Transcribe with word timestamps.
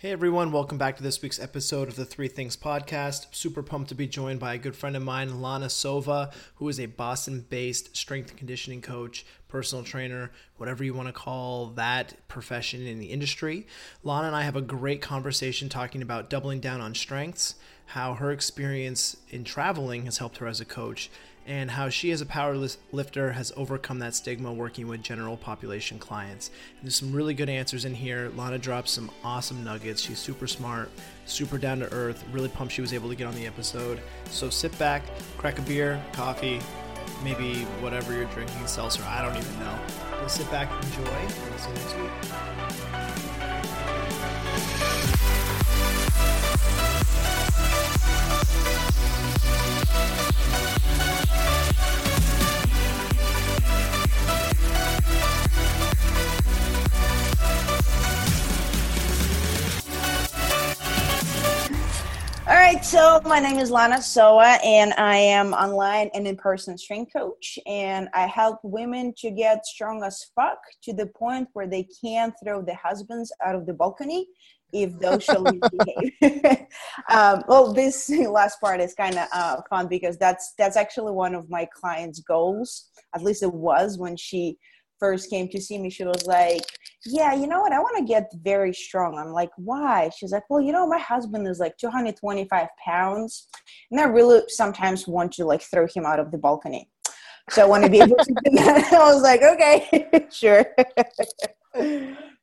Hey 0.00 0.12
everyone, 0.12 0.52
welcome 0.52 0.78
back 0.78 0.96
to 0.98 1.02
this 1.02 1.20
week's 1.22 1.40
episode 1.40 1.88
of 1.88 1.96
the 1.96 2.04
Three 2.04 2.28
Things 2.28 2.56
Podcast. 2.56 3.34
Super 3.34 3.64
pumped 3.64 3.88
to 3.88 3.96
be 3.96 4.06
joined 4.06 4.38
by 4.38 4.54
a 4.54 4.58
good 4.58 4.76
friend 4.76 4.94
of 4.94 5.02
mine, 5.02 5.42
Lana 5.42 5.66
Sova, 5.66 6.32
who 6.54 6.68
is 6.68 6.78
a 6.78 6.86
Boston 6.86 7.44
based 7.50 7.96
strength 7.96 8.28
and 8.30 8.38
conditioning 8.38 8.80
coach, 8.80 9.26
personal 9.48 9.82
trainer, 9.82 10.30
whatever 10.56 10.84
you 10.84 10.94
want 10.94 11.08
to 11.08 11.12
call 11.12 11.70
that 11.70 12.14
profession 12.28 12.86
in 12.86 13.00
the 13.00 13.06
industry. 13.06 13.66
Lana 14.04 14.28
and 14.28 14.36
I 14.36 14.42
have 14.42 14.54
a 14.54 14.62
great 14.62 15.02
conversation 15.02 15.68
talking 15.68 16.00
about 16.00 16.30
doubling 16.30 16.60
down 16.60 16.80
on 16.80 16.94
strengths, 16.94 17.56
how 17.88 18.14
her 18.14 18.30
experience 18.30 19.16
in 19.30 19.44
traveling 19.44 20.04
has 20.04 20.18
helped 20.18 20.38
her 20.38 20.46
as 20.46 20.60
a 20.60 20.64
coach, 20.64 21.10
and 21.46 21.70
how 21.70 21.88
she 21.88 22.10
as 22.10 22.20
a 22.20 22.26
power 22.26 22.54
lifter 22.92 23.32
has 23.32 23.50
overcome 23.56 23.98
that 24.00 24.14
stigma 24.14 24.52
working 24.52 24.86
with 24.86 25.02
general 25.02 25.38
population 25.38 25.98
clients. 25.98 26.50
And 26.76 26.84
there's 26.84 26.96
some 26.96 27.12
really 27.12 27.32
good 27.32 27.48
answers 27.48 27.86
in 27.86 27.94
here. 27.94 28.30
Lana 28.36 28.58
drops 28.58 28.90
some 28.90 29.10
awesome 29.24 29.64
nuggets. 29.64 30.02
She's 30.02 30.18
super 30.18 30.46
smart, 30.46 30.90
super 31.24 31.56
down 31.56 31.78
to 31.78 31.90
earth. 31.90 32.22
Really 32.30 32.50
pumped 32.50 32.74
she 32.74 32.82
was 32.82 32.92
able 32.92 33.08
to 33.08 33.14
get 33.14 33.26
on 33.26 33.34
the 33.34 33.46
episode. 33.46 34.00
So 34.26 34.50
sit 34.50 34.78
back, 34.78 35.02
crack 35.38 35.58
a 35.58 35.62
beer, 35.62 36.02
coffee, 36.12 36.60
maybe 37.24 37.64
whatever 37.80 38.12
you're 38.12 38.26
drinking, 38.26 38.66
seltzer. 38.66 39.02
I 39.04 39.22
don't 39.22 39.36
even 39.36 39.58
know. 39.60 39.78
We'll 40.20 40.28
sit 40.28 40.50
back, 40.50 40.70
enjoy, 40.84 41.10
and 41.10 41.32
see 41.58 41.70
you 41.70 41.74
next 41.76 41.96
week. 41.96 42.47
So 62.90 63.20
my 63.26 63.38
name 63.38 63.58
is 63.58 63.70
Lana 63.70 63.96
Sova, 63.96 64.58
and 64.64 64.94
I 64.94 65.16
am 65.18 65.52
online 65.52 66.08
and 66.14 66.26
in-person 66.26 66.78
strength 66.78 67.12
coach, 67.12 67.58
and 67.66 68.08
I 68.14 68.26
help 68.26 68.60
women 68.62 69.12
to 69.18 69.30
get 69.30 69.66
strong 69.66 70.02
as 70.02 70.24
fuck 70.34 70.56
to 70.84 70.94
the 70.94 71.06
point 71.06 71.48
where 71.52 71.66
they 71.66 71.86
can 72.02 72.32
throw 72.42 72.62
their 72.62 72.80
husbands 72.82 73.30
out 73.44 73.54
of 73.54 73.66
the 73.66 73.74
balcony 73.74 74.26
if 74.72 74.98
those 74.98 75.24
shall 75.24 75.44
behave. 75.70 76.12
um, 77.10 77.42
well, 77.48 77.72
this 77.72 78.10
last 78.30 78.60
part 78.60 78.80
is 78.80 78.94
kind 78.94 79.16
of 79.16 79.28
uh, 79.32 79.60
fun 79.70 79.88
because 79.88 80.18
that's 80.18 80.54
that's 80.58 80.76
actually 80.76 81.12
one 81.12 81.34
of 81.34 81.48
my 81.48 81.66
clients' 81.74 82.20
goals. 82.20 82.90
At 83.14 83.22
least 83.22 83.42
it 83.42 83.52
was 83.52 83.98
when 83.98 84.16
she 84.16 84.58
first 84.98 85.30
came 85.30 85.48
to 85.48 85.60
see 85.60 85.78
me, 85.78 85.90
she 85.90 86.04
was 86.04 86.26
like, 86.26 86.62
Yeah, 87.06 87.34
you 87.34 87.46
know 87.46 87.60
what? 87.60 87.72
I 87.72 87.78
want 87.78 87.96
to 87.98 88.04
get 88.04 88.30
very 88.42 88.72
strong. 88.72 89.16
I'm 89.18 89.32
like, 89.32 89.50
Why? 89.56 90.10
She's 90.16 90.32
like, 90.32 90.44
Well, 90.50 90.60
you 90.60 90.72
know, 90.72 90.86
my 90.86 90.98
husband 90.98 91.46
is 91.46 91.58
like 91.58 91.76
225 91.78 92.68
pounds, 92.84 93.48
and 93.90 94.00
I 94.00 94.04
really 94.04 94.42
sometimes 94.48 95.06
want 95.06 95.32
to 95.32 95.44
like 95.44 95.62
throw 95.62 95.86
him 95.86 96.04
out 96.04 96.20
of 96.20 96.30
the 96.30 96.38
balcony. 96.38 96.90
So 97.50 97.62
I 97.62 97.66
want 97.66 97.84
to 97.84 97.90
be 97.90 98.00
able 98.00 98.16
to 98.16 98.34
do 98.44 98.50
that. 98.56 98.92
I 98.92 99.12
was 99.12 99.22
like, 99.22 99.42
Okay, 99.42 100.28
sure. 100.30 100.66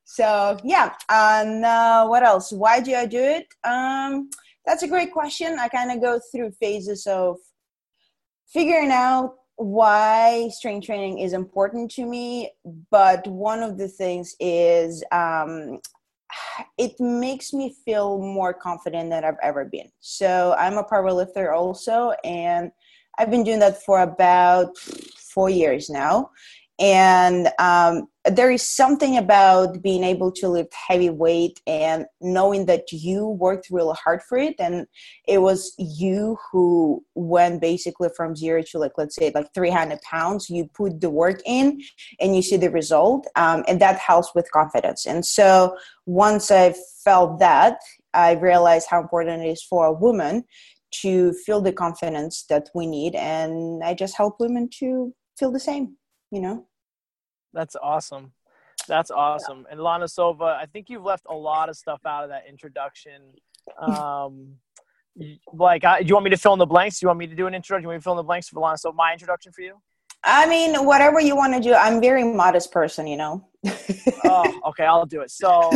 So 0.05 0.57
yeah, 0.63 0.93
and 1.09 1.65
uh, 1.65 2.05
what 2.05 2.23
else? 2.23 2.51
Why 2.51 2.79
do 2.79 2.95
I 2.95 3.05
do 3.05 3.21
it? 3.21 3.47
Um, 3.63 4.29
that's 4.65 4.83
a 4.83 4.87
great 4.87 5.11
question. 5.11 5.57
I 5.59 5.67
kind 5.67 5.91
of 5.91 6.01
go 6.01 6.19
through 6.31 6.51
phases 6.51 7.05
of 7.07 7.37
figuring 8.47 8.91
out 8.91 9.35
why 9.57 10.49
strength 10.51 10.85
training 10.85 11.19
is 11.19 11.33
important 11.33 11.89
to 11.89 12.05
me 12.05 12.49
but 12.91 13.25
one 13.25 13.63
of 13.63 13.77
the 13.77 13.87
things 13.87 14.35
is 14.39 15.03
um, 15.13 15.79
it 16.77 16.93
makes 16.99 17.53
me 17.53 17.73
feel 17.85 18.19
more 18.19 18.53
confident 18.53 19.09
than 19.09 19.23
i've 19.23 19.37
ever 19.41 19.63
been 19.63 19.89
so 20.01 20.53
i'm 20.59 20.77
a 20.77 20.83
power 20.83 21.11
lifter 21.11 21.53
also 21.53 22.13
and 22.25 22.69
i've 23.17 23.31
been 23.31 23.45
doing 23.45 23.59
that 23.59 23.81
for 23.83 24.01
about 24.01 24.77
four 24.77 25.49
years 25.49 25.89
now 25.89 26.29
and 26.79 27.47
um, 27.59 28.07
there 28.31 28.50
is 28.50 28.68
something 28.68 29.18
about 29.18 29.81
being 29.81 30.03
able 30.03 30.31
to 30.31 30.47
lift 30.47 30.74
heavy 30.74 31.09
weight 31.09 31.62
and 31.68 32.06
knowing 32.22 32.66
that 32.66 32.91
you 32.91 33.28
worked 33.28 33.68
really 33.69 33.96
hard 34.03 34.22
for 34.24 34.38
it. 34.38 34.56
And 34.58 34.88
it 35.28 35.40
was 35.41 35.75
you 35.78 36.38
who 36.52 37.03
went 37.13 37.62
basically 37.62 38.09
from 38.16 38.36
zero 38.36 38.63
to 38.72 38.80
like 38.80 38.94
let's 38.97 39.16
say 39.16 39.31
like 39.34 39.53
300 39.53 40.02
pounds. 40.02 40.50
You 40.50 40.68
put 40.74 41.02
the 41.02 41.09
work 41.09 41.41
in 41.46 41.81
and 42.19 42.36
you 42.36 42.41
see 42.41 42.58
the 42.58 42.72
result 42.72 43.28
um, 43.36 43.63
and 43.68 43.80
that 43.80 44.00
helps 44.00 44.34
with 44.34 44.52
confidence. 44.52 45.06
And 45.06 45.25
so 45.25 45.78
once 46.06 46.52
i 46.52 46.74
felt 47.03 47.40
that 47.40 47.80
i 48.13 48.34
realized 48.34 48.88
how 48.90 49.02
important 49.02 49.44
it 49.44 49.50
is 49.50 49.63
for 49.63 49.88
a 49.88 49.92
woman 49.92 50.44
to 50.92 51.34
feel 51.34 51.62
the 51.62 51.74
confidence 51.74 52.46
that 52.47 52.69
we 52.75 52.86
need. 52.86 53.16
And 53.16 53.84
i 53.84 53.94
just 53.94 54.16
help 54.16 54.40
women 54.40 54.69
to 54.80 55.13
feel 55.38 55.52
the 55.52 55.59
same 55.59 55.97
you 56.31 56.42
know 56.42 56.66
that's 57.55 57.75
awesome 57.81 58.31
that's 58.88 59.09
awesome 59.09 59.66
and 59.71 59.79
lana 59.79 60.05
sova 60.05 60.55
i 60.57 60.66
think 60.66 60.89
you've 60.89 61.03
left 61.03 61.25
a 61.29 61.33
lot 61.33 61.69
of 61.69 61.75
stuff 61.75 62.01
out 62.05 62.23
of 62.23 62.29
that 62.29 62.43
introduction 62.47 63.33
um 63.79 64.55
like 65.53 65.85
I, 65.85 66.01
do 66.01 66.09
you 66.09 66.13
want 66.13 66.25
me 66.25 66.29
to 66.31 66.38
fill 66.38 66.53
in 66.53 66.59
the 66.59 66.65
blanks 66.65 66.99
do 66.99 67.05
you 67.05 67.07
want 67.07 67.19
me 67.19 67.27
to 67.27 67.35
do 67.35 67.47
an 67.47 67.55
introduction 67.55 67.83
do 67.83 67.85
you 67.85 67.88
want 67.88 67.95
me 67.95 67.99
to 68.01 68.03
fill 68.03 68.13
in 68.13 68.17
the 68.17 68.23
blanks 68.23 68.49
for 68.49 68.59
lana 68.59 68.77
so 68.77 68.91
my 68.91 69.13
introduction 69.13 69.51
for 69.53 69.61
you 69.61 69.81
I 70.27 70.47
mean, 70.47 70.85
whatever 70.85 71.19
you 71.19 71.35
want 71.35 71.53
to 71.53 71.59
do. 71.59 71.75
I'm 71.75 72.01
very 72.01 72.23
modest 72.23 72.71
person, 72.71 73.05
you 73.05 73.15
know. 73.15 73.47
oh, 74.23 74.59
okay, 74.69 74.83
I'll 74.83 75.05
do 75.05 75.21
it. 75.21 75.29
So, 75.29 75.69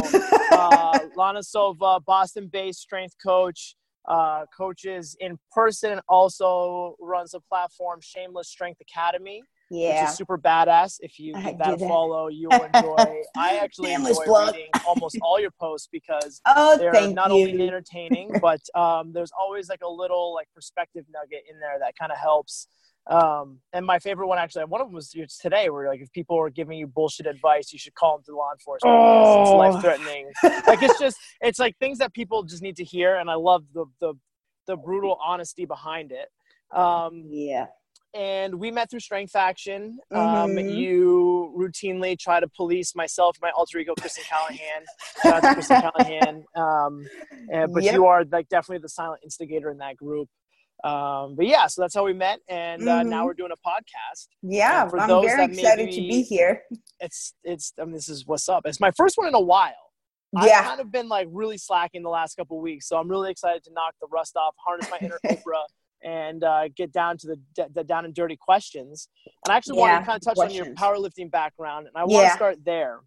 uh, 0.52 1.00
Lana 1.16 1.42
Sova, 1.42 2.04
Boston-based 2.04 2.80
strength 2.80 3.14
coach, 3.24 3.76
uh, 4.08 4.46
coaches 4.58 5.16
in 5.20 5.38
person, 5.52 6.02
also 6.10 6.96
runs 7.00 7.36
a 7.36 7.40
platform, 7.40 8.00
Shameless 8.02 8.50
Strength 8.50 8.82
Academy 8.82 9.44
yeah. 9.70 10.02
which 10.02 10.12
is 10.12 10.18
super 10.18 10.38
badass. 10.38 10.98
If 11.00 11.20
you 11.20 11.34
give 11.34 11.58
that 11.60 11.74
a 11.74 11.78
follow, 11.78 12.28
you 12.28 12.50
will 12.50 12.64
enjoy. 12.74 13.22
I 13.38 13.58
actually 13.58 13.94
enjoy 13.94 14.14
reading 14.26 14.70
almost 14.88 15.18
all 15.22 15.40
your 15.40 15.52
posts 15.52 15.88
because 15.92 16.42
oh, 16.48 16.78
they're 16.78 16.92
not 17.12 17.30
you. 17.32 17.42
only 17.42 17.68
entertaining, 17.68 18.32
but 18.42 18.62
um, 18.76 19.12
there's 19.14 19.32
always 19.38 19.70
like 19.70 19.82
a 19.84 19.90
little 19.90 20.34
like 20.34 20.48
perspective 20.56 21.06
nugget 21.14 21.44
in 21.50 21.60
there 21.60 21.78
that 21.80 21.94
kind 21.98 22.12
of 22.12 22.18
helps. 22.18 22.68
Um, 23.10 23.60
and 23.74 23.86
my 23.86 23.98
favorite 23.98 24.28
one 24.28 24.38
actually, 24.38 24.66
one 24.66 24.82
of 24.82 24.88
them 24.88 24.94
was 24.94 25.16
today, 25.42 25.70
where 25.70 25.88
like 25.88 26.02
if 26.02 26.12
people 26.12 26.38
are 26.38 26.50
giving 26.50 26.78
you 26.78 26.88
bullshit 26.88 27.26
advice, 27.26 27.72
you 27.72 27.80
should 27.80 27.96
call 27.96 28.18
them 28.18 28.24
to 28.26 28.36
law 28.36 28.52
enforcement. 28.52 28.96
Oh. 28.96 29.42
It's 29.42 29.52
life 29.52 29.82
threatening. 29.82 30.32
like 30.68 30.84
it's 30.84 31.00
just, 31.00 31.18
it's 31.42 31.60
like 31.60 31.78
things 31.78 31.98
that 32.00 32.14
people 32.14 32.44
just 32.44 32.62
need 32.62 32.76
to 32.76 32.84
hear, 32.84 33.16
and 33.16 33.30
I 33.30 33.36
love 33.36 33.64
the 33.74 33.86
the 34.00 34.14
the 34.68 34.76
brutal 34.76 35.18
honesty 35.24 35.66
behind 35.66 36.12
it. 36.12 36.28
Um, 36.78 37.24
yeah 37.30 37.66
and 38.14 38.56
we 38.56 38.72
met 38.72 38.90
through 38.90 39.02
Strength 39.02 39.36
Action. 39.36 40.00
Um, 40.12 40.52
mm-hmm. 40.52 40.70
You 40.70 41.54
routinely 41.58 42.18
try 42.18 42.40
to 42.40 42.48
police 42.48 42.96
myself, 42.96 43.38
my 43.42 43.52
alter 43.56 43.78
ego, 43.80 43.94
Kristen 44.00 44.24
Callahan. 44.28 44.84
Shout 45.22 45.34
out 45.34 45.48
to 45.50 45.54
Kristen 45.54 45.82
Callahan. 45.96 46.44
Um, 46.56 47.06
and, 47.52 47.74
but 47.74 47.84
yep. 47.84 47.94
you 47.94 48.06
are 48.06 48.24
like 48.32 48.50
definitely 48.50 48.82
the 48.82 48.90
silent 48.90 49.22
instigator 49.24 49.70
in 49.70 49.78
that 49.78 49.98
group. 49.98 50.28
Um, 50.84 51.36
but 51.36 51.46
yeah, 51.46 51.68
so 51.68 51.82
that's 51.82 51.94
how 51.94 52.06
we 52.06 52.14
met, 52.14 52.40
and 52.48 52.88
uh, 52.88 53.00
mm-hmm. 53.00 53.10
now 53.10 53.26
we're 53.26 53.34
doing 53.34 53.52
a 53.52 53.68
podcast. 53.70 54.28
Yeah, 54.42 54.84
I'm 54.86 55.22
very 55.22 55.44
excited 55.44 55.88
maybe, 55.88 55.92
to 55.92 56.02
be 56.02 56.22
here. 56.22 56.62
It's 57.02 57.34
it's. 57.44 57.74
I 57.78 57.84
mean, 57.84 57.96
this 57.96 58.08
is 58.08 58.26
what's 58.26 58.48
up. 58.48 58.64
It's 58.66 58.80
my 58.80 58.92
first 58.92 59.18
one 59.18 59.28
in 59.28 59.34
a 59.34 59.42
while. 59.42 59.74
Yeah. 60.32 60.60
I've 60.60 60.66
kind 60.66 60.80
of 60.80 60.92
been 60.92 61.10
like 61.10 61.28
really 61.32 61.58
slacking 61.58 62.04
the 62.04 62.10
last 62.10 62.36
couple 62.36 62.62
weeks, 62.62 62.88
so 62.88 62.98
I'm 62.98 63.10
really 63.10 63.32
excited 63.32 63.64
to 63.66 63.74
knock 63.74 63.96
the 64.00 64.08
rust 64.12 64.36
off, 64.38 64.56
harness 64.64 64.90
my 64.90 65.00
inner 65.02 65.20
Oprah, 65.26 65.66
and 66.04 66.44
uh, 66.44 66.68
get 66.76 66.92
down 66.92 67.18
to 67.18 67.28
the, 67.28 67.68
the 67.74 67.84
down 67.84 68.06
and 68.06 68.14
dirty 68.14 68.38
questions. 68.38 69.10
And 69.46 69.54
I 69.54 69.58
actually 69.58 69.78
yeah, 69.78 69.94
want 69.94 70.02
to 70.02 70.06
kind 70.06 70.16
of 70.18 70.22
touch 70.22 70.36
questions. 70.36 70.62
on 70.62 70.66
your 70.68 70.76
powerlifting 70.76 71.32
background, 71.32 71.88
and 71.88 71.96
I 71.96 72.04
want 72.04 72.24
yeah. 72.24 72.30
to 72.30 72.36
start 72.36 72.58
there. 72.66 73.02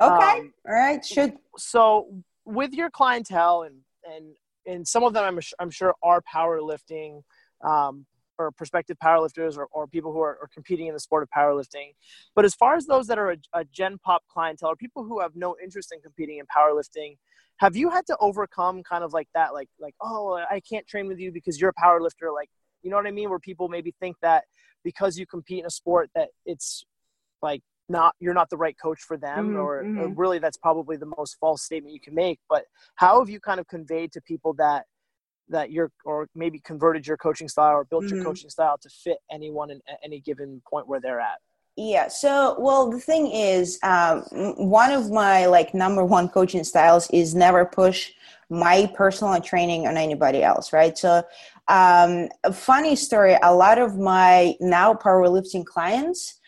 Okay, 0.00 0.40
um, 0.40 0.52
all 0.66 0.74
right. 0.74 1.04
Should 1.04 1.34
so 1.56 2.08
with 2.44 2.72
your 2.72 2.90
clientele 2.90 3.62
and 3.62 3.76
and 4.04 4.34
and 4.66 4.86
some 4.86 5.04
of 5.04 5.12
them 5.12 5.24
I'm 5.24 5.40
I'm 5.58 5.70
sure 5.70 5.94
are 6.02 6.22
powerlifting. 6.22 7.22
Um, 7.64 8.06
or 8.38 8.50
prospective 8.50 8.96
powerlifters 9.02 9.56
or, 9.56 9.66
or 9.72 9.86
people 9.86 10.12
who 10.12 10.20
are, 10.20 10.38
are, 10.42 10.48
competing 10.52 10.86
in 10.86 10.94
the 10.94 11.00
sport 11.00 11.22
of 11.22 11.28
powerlifting. 11.36 11.92
But 12.34 12.44
as 12.44 12.54
far 12.54 12.76
as 12.76 12.86
those 12.86 13.06
that 13.08 13.18
are 13.18 13.32
a, 13.32 13.36
a 13.52 13.64
Gen 13.66 13.98
Pop 13.98 14.22
clientele 14.32 14.70
or 14.70 14.76
people 14.76 15.04
who 15.04 15.20
have 15.20 15.32
no 15.36 15.54
interest 15.62 15.92
in 15.92 16.00
competing 16.00 16.38
in 16.38 16.46
powerlifting, 16.46 17.16
have 17.58 17.76
you 17.76 17.90
had 17.90 18.04
to 18.06 18.16
overcome 18.20 18.82
kind 18.82 19.04
of 19.04 19.12
like 19.12 19.28
that 19.34 19.52
like 19.54 19.68
like 19.78 19.94
oh 20.00 20.34
i 20.50 20.60
can't 20.68 20.86
train 20.86 21.06
with 21.06 21.18
you 21.18 21.30
because 21.30 21.60
you're 21.60 21.70
a 21.70 21.80
power 21.80 22.00
lifter 22.00 22.30
like 22.32 22.50
you 22.82 22.90
know 22.90 22.96
what 22.96 23.06
i 23.06 23.10
mean 23.10 23.30
where 23.30 23.38
people 23.38 23.68
maybe 23.68 23.94
think 24.00 24.16
that 24.20 24.44
because 24.84 25.16
you 25.16 25.26
compete 25.26 25.60
in 25.60 25.66
a 25.66 25.70
sport 25.70 26.10
that 26.14 26.28
it's 26.44 26.84
like 27.40 27.62
not 27.88 28.14
you're 28.18 28.34
not 28.34 28.50
the 28.50 28.56
right 28.56 28.76
coach 28.82 29.00
for 29.00 29.16
them 29.16 29.50
mm-hmm. 29.50 29.56
or, 29.56 29.78
or, 29.78 29.84
mm-hmm. 29.84 30.20
really 30.20 30.38
that's 30.38 30.56
probably 30.56 30.96
the 30.96 31.12
most 31.18 31.36
false 31.38 31.62
statement 31.62 31.94
you 31.94 32.00
can 32.00 32.14
make 32.14 32.40
but 32.48 32.64
how 32.96 33.18
have 33.20 33.28
you 33.28 33.38
kind 33.38 33.60
of 33.60 33.68
conveyed 33.68 34.10
to 34.12 34.20
people 34.22 34.52
that 34.54 34.86
that 35.48 35.70
you're 35.70 35.90
or 36.04 36.28
maybe 36.34 36.58
converted 36.60 37.06
your 37.06 37.16
coaching 37.16 37.48
style 37.48 37.74
or 37.74 37.84
built 37.84 38.04
mm-hmm. 38.04 38.16
your 38.16 38.24
coaching 38.24 38.50
style 38.50 38.78
to 38.78 38.88
fit 38.88 39.18
anyone 39.30 39.70
in, 39.70 39.80
at 39.88 39.98
any 40.04 40.20
given 40.20 40.62
point 40.68 40.86
where 40.86 41.00
they're 41.00 41.20
at 41.20 41.38
Yeah. 41.76 42.08
So, 42.08 42.56
well, 42.58 42.90
the 42.90 43.00
thing 43.00 43.28
is, 43.28 43.78
um, 43.82 44.22
one 44.56 44.92
of 44.92 45.10
my 45.10 45.46
like 45.46 45.74
number 45.74 46.04
one 46.04 46.28
coaching 46.28 46.64
styles 46.64 47.08
is 47.10 47.34
never 47.34 47.64
push 47.64 48.12
my 48.50 48.90
personal 48.94 49.40
training 49.40 49.86
on 49.86 49.96
anybody 49.96 50.42
else, 50.42 50.72
right? 50.72 50.96
So, 50.96 51.22
um, 51.68 52.28
a 52.44 52.52
funny 52.52 52.96
story. 52.96 53.36
A 53.42 53.54
lot 53.54 53.78
of 53.78 53.96
my 53.96 54.54
now 54.60 54.94
powerlifting 54.94 55.64
clients 55.64 56.38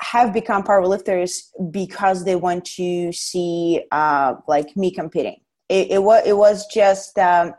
have 0.00 0.32
become 0.32 0.62
powerlifters 0.62 1.50
because 1.70 2.24
they 2.24 2.36
want 2.36 2.64
to 2.64 3.12
see 3.12 3.84
uh, 3.90 4.36
like 4.46 4.76
me 4.76 4.90
competing. 4.90 5.40
It, 5.68 5.92
it 5.92 6.02
was 6.02 6.22
it 6.26 6.36
was 6.36 6.66
just 6.66 7.18
um, 7.18 7.54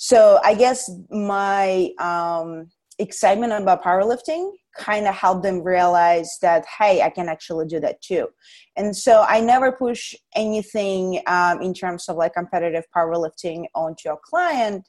so. 0.00 0.40
I 0.42 0.54
guess 0.54 0.90
my 1.10 1.90
um, 1.98 2.70
excitement 3.00 3.52
about 3.52 3.82
powerlifting 3.82 4.52
kind 4.76 5.06
of 5.06 5.14
helped 5.14 5.42
them 5.42 5.62
realize 5.62 6.38
that 6.42 6.64
hey 6.78 7.02
i 7.02 7.10
can 7.10 7.28
actually 7.28 7.66
do 7.66 7.80
that 7.80 8.00
too 8.00 8.28
and 8.76 8.96
so 8.96 9.24
i 9.28 9.40
never 9.40 9.72
push 9.72 10.14
anything 10.36 11.20
um, 11.26 11.60
in 11.60 11.74
terms 11.74 12.08
of 12.08 12.16
like 12.16 12.34
competitive 12.34 12.84
powerlifting 12.94 13.64
onto 13.74 14.10
a 14.10 14.16
client 14.24 14.88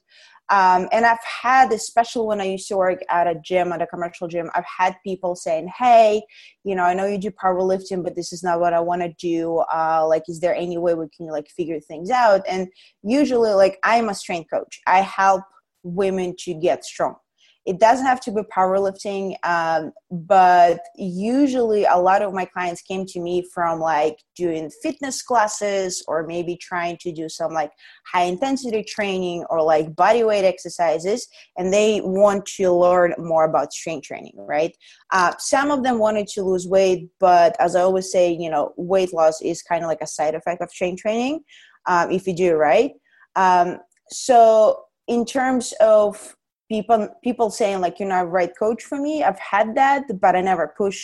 um, 0.52 0.86
and 0.92 1.06
I've 1.06 1.24
had, 1.24 1.72
especially 1.72 2.26
when 2.26 2.40
I 2.42 2.44
used 2.44 2.68
to 2.68 2.76
work 2.76 3.00
at 3.08 3.26
a 3.26 3.34
gym, 3.34 3.72
at 3.72 3.80
a 3.80 3.86
commercial 3.86 4.28
gym, 4.28 4.50
I've 4.54 4.66
had 4.66 4.96
people 5.02 5.34
saying, 5.34 5.68
"Hey, 5.78 6.22
you 6.62 6.74
know, 6.74 6.82
I 6.84 6.92
know 6.92 7.06
you 7.06 7.16
do 7.16 7.30
powerlifting, 7.30 8.04
but 8.04 8.14
this 8.14 8.34
is 8.34 8.44
not 8.44 8.60
what 8.60 8.74
I 8.74 8.80
want 8.80 9.00
to 9.00 9.14
do. 9.18 9.64
Uh, 9.72 10.06
like, 10.06 10.24
is 10.28 10.40
there 10.40 10.54
any 10.54 10.76
way 10.76 10.92
we 10.92 11.08
can 11.16 11.26
like 11.28 11.48
figure 11.48 11.80
things 11.80 12.10
out?" 12.10 12.42
And 12.46 12.68
usually, 13.02 13.52
like, 13.54 13.78
I'm 13.82 14.10
a 14.10 14.14
strength 14.14 14.50
coach. 14.52 14.78
I 14.86 15.00
help 15.00 15.42
women 15.84 16.34
to 16.40 16.52
get 16.52 16.84
strong 16.84 17.16
it 17.64 17.78
doesn't 17.78 18.06
have 18.06 18.20
to 18.20 18.32
be 18.32 18.42
powerlifting 18.54 19.34
um, 19.44 19.92
but 20.10 20.80
usually 20.96 21.84
a 21.84 21.96
lot 21.96 22.22
of 22.22 22.32
my 22.32 22.44
clients 22.44 22.82
came 22.82 23.06
to 23.06 23.20
me 23.20 23.46
from 23.54 23.78
like 23.78 24.16
doing 24.36 24.70
fitness 24.82 25.22
classes 25.22 26.04
or 26.08 26.26
maybe 26.26 26.56
trying 26.56 26.96
to 27.00 27.12
do 27.12 27.28
some 27.28 27.52
like 27.52 27.70
high 28.12 28.24
intensity 28.24 28.82
training 28.82 29.44
or 29.50 29.62
like 29.62 29.94
body 29.94 30.24
weight 30.24 30.44
exercises 30.44 31.28
and 31.56 31.72
they 31.72 32.00
want 32.02 32.44
to 32.46 32.72
learn 32.72 33.14
more 33.18 33.44
about 33.44 33.72
strength 33.72 34.06
training 34.06 34.34
right? 34.36 34.76
Uh, 35.12 35.32
some 35.38 35.70
of 35.70 35.82
them 35.82 35.98
wanted 35.98 36.26
to 36.26 36.42
lose 36.42 36.66
weight 36.66 37.08
but 37.20 37.54
as 37.60 37.76
i 37.76 37.80
always 37.80 38.10
say 38.10 38.32
you 38.32 38.50
know 38.50 38.72
weight 38.76 39.12
loss 39.12 39.40
is 39.42 39.62
kind 39.62 39.84
of 39.84 39.88
like 39.88 40.00
a 40.02 40.06
side 40.06 40.34
effect 40.34 40.60
of 40.62 40.70
strength 40.70 41.00
training 41.00 41.40
um, 41.86 42.10
if 42.10 42.26
you 42.26 42.34
do 42.34 42.50
it 42.50 42.54
right? 42.54 42.92
Um, 43.36 43.78
so 44.10 44.84
in 45.08 45.24
terms 45.24 45.72
of 45.80 46.36
people 46.72 47.08
people 47.22 47.50
saying 47.50 47.80
like 47.82 47.98
you're 47.98 48.08
not 48.08 48.30
right 48.38 48.52
coach 48.58 48.82
for 48.82 48.98
me. 49.06 49.22
I've 49.22 49.38
had 49.54 49.74
that 49.80 50.02
but 50.22 50.34
i 50.38 50.40
never 50.40 50.66
push 50.82 50.98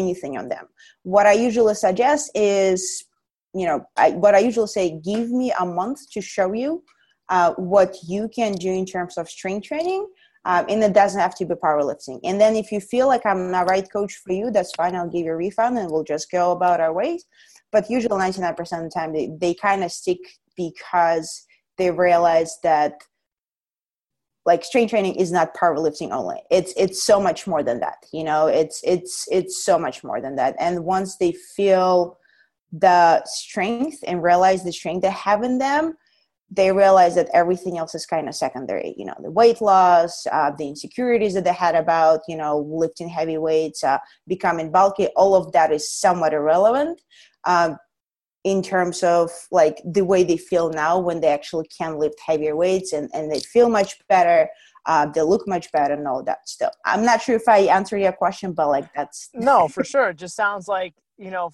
anything 0.00 0.36
on 0.40 0.46
them. 0.54 0.66
What 1.14 1.26
i 1.26 1.32
usually 1.32 1.76
suggest 1.86 2.30
is 2.34 2.80
you 3.58 3.66
know 3.68 3.78
I, 3.96 4.10
what 4.24 4.34
i 4.34 4.40
usually 4.50 4.72
say 4.78 4.86
give 5.12 5.30
me 5.30 5.48
a 5.64 5.66
month 5.80 6.00
to 6.14 6.20
show 6.20 6.52
you 6.52 6.82
uh, 7.34 7.50
what 7.74 7.92
you 8.12 8.28
can 8.38 8.52
do 8.66 8.70
in 8.80 8.84
terms 8.94 9.16
of 9.16 9.30
strength 9.36 9.66
training 9.68 10.02
um, 10.44 10.66
and 10.68 10.84
it 10.84 10.92
doesn't 10.92 11.24
have 11.26 11.34
to 11.36 11.46
be 11.46 11.54
powerlifting. 11.54 12.20
And 12.22 12.38
then 12.38 12.54
if 12.62 12.70
you 12.72 12.80
feel 12.92 13.06
like 13.12 13.24
i'm 13.30 13.50
not 13.50 13.70
right 13.74 13.88
coach 13.96 14.14
for 14.22 14.32
you 14.38 14.50
that's 14.50 14.74
fine. 14.80 14.94
I'll 14.94 15.14
give 15.14 15.24
you 15.26 15.32
a 15.32 15.36
refund 15.44 15.78
and 15.78 15.90
we'll 15.90 16.10
just 16.14 16.30
go 16.30 16.52
about 16.52 16.80
our 16.80 16.92
ways. 16.92 17.24
But 17.72 17.90
usually 17.96 18.20
99% 18.26 18.60
of 18.60 18.84
the 18.88 18.96
time 18.98 19.12
they, 19.14 19.26
they 19.42 19.54
kind 19.54 19.82
of 19.84 19.90
stick 19.90 20.22
because 20.64 21.28
they 21.78 21.90
realize 21.90 22.52
that 22.62 22.92
like 24.46 24.64
strength 24.64 24.90
training 24.90 25.14
is 25.16 25.32
not 25.32 25.54
powerlifting 25.54 26.10
only. 26.10 26.42
It's 26.50 26.72
it's 26.76 27.02
so 27.02 27.20
much 27.20 27.46
more 27.46 27.62
than 27.62 27.80
that 27.80 28.06
you 28.12 28.24
know? 28.24 28.46
It's 28.46 28.80
it's 28.84 29.26
it's 29.30 29.64
so 29.64 29.78
much 29.78 30.04
more 30.04 30.20
than 30.20 30.36
that. 30.36 30.54
And 30.58 30.84
once 30.84 31.16
they 31.16 31.32
feel 31.32 32.18
the 32.72 33.22
strength 33.24 33.98
and 34.06 34.22
realize 34.22 34.64
the 34.64 34.72
strength 34.72 35.02
they 35.02 35.10
have 35.10 35.42
in 35.42 35.58
them 35.58 35.94
they 36.50 36.70
realize 36.70 37.14
that 37.14 37.28
everything 37.32 37.78
else 37.78 37.94
is 37.94 38.04
kind 38.04 38.28
of 38.28 38.34
secondary 38.34 38.94
you 38.98 39.04
know? 39.04 39.14
The 39.22 39.30
weight 39.30 39.60
loss 39.60 40.26
uh, 40.30 40.50
the 40.56 40.68
insecurities 40.68 41.34
that 41.34 41.44
they 41.44 41.52
had 41.52 41.74
about 41.74 42.20
you 42.28 42.36
know 42.36 42.58
lifting 42.58 43.08
heavy 43.08 43.38
weights 43.38 43.82
uh, 43.82 43.98
becoming 44.28 44.70
bulky 44.70 45.08
all 45.16 45.34
of 45.34 45.52
that 45.52 45.72
is 45.72 45.90
somewhat 45.90 46.34
irrelevant. 46.34 47.00
Um, 47.46 47.76
in 48.44 48.62
terms 48.62 49.02
of 49.02 49.30
like 49.50 49.80
the 49.84 50.04
way 50.04 50.22
they 50.22 50.36
feel 50.36 50.70
now 50.70 50.98
when 50.98 51.20
they 51.20 51.28
actually 51.28 51.66
can 51.66 51.98
lift 51.98 52.20
heavier 52.24 52.54
weights 52.54 52.92
and, 52.92 53.10
and 53.14 53.32
they 53.32 53.40
feel 53.40 53.68
much 53.68 53.96
better 54.08 54.48
uh, 54.86 55.06
they 55.06 55.22
look 55.22 55.48
much 55.48 55.72
better 55.72 55.94
and 55.94 56.06
all 56.06 56.22
that 56.22 56.46
stuff 56.48 56.72
i'm 56.84 57.04
not 57.04 57.20
sure 57.20 57.36
if 57.36 57.48
i 57.48 57.58
answered 57.60 57.98
your 57.98 58.12
question 58.12 58.52
but 58.52 58.68
like 58.68 58.86
that's 58.94 59.30
no 59.34 59.66
for 59.66 59.82
sure 59.82 60.10
it 60.10 60.16
just 60.16 60.36
sounds 60.36 60.68
like 60.68 60.94
you 61.16 61.30
know 61.30 61.50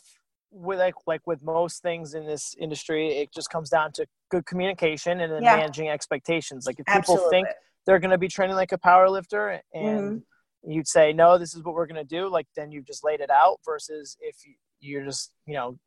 with 0.51 0.81
like 0.81 0.95
like 1.07 1.25
with 1.27 1.43
most 1.45 1.81
things 1.81 2.15
in 2.15 2.27
this 2.27 2.57
industry 2.59 3.19
it 3.19 3.33
just 3.33 3.51
comes 3.51 3.71
down 3.71 3.93
to 3.93 4.05
good 4.31 4.45
communication 4.47 5.21
and 5.21 5.33
then 5.33 5.43
yeah. 5.43 5.57
managing 5.57 5.89
expectations 5.89 6.67
like 6.67 6.79
if 6.81 6.87
people 6.87 7.15
Absolutely. 7.15 7.31
think 7.31 7.49
they're 7.87 8.01
going 8.01 8.11
to 8.11 8.19
be 8.19 8.29
training 8.29 8.57
like 8.57 8.73
a 8.73 8.79
power 8.79 9.09
lifter 9.09 9.61
and 9.73 10.23
mm-hmm. 10.65 10.71
you'd 10.71 10.89
say 10.89 11.13
no 11.13 11.39
this 11.39 11.55
is 11.55 11.63
what 11.63 11.75
we're 11.75 11.87
going 11.87 11.95
to 11.95 12.17
do 12.17 12.29
like 12.29 12.49
then 12.57 12.73
you've 12.73 12.85
just 12.85 13.05
laid 13.05 13.21
it 13.21 13.31
out 13.31 13.61
versus 13.65 14.17
if 14.21 14.35
you're 14.81 15.05
just 15.05 15.33
you 15.47 15.55
know 15.55 15.79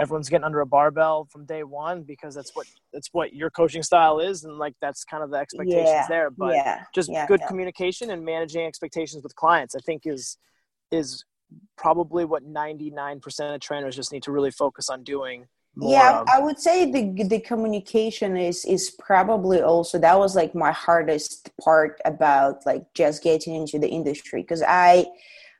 everyone's 0.00 0.30
getting 0.30 0.44
under 0.44 0.60
a 0.60 0.66
barbell 0.66 1.28
from 1.30 1.44
day 1.44 1.62
one 1.62 2.02
because 2.02 2.34
that's 2.34 2.56
what 2.56 2.66
that's 2.92 3.10
what 3.12 3.34
your 3.34 3.50
coaching 3.50 3.82
style 3.82 4.18
is 4.18 4.44
and 4.44 4.58
like 4.58 4.74
that's 4.80 5.04
kind 5.04 5.22
of 5.22 5.30
the 5.30 5.36
expectations 5.36 5.88
yeah, 5.88 6.06
there 6.08 6.30
but 6.30 6.54
yeah, 6.54 6.84
just 6.94 7.10
yeah, 7.10 7.26
good 7.26 7.40
communication 7.46 8.10
and 8.10 8.24
managing 8.24 8.64
expectations 8.66 9.22
with 9.22 9.34
clients 9.36 9.74
i 9.76 9.78
think 9.80 10.02
is 10.06 10.38
is 10.90 11.24
probably 11.76 12.24
what 12.24 12.44
99% 12.44 13.54
of 13.54 13.60
trainers 13.60 13.96
just 13.96 14.12
need 14.12 14.22
to 14.22 14.32
really 14.32 14.52
focus 14.52 14.88
on 14.88 15.02
doing 15.04 15.46
yeah 15.80 16.20
of. 16.20 16.28
i 16.32 16.38
would 16.40 16.58
say 16.58 16.90
the 16.90 17.22
the 17.24 17.40
communication 17.40 18.36
is 18.36 18.64
is 18.64 18.90
probably 18.98 19.60
also 19.60 19.98
that 19.98 20.18
was 20.18 20.34
like 20.34 20.54
my 20.54 20.72
hardest 20.72 21.50
part 21.62 22.00
about 22.04 22.64
like 22.66 22.82
just 22.94 23.22
getting 23.22 23.54
into 23.54 23.78
the 23.78 23.88
industry 23.88 24.42
because 24.42 24.62
i 24.66 25.06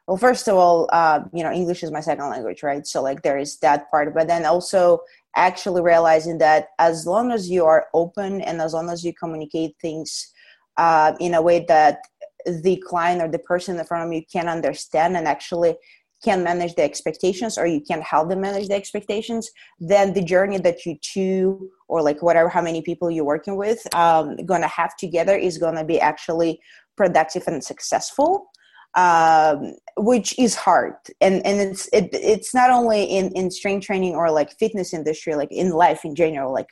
well 0.07 0.17
first 0.17 0.49
of 0.49 0.57
all 0.57 0.89
uh, 0.93 1.21
you 1.33 1.43
know 1.43 1.53
english 1.53 1.83
is 1.83 1.91
my 1.91 2.01
second 2.01 2.29
language 2.29 2.63
right? 2.63 2.87
So 2.87 3.03
like 3.03 3.23
there 3.23 3.39
is 3.39 3.59
that 3.59 3.91
part. 3.91 4.15
But 4.15 4.29
then 4.29 4.45
also 4.45 5.01
actually 5.37 5.83
realizing 5.83 6.39
that 6.39 6.69
as 6.79 7.07
long 7.07 7.31
as 7.31 7.49
you 7.49 7.65
are 7.65 7.87
open 7.95 8.41
and 8.41 8.61
as 8.61 8.73
long 8.73 8.91
as 8.91 9.05
you 9.05 9.13
communicate 9.15 9.77
things 9.81 10.33
uh, 10.77 11.13
in 11.21 11.35
a 11.35 11.43
way 11.43 11.65
that 11.69 12.01
the 12.47 12.83
client 12.87 13.23
or 13.23 13.29
the 13.29 13.39
person 13.39 13.79
in 13.79 13.85
front 13.85 14.07
of 14.07 14.13
you 14.13 14.23
can 14.33 14.49
understand 14.49 15.17
and 15.17 15.29
actually 15.29 15.77
can 16.25 16.43
manage 16.43 16.75
the 16.75 16.83
expectations 16.83 17.57
or 17.57 17.67
you 17.67 17.81
can 17.81 18.01
help 18.03 18.29
them 18.29 18.41
manage 18.41 18.69
the 18.69 18.75
expectations 18.75 19.51
then 19.79 20.13
the 20.13 20.23
journey 20.23 20.59
that 20.59 20.85
you 20.85 20.97
two 21.01 21.71
or 21.89 22.03
like 22.03 22.23
whatever 22.23 22.49
how 22.49 22.63
many 22.63 22.83
people 22.83 23.11
you're 23.11 23.25
working 23.25 23.57
with 23.57 23.87
um, 23.95 24.37
gonna 24.47 24.67
have 24.67 24.97
together 24.97 25.37
is 25.37 25.59
gonna 25.59 25.85
be 25.85 26.01
actually 26.01 26.61
productive 26.97 27.45
and 27.47 27.63
successful 27.63 28.51
um, 28.95 29.75
which 29.97 30.39
is 30.39 30.55
hard. 30.55 30.95
And 31.21 31.45
and 31.47 31.61
it's 31.61 31.89
it, 31.93 32.11
it's 32.13 32.55
not 32.55 32.71
only 32.71 33.05
in 33.05 33.33
in 33.33 33.51
strength 33.51 33.87
training 33.87 34.15
or 34.15 34.31
like 34.31 34.51
fitness 34.59 34.93
industry 34.93 35.35
like 35.35 35.53
in 35.53 35.71
life 35.71 36.05
in 36.05 36.15
general 36.15 36.53
like 36.53 36.69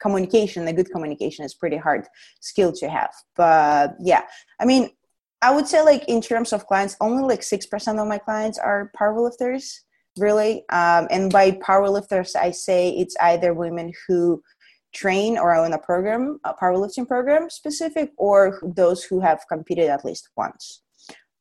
communication 0.00 0.68
a 0.68 0.72
good 0.72 0.90
communication 0.90 1.44
is 1.44 1.54
pretty 1.54 1.76
hard 1.76 2.06
skill 2.40 2.72
to 2.72 2.88
have. 2.88 3.12
But 3.36 3.96
yeah. 4.00 4.22
I 4.60 4.64
mean 4.64 4.90
i 5.42 5.50
would 5.50 5.66
say 5.66 5.80
like 5.82 6.04
in 6.06 6.20
terms 6.20 6.52
of 6.52 6.66
clients 6.66 6.96
only 7.00 7.22
like 7.22 7.40
6% 7.40 7.98
of 7.98 8.06
my 8.06 8.18
clients 8.18 8.58
are 8.58 8.92
powerlifters 9.00 9.80
really. 10.18 10.64
Um, 10.68 11.08
and 11.10 11.32
by 11.32 11.52
powerlifters 11.52 12.36
i 12.36 12.50
say 12.50 12.90
it's 12.90 13.16
either 13.20 13.54
women 13.54 13.92
who 14.06 14.42
train 14.92 15.38
or 15.38 15.54
own 15.54 15.72
a 15.72 15.78
program 15.78 16.38
a 16.44 16.52
powerlifting 16.54 17.06
program 17.06 17.48
specific 17.48 18.12
or 18.18 18.60
those 18.62 19.02
who 19.04 19.20
have 19.20 19.40
competed 19.48 19.88
at 19.88 20.04
least 20.04 20.28
once 20.36 20.82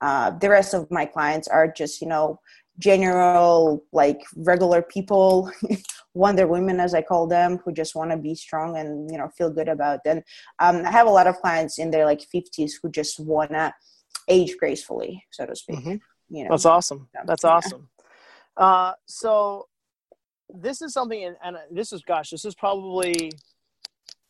uh, 0.01 0.31
the 0.31 0.49
rest 0.49 0.73
of 0.73 0.89
my 0.91 1.05
clients 1.05 1.47
are 1.47 1.71
just 1.71 2.01
you 2.01 2.07
know 2.07 2.39
general 2.79 3.83
like 3.91 4.21
regular 4.37 4.81
people 4.81 5.51
wonder 6.13 6.47
women 6.47 6.79
as 6.79 6.93
i 6.93 7.01
call 7.01 7.27
them 7.27 7.59
who 7.63 7.71
just 7.73 7.93
want 7.93 8.09
to 8.09 8.17
be 8.17 8.33
strong 8.33 8.77
and 8.77 9.11
you 9.11 9.17
know 9.17 9.27
feel 9.37 9.49
good 9.49 9.67
about 9.67 10.03
them 10.05 10.21
um, 10.59 10.85
i 10.85 10.91
have 10.91 11.05
a 11.05 11.09
lot 11.09 11.27
of 11.27 11.35
clients 11.37 11.77
in 11.77 11.91
their 11.91 12.05
like 12.05 12.21
50s 12.33 12.73
who 12.81 12.89
just 12.89 13.19
want 13.19 13.51
to 13.51 13.73
age 14.29 14.55
gracefully 14.57 15.23
so 15.31 15.45
to 15.45 15.55
speak 15.55 15.79
mm-hmm. 15.79 16.35
you 16.35 16.43
know 16.43 16.51
that's 16.51 16.65
awesome 16.65 17.09
that's 17.25 17.43
yeah. 17.43 17.49
awesome 17.49 17.89
uh, 18.57 18.91
so 19.05 19.67
this 20.49 20.81
is 20.81 20.93
something 20.93 21.23
and, 21.23 21.35
and 21.43 21.57
this 21.71 21.91
is 21.91 22.01
gosh 22.01 22.29
this 22.29 22.45
is 22.45 22.55
probably 22.55 23.31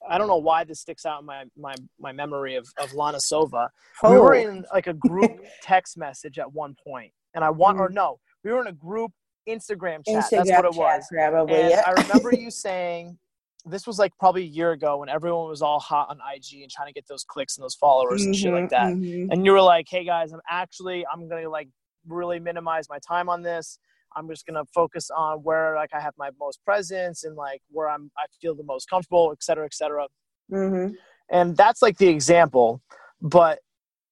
I 0.08 0.18
don't 0.18 0.28
know 0.28 0.38
why 0.38 0.64
this 0.64 0.80
sticks 0.80 1.06
out 1.06 1.22
in 1.22 1.26
my 1.26 1.46
my 1.58 1.76
my 2.00 2.12
memory 2.12 2.56
of 2.56 2.68
of 2.80 2.94
Lana 2.94 3.18
Sova. 3.18 3.70
Oh. 4.04 4.12
We 4.12 4.20
were 4.20 4.36
oh. 4.36 4.42
in 4.42 4.66
like 4.74 4.88
a 4.88 4.94
group 4.94 5.40
text 5.62 5.98
message 5.98 6.40
at 6.40 6.52
one 6.52 6.76
point, 6.86 7.12
and 7.34 7.44
I 7.44 7.50
want 7.50 7.78
mm. 7.78 7.82
or 7.82 7.90
no, 7.90 8.20
we 8.44 8.52
were 8.52 8.62
in 8.62 8.68
a 8.68 8.74
group 8.74 9.12
Instagram 9.48 10.06
chat. 10.06 10.24
Instagram 10.24 10.30
That's 10.30 10.52
what 10.52 10.66
it 10.66 10.76
was. 10.76 11.08
Probably, 11.12 11.56
and 11.56 11.70
yeah. 11.70 11.84
I 11.86 11.92
remember 12.02 12.34
you 12.38 12.52
saying 12.52 13.18
this 13.66 13.86
was 13.86 14.00
like 14.00 14.14
probably 14.20 14.44
a 14.44 14.48
year 14.48 14.72
ago 14.72 14.98
when 14.98 15.10
everyone 15.10 15.50
was 15.50 15.62
all 15.62 15.80
hot 15.80 16.08
on 16.10 16.18
IG 16.34 16.62
and 16.62 16.72
trying 16.72 16.88
to 16.88 16.94
get 16.94 17.08
those 17.08 17.26
clicks 17.28 17.58
and 17.58 17.64
those 17.64 17.76
followers 17.76 18.22
mm-hmm, 18.22 18.28
and 18.30 18.36
shit 18.36 18.54
like 18.54 18.64
mm-hmm, 18.66 18.70
that. 18.70 18.94
Mm-hmm. 18.94 19.32
And 19.32 19.46
you 19.46 19.52
were 19.52 19.62
like, 19.62 19.88
"Hey 19.90 20.06
guys, 20.06 20.32
I'm 20.32 20.42
actually 20.50 21.06
I'm 21.12 21.28
gonna 21.28 21.50
like 21.50 21.70
really 22.08 22.40
minimize 22.40 22.88
my 22.90 23.00
time 23.00 23.30
on 23.30 23.42
this. 23.42 23.80
I'm 24.16 24.28
just 24.28 24.46
gonna 24.46 24.66
focus 24.74 25.10
on 25.16 25.40
where 25.40 25.76
like 25.76 25.92
I 25.94 26.00
have 26.00 26.14
my 26.18 26.30
most 26.40 26.64
presence 26.66 27.24
and 27.24 27.36
like 27.36 27.62
where 27.70 27.90
I'm 27.90 28.12
I 28.18 28.26
feel 28.42 28.56
the 28.56 28.64
most 28.64 28.90
comfortable, 28.90 29.32
et 29.32 29.44
cetera, 29.44 29.66
et 29.66 29.74
cetera. 29.74 30.08
Mm-hmm. 30.52 30.94
And 31.32 31.56
that's 31.56 31.82
like 31.82 31.98
the 31.98 32.08
example. 32.08 32.82
But 33.22 33.60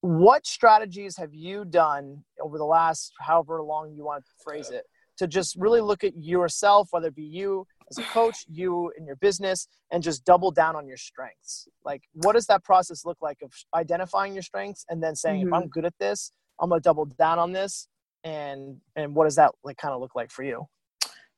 what 0.01 0.45
strategies 0.45 1.17
have 1.17 1.33
you 1.33 1.65
done 1.65 2.23
over 2.41 2.57
the 2.57 2.65
last 2.65 3.11
however 3.19 3.61
long 3.63 3.93
you 3.95 4.05
want 4.05 4.23
to 4.23 4.31
phrase 4.43 4.69
it 4.69 4.85
to 5.17 5.27
just 5.27 5.55
really 5.55 5.81
look 5.81 6.03
at 6.03 6.15
yourself, 6.15 6.89
whether 6.91 7.07
it 7.07 7.15
be 7.15 7.23
you 7.23 7.65
as 7.89 7.97
a 7.97 8.03
coach, 8.03 8.45
you 8.47 8.91
in 8.97 9.05
your 9.07 9.15
business, 9.15 9.67
and 9.91 10.03
just 10.03 10.23
double 10.23 10.51
down 10.51 10.75
on 10.75 10.87
your 10.87 10.97
strengths? 10.97 11.67
Like, 11.83 12.03
what 12.13 12.33
does 12.33 12.45
that 12.45 12.63
process 12.63 13.03
look 13.03 13.17
like 13.21 13.37
of 13.41 13.51
identifying 13.73 14.33
your 14.33 14.43
strengths 14.43 14.85
and 14.89 15.01
then 15.01 15.15
saying, 15.15 15.39
Mm-hmm. 15.45 15.47
if 15.47 15.53
I'm 15.53 15.67
good 15.69 15.85
at 15.85 15.95
this, 15.99 16.31
I'm 16.59 16.69
gonna 16.69 16.81
double 16.81 17.05
down 17.05 17.39
on 17.39 17.51
this, 17.51 17.87
and 18.23 18.77
and 18.95 19.13
what 19.15 19.25
does 19.25 19.35
that 19.35 19.51
like 19.63 19.77
kind 19.77 19.93
of 19.93 20.01
look 20.01 20.15
like 20.15 20.31
for 20.31 20.43
you? 20.43 20.65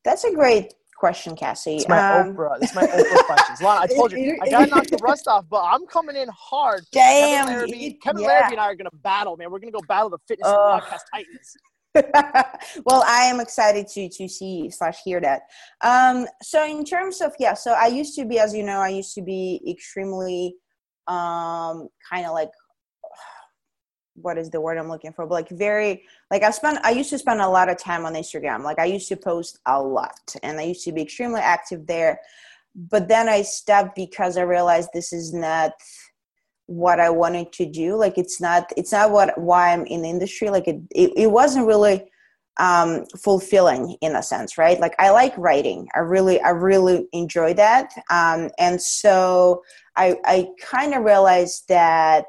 That's 0.03 0.23
a 0.23 0.33
great 0.33 0.73
question, 0.97 1.35
Cassie. 1.35 1.77
It's 1.77 1.87
my 1.87 2.19
Um, 2.19 2.35
Oprah. 2.35 2.61
Is 2.61 2.73
my 2.75 2.83
Oprah 2.85 3.25
questions. 3.25 3.61
Lana, 3.61 3.81
I 3.81 3.87
told 3.87 4.11
you 4.11 4.37
I 4.41 4.49
gotta 4.49 4.67
knock 4.67 4.87
the 4.87 4.97
rust 4.97 5.27
off, 5.27 5.45
but 5.49 5.63
I'm 5.63 5.85
coming 5.87 6.15
in 6.15 6.27
hard. 6.33 6.83
Damn, 6.91 7.47
Kevin. 7.47 7.53
Larrabee, 7.59 7.93
Kevin 8.01 8.21
Yeah. 8.23 8.27
Larrabee 8.27 8.53
and 8.53 8.59
I 8.61 8.65
are 8.65 8.75
gonna 8.75 8.89
battle, 9.03 9.37
man. 9.37 9.49
We're 9.51 9.59
gonna 9.59 9.71
go 9.71 9.81
battle 9.87 10.09
the 10.09 10.17
fitness 10.27 10.47
and 10.47 10.57
podcast 10.57 10.99
titans. 11.13 11.55
well, 12.85 13.03
I 13.07 13.23
am 13.23 13.39
excited 13.39 13.87
to 13.89 14.09
to 14.09 14.27
see 14.27 14.69
slash 14.69 14.99
hear 15.03 15.19
that. 15.21 15.41
Um, 15.81 16.27
so 16.41 16.63
in 16.65 16.85
terms 16.85 17.19
of 17.21 17.33
yeah, 17.39 17.55
so 17.55 17.71
I 17.71 17.87
used 17.87 18.15
to 18.19 18.25
be, 18.25 18.39
as 18.39 18.53
you 18.53 18.63
know, 18.63 18.79
I 18.79 18.89
used 18.89 19.15
to 19.15 19.21
be 19.21 19.61
extremely 19.67 20.55
um 21.07 21.87
kind 22.07 22.25
of 22.27 22.33
like 22.33 22.51
what 24.21 24.37
is 24.37 24.49
the 24.49 24.61
word 24.61 24.77
I'm 24.77 24.89
looking 24.89 25.13
for? 25.13 25.25
But 25.25 25.33
like 25.33 25.49
very 25.49 26.03
like 26.31 26.43
I 26.43 26.51
spent 26.51 26.79
I 26.83 26.91
used 26.91 27.09
to 27.11 27.19
spend 27.19 27.41
a 27.41 27.47
lot 27.47 27.69
of 27.69 27.77
time 27.77 28.05
on 28.05 28.13
Instagram. 28.13 28.63
Like 28.63 28.79
I 28.79 28.85
used 28.85 29.07
to 29.09 29.15
post 29.15 29.59
a 29.65 29.81
lot 29.81 30.35
and 30.43 30.59
I 30.59 30.63
used 30.63 30.83
to 30.85 30.91
be 30.91 31.01
extremely 31.01 31.41
active 31.41 31.87
there. 31.87 32.19
But 32.75 33.07
then 33.07 33.27
I 33.27 33.41
stopped 33.41 33.95
because 33.95 34.37
I 34.37 34.43
realized 34.43 34.89
this 34.93 35.11
is 35.11 35.33
not 35.33 35.73
what 36.67 36.99
I 36.99 37.09
wanted 37.09 37.51
to 37.53 37.65
do. 37.65 37.95
Like 37.95 38.17
it's 38.17 38.39
not 38.39 38.71
it's 38.77 38.91
not 38.91 39.11
what 39.11 39.37
why 39.37 39.73
I'm 39.73 39.85
in 39.85 40.03
the 40.03 40.09
industry. 40.09 40.49
Like 40.49 40.67
it 40.67 40.81
it, 40.91 41.11
it 41.15 41.27
wasn't 41.31 41.67
really 41.67 42.05
um 42.59 43.05
fulfilling 43.17 43.95
in 44.01 44.15
a 44.15 44.21
sense 44.21 44.57
right 44.57 44.79
like 44.79 44.93
i 44.99 45.09
like 45.09 45.33
writing 45.37 45.87
i 45.95 45.99
really 45.99 46.41
i 46.41 46.49
really 46.49 47.07
enjoy 47.13 47.53
that 47.53 47.93
um 48.09 48.49
and 48.59 48.81
so 48.81 49.61
i 49.95 50.15
i 50.25 50.45
kind 50.61 50.93
of 50.93 51.03
realized 51.03 51.63
that 51.69 52.25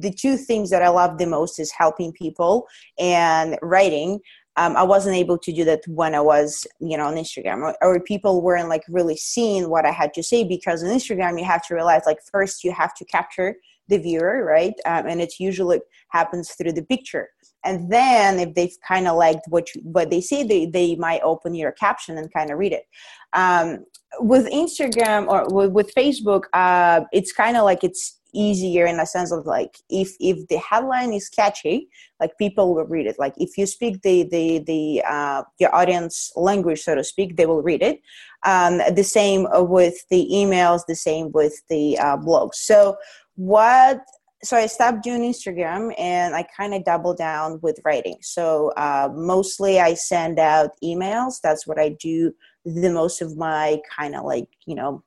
the 0.00 0.12
two 0.12 0.36
things 0.36 0.70
that 0.70 0.82
i 0.82 0.88
love 0.88 1.18
the 1.18 1.26
most 1.26 1.58
is 1.58 1.72
helping 1.72 2.12
people 2.12 2.66
and 2.98 3.58
writing. 3.62 4.20
Um, 4.56 4.76
I 4.76 4.82
wasn't 4.82 5.16
able 5.16 5.38
to 5.38 5.52
do 5.52 5.64
that 5.64 5.80
when 5.86 6.14
I 6.14 6.20
was, 6.20 6.66
you 6.78 6.98
know, 6.98 7.06
on 7.06 7.14
Instagram, 7.14 7.62
or, 7.62 7.74
or 7.80 8.00
people 8.00 8.42
weren't 8.42 8.68
like 8.68 8.82
really 8.88 9.16
seeing 9.16 9.70
what 9.70 9.86
I 9.86 9.92
had 9.92 10.12
to 10.14 10.22
say 10.22 10.44
because 10.44 10.84
on 10.84 10.90
Instagram 10.90 11.38
you 11.38 11.46
have 11.46 11.66
to 11.68 11.74
realize 11.74 12.02
like 12.04 12.18
first 12.30 12.62
you 12.62 12.72
have 12.72 12.94
to 12.96 13.04
capture 13.06 13.56
the 13.88 13.98
viewer, 13.98 14.44
right? 14.44 14.74
Um, 14.84 15.06
and 15.06 15.20
it 15.22 15.34
usually 15.38 15.80
happens 16.10 16.50
through 16.50 16.72
the 16.72 16.84
picture. 16.84 17.30
And 17.64 17.90
then 17.90 18.40
if 18.40 18.54
they've 18.54 18.76
kind 18.86 19.08
of 19.08 19.16
liked 19.16 19.46
what 19.48 19.74
you, 19.74 19.80
what 19.84 20.10
they 20.10 20.20
say 20.20 20.42
they, 20.42 20.66
they 20.66 20.96
might 20.96 21.22
open 21.22 21.54
your 21.54 21.72
caption 21.72 22.18
and 22.18 22.32
kind 22.32 22.50
of 22.50 22.58
read 22.58 22.72
it. 22.72 22.84
Um, 23.32 23.86
with 24.20 24.46
instagram 24.50 25.26
or 25.26 25.46
with, 25.48 25.72
with 25.72 25.94
facebook 25.94 26.42
uh, 26.52 27.00
it's 27.14 27.32
kind 27.32 27.56
of 27.56 27.64
like 27.64 27.82
it's 27.82 28.20
easier 28.32 28.86
in 28.86 28.98
a 29.00 29.06
sense 29.06 29.32
of 29.32 29.46
like 29.46 29.78
if 29.88 30.14
if 30.20 30.46
the 30.48 30.58
headline 30.58 31.12
is 31.12 31.28
catchy 31.28 31.88
like 32.20 32.36
people 32.38 32.74
will 32.74 32.84
read 32.84 33.06
it 33.06 33.16
like 33.18 33.34
if 33.36 33.56
you 33.58 33.66
speak 33.66 34.00
the 34.02 34.24
the 34.24 34.58
the 34.60 35.02
uh, 35.06 35.42
your 35.58 35.74
audience 35.74 36.32
language 36.36 36.80
so 36.80 36.94
to 36.94 37.04
speak 37.04 37.36
they 37.36 37.46
will 37.46 37.62
read 37.62 37.82
it 37.82 38.00
um, 38.44 38.80
the 38.94 39.04
same 39.04 39.46
with 39.52 40.06
the 40.08 40.28
emails 40.32 40.82
the 40.86 40.96
same 40.96 41.30
with 41.32 41.62
the 41.68 41.98
uh, 41.98 42.16
blogs 42.16 42.54
so 42.54 42.96
what 43.36 44.00
so 44.44 44.56
I 44.56 44.66
stopped 44.66 45.04
doing 45.04 45.22
Instagram 45.22 45.94
and 45.98 46.34
I 46.34 46.42
kind 46.56 46.74
of 46.74 46.84
doubled 46.84 47.16
down 47.16 47.60
with 47.62 47.78
writing. 47.84 48.16
So 48.22 48.72
uh, 48.76 49.08
mostly 49.14 49.78
I 49.78 49.94
send 49.94 50.40
out 50.40 50.70
emails. 50.82 51.40
That's 51.40 51.64
what 51.64 51.78
I 51.78 51.90
do 51.90 52.34
the 52.64 52.90
most 52.90 53.22
of 53.22 53.36
my 53.36 53.80
kind 53.96 54.14
of 54.16 54.24
like, 54.24 54.48
you 54.66 54.74
know, 54.74 55.02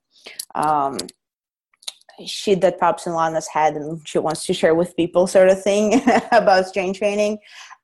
um, 0.55 0.98
shit 2.25 2.62
that 2.62 2.79
pops 2.79 3.07
in 3.07 3.13
Lana's 3.13 3.48
head 3.48 3.75
and 3.75 4.07
she 4.07 4.19
wants 4.19 4.45
to 4.45 4.53
share 4.53 4.75
with 4.75 4.95
people 4.95 5.27
sort 5.27 5.50
of 5.50 5.62
thing 5.62 6.01
about 6.31 6.67
strength 6.67 7.00
training. 7.00 7.38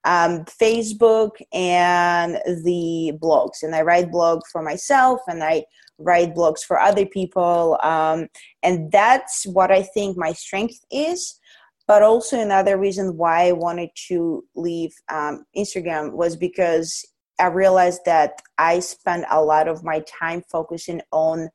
Um, 0.04 0.46
Facebook 0.46 1.32
and 1.54 2.36
the 2.64 3.14
blogs. 3.22 3.62
And 3.62 3.76
I 3.76 3.82
write 3.82 4.12
blogs 4.12 4.48
for 4.52 4.64
myself 4.64 5.20
and 5.28 5.44
I 5.44 5.64
write 6.00 6.34
blogs 6.34 6.62
for 6.62 6.80
other 6.80 7.06
people. 7.06 7.80
Um, 7.84 8.28
and 8.64 8.92
that's 8.92 9.46
what 9.46 9.72
I 9.72 9.84
think 9.84 10.18
my 10.18 10.34
strength 10.34 10.84
is 10.92 11.40
but 11.92 12.04
also 12.04 12.40
another 12.40 12.78
reason 12.78 13.18
why 13.18 13.48
I 13.48 13.52
wanted 13.52 13.90
to 14.08 14.46
leave 14.56 14.94
um, 15.10 15.46
Instagram 15.58 16.14
was 16.14 16.38
because 16.38 17.06
I 17.38 17.48
realized 17.48 18.06
that 18.06 18.42
I 18.58 18.80
spend 18.80 19.26
a 19.30 19.44
lot 19.44 19.68
of 19.68 19.84
my 19.84 20.02
time 20.02 20.42
focusing 20.50 21.02
on 21.12 21.50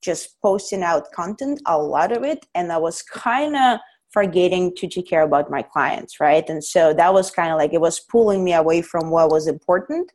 just 0.00 0.40
posting 0.40 0.82
out 0.82 1.10
content, 1.12 1.60
a 1.66 1.78
lot 1.78 2.12
of 2.12 2.22
it, 2.22 2.46
and 2.54 2.72
I 2.72 2.78
was 2.78 3.02
kind 3.02 3.56
of 3.56 3.78
forgetting 4.10 4.74
to 4.74 4.88
take 4.88 5.08
care 5.08 5.22
about 5.22 5.50
my 5.50 5.62
clients, 5.62 6.18
right? 6.18 6.48
And 6.48 6.64
so 6.64 6.92
that 6.94 7.14
was 7.14 7.30
kind 7.30 7.52
of 7.52 7.58
like 7.58 7.72
it 7.72 7.80
was 7.80 8.00
pulling 8.00 8.42
me 8.42 8.54
away 8.54 8.82
from 8.82 9.10
what 9.10 9.30
was 9.30 9.46
important. 9.46 10.10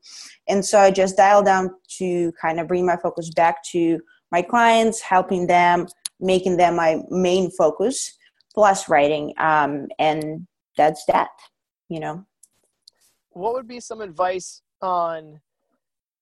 And 0.49 0.65
so 0.65 0.79
I 0.79 0.91
just 0.91 1.15
dialed 1.15 1.45
down 1.45 1.69
to 1.99 2.33
kind 2.41 2.59
of 2.59 2.67
bring 2.67 2.85
my 2.85 2.97
focus 2.97 3.29
back 3.29 3.63
to 3.71 4.01
my 4.33 4.41
clients, 4.41 4.99
helping 4.99 5.47
them, 5.47 5.87
making 6.19 6.57
them 6.57 6.75
my 6.75 7.01
main 7.09 7.51
focus 7.51 8.17
plus 8.55 8.87
writing 8.87 9.33
um, 9.37 9.87
and 9.99 10.47
that's 10.77 11.03
that 11.05 11.29
you 11.89 11.99
know 11.99 12.25
What 13.31 13.53
would 13.53 13.67
be 13.67 13.79
some 13.79 14.01
advice 14.01 14.61
on 14.81 15.41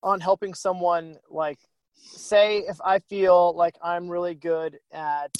on 0.01 0.20
helping 0.20 0.53
someone 0.53 1.15
like 1.29 1.60
say 1.95 2.59
if 2.59 2.77
I 2.83 3.00
feel 3.00 3.55
like 3.55 3.75
I'm 3.83 4.07
really 4.09 4.35
good 4.35 4.79
at 4.91 5.31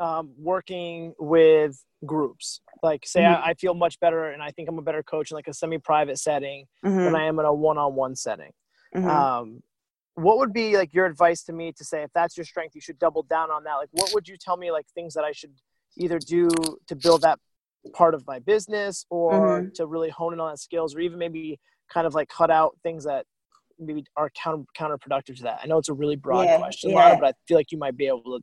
um, 0.00 0.32
working 0.38 1.14
with 1.18 1.82
groups 2.06 2.60
like 2.82 3.04
say 3.04 3.22
Mhm. 3.24 3.42
I, 3.42 3.50
I 3.50 3.54
feel 3.54 3.74
much 3.74 3.98
better 3.98 4.30
and 4.30 4.40
I 4.40 4.52
think 4.52 4.68
I'm 4.68 4.78
a 4.78 4.82
better 4.82 5.02
coach 5.02 5.32
in 5.32 5.34
like 5.34 5.48
a 5.48 5.52
semi-private 5.54 6.18
setting 6.18 6.66
Mhm, 6.84 7.04
than 7.04 7.14
I 7.16 7.24
am 7.24 7.38
in 7.40 7.44
a 7.44 7.52
one-on-one 7.52 8.14
setting. 8.14 8.52
mhm. 8.94 9.08
um, 9.08 9.62
what 10.14 10.38
would 10.38 10.52
be 10.52 10.76
like 10.76 10.94
your 10.94 11.06
advice 11.06 11.42
to 11.44 11.52
me 11.52 11.72
to 11.72 11.84
say 11.84 12.02
if 12.02 12.10
that's 12.12 12.36
your 12.36 12.44
strength 12.44 12.74
you 12.74 12.80
should 12.80 12.98
double 12.98 13.22
down 13.24 13.50
on 13.50 13.64
that 13.64 13.74
like 13.74 13.88
what 13.92 14.12
would 14.14 14.26
you 14.28 14.36
tell 14.36 14.56
me 14.56 14.70
like 14.72 14.84
things 14.94 15.14
that 15.14 15.22
i 15.22 15.30
should 15.30 15.52
either 15.96 16.18
do 16.18 16.48
to 16.88 16.96
build 16.96 17.22
that 17.22 17.38
part 17.94 18.14
of 18.14 18.26
my 18.26 18.40
business 18.40 19.06
or 19.10 19.60
Mhm. 19.62 19.74
to 19.74 19.86
really 19.86 20.10
hone 20.10 20.32
in 20.32 20.40
on 20.40 20.50
that 20.50 20.58
skills 20.58 20.94
or 20.94 21.00
even 21.00 21.18
maybe 21.18 21.58
kind 21.92 22.06
of 22.06 22.14
like 22.14 22.28
cut 22.28 22.50
out 22.50 22.76
things 22.82 23.04
that 23.04 23.26
maybe 23.78 24.04
are 24.16 24.30
counter 24.30 24.64
counterproductive 24.76 25.36
to 25.36 25.42
that 25.42 25.60
i 25.62 25.66
know 25.66 25.78
it's 25.78 25.88
a 25.88 25.94
really 25.94 26.16
broad 26.16 26.44
Yeah, 26.44 26.58
question 26.58 26.90
yeah. 26.90 26.96
Lana, 26.96 27.18
but 27.20 27.28
i 27.28 27.32
feel 27.46 27.56
like 27.56 27.70
you 27.72 27.78
might 27.78 27.96
be 27.96 28.06
able 28.06 28.22
to 28.38 28.40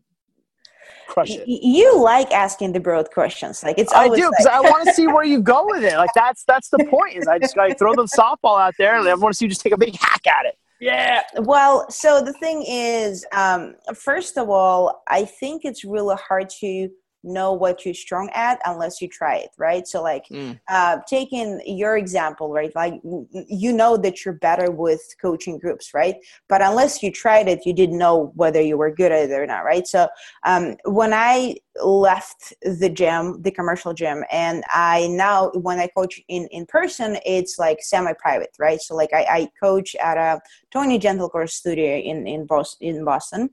crush 1.08 1.32
it 1.32 1.44
you 1.48 2.00
like 2.02 2.32
asking 2.32 2.72
the 2.74 2.80
broad 2.80 3.10
questions 3.12 3.64
like 3.64 3.78
it's 3.80 3.92
I 3.94 4.08
do 4.08 4.16
because 4.30 4.46
like- 4.46 4.54
I 4.54 4.62
want 4.62 4.88
to 4.88 4.94
see 4.94 5.08
where 5.08 5.24
you 5.24 5.42
go 5.42 5.66
with 5.66 5.84
it. 5.84 5.96
Like 5.98 6.12
that's 6.14 6.44
that's 6.46 6.70
the 6.70 6.86
point. 6.86 7.16
Is 7.16 7.28
I 7.28 7.40
just 7.40 7.56
gotta 7.56 7.74
throw 7.74 7.96
the 7.96 8.04
softball 8.20 8.60
out 8.60 8.76
there, 8.78 8.96
and 9.00 9.08
I 9.08 9.16
want 9.16 9.34
to 9.34 9.38
see 9.38 9.46
you 9.46 9.50
just 9.50 9.62
take 9.62 9.74
a 9.74 9.78
big 9.78 9.96
hack 10.00 10.28
at 10.28 10.46
it. 10.46 10.56
Yeah. 10.82 11.24
well 11.40 11.90
so 11.90 12.22
the 12.22 12.34
thing 12.34 12.64
is 12.68 13.26
um, 13.32 13.76
first 13.96 14.38
of 14.38 14.50
all 14.50 15.04
i 15.08 15.24
think 15.24 15.64
it's 15.64 15.86
really 15.86 16.18
hard 16.18 16.50
to 16.60 16.90
know 17.26 17.54
what 17.54 17.86
you're 17.86 17.94
strong 17.94 18.30
at 18.34 18.60
unless 18.66 19.02
you 19.02 19.08
try 19.08 19.36
it 19.38 19.50
right? 19.58 19.88
So 19.88 20.02
like 20.02 20.26
Mm. 20.32 20.60
uh, 20.70 20.98
taking 21.08 21.62
your 21.66 21.98
example 21.98 22.52
right 22.52 22.72
like 22.76 22.96
you 23.34 23.72
know 23.74 23.98
that 23.98 24.24
you're 24.24 24.36
better 24.36 24.72
with 24.72 25.02
coaching 25.22 25.58
groups 25.60 25.94
right? 25.94 26.16
But 26.48 26.62
unless 26.62 27.04
you 27.04 27.12
tried 27.12 27.48
it 27.48 27.66
you 27.66 27.74
didn't 27.74 27.98
know 27.98 28.32
whether 28.36 28.62
you 28.62 28.78
were 28.78 28.94
good 28.94 29.12
at 29.12 29.30
it 29.30 29.34
or 29.34 29.46
not 29.46 29.66
right? 29.66 29.88
So 29.88 30.08
um, 30.46 30.76
when 30.86 31.14
i 31.14 31.56
left 31.84 32.54
the 32.62 32.90
gym 32.90 33.42
the 33.42 33.52
commercial 33.52 33.94
gym. 33.94 34.24
And 34.32 34.64
i 34.74 35.08
now 35.08 35.52
when 35.52 35.80
i 35.80 35.88
coach 35.88 36.22
in 36.28 36.48
in 36.48 36.66
person 36.66 37.18
it's 37.26 37.60
like 37.60 37.80
semi-private 37.82 38.56
right? 38.60 38.82
So 38.82 38.96
like 38.96 39.14
i, 39.14 39.24
I 39.24 39.50
coach 39.62 39.96
at 39.96 40.18
a 40.18 40.40
tony 40.72 41.00
gentilcore 41.00 41.50
studio 41.50 41.98
in 41.98 42.28
in 42.28 42.46
boston. 43.06 43.50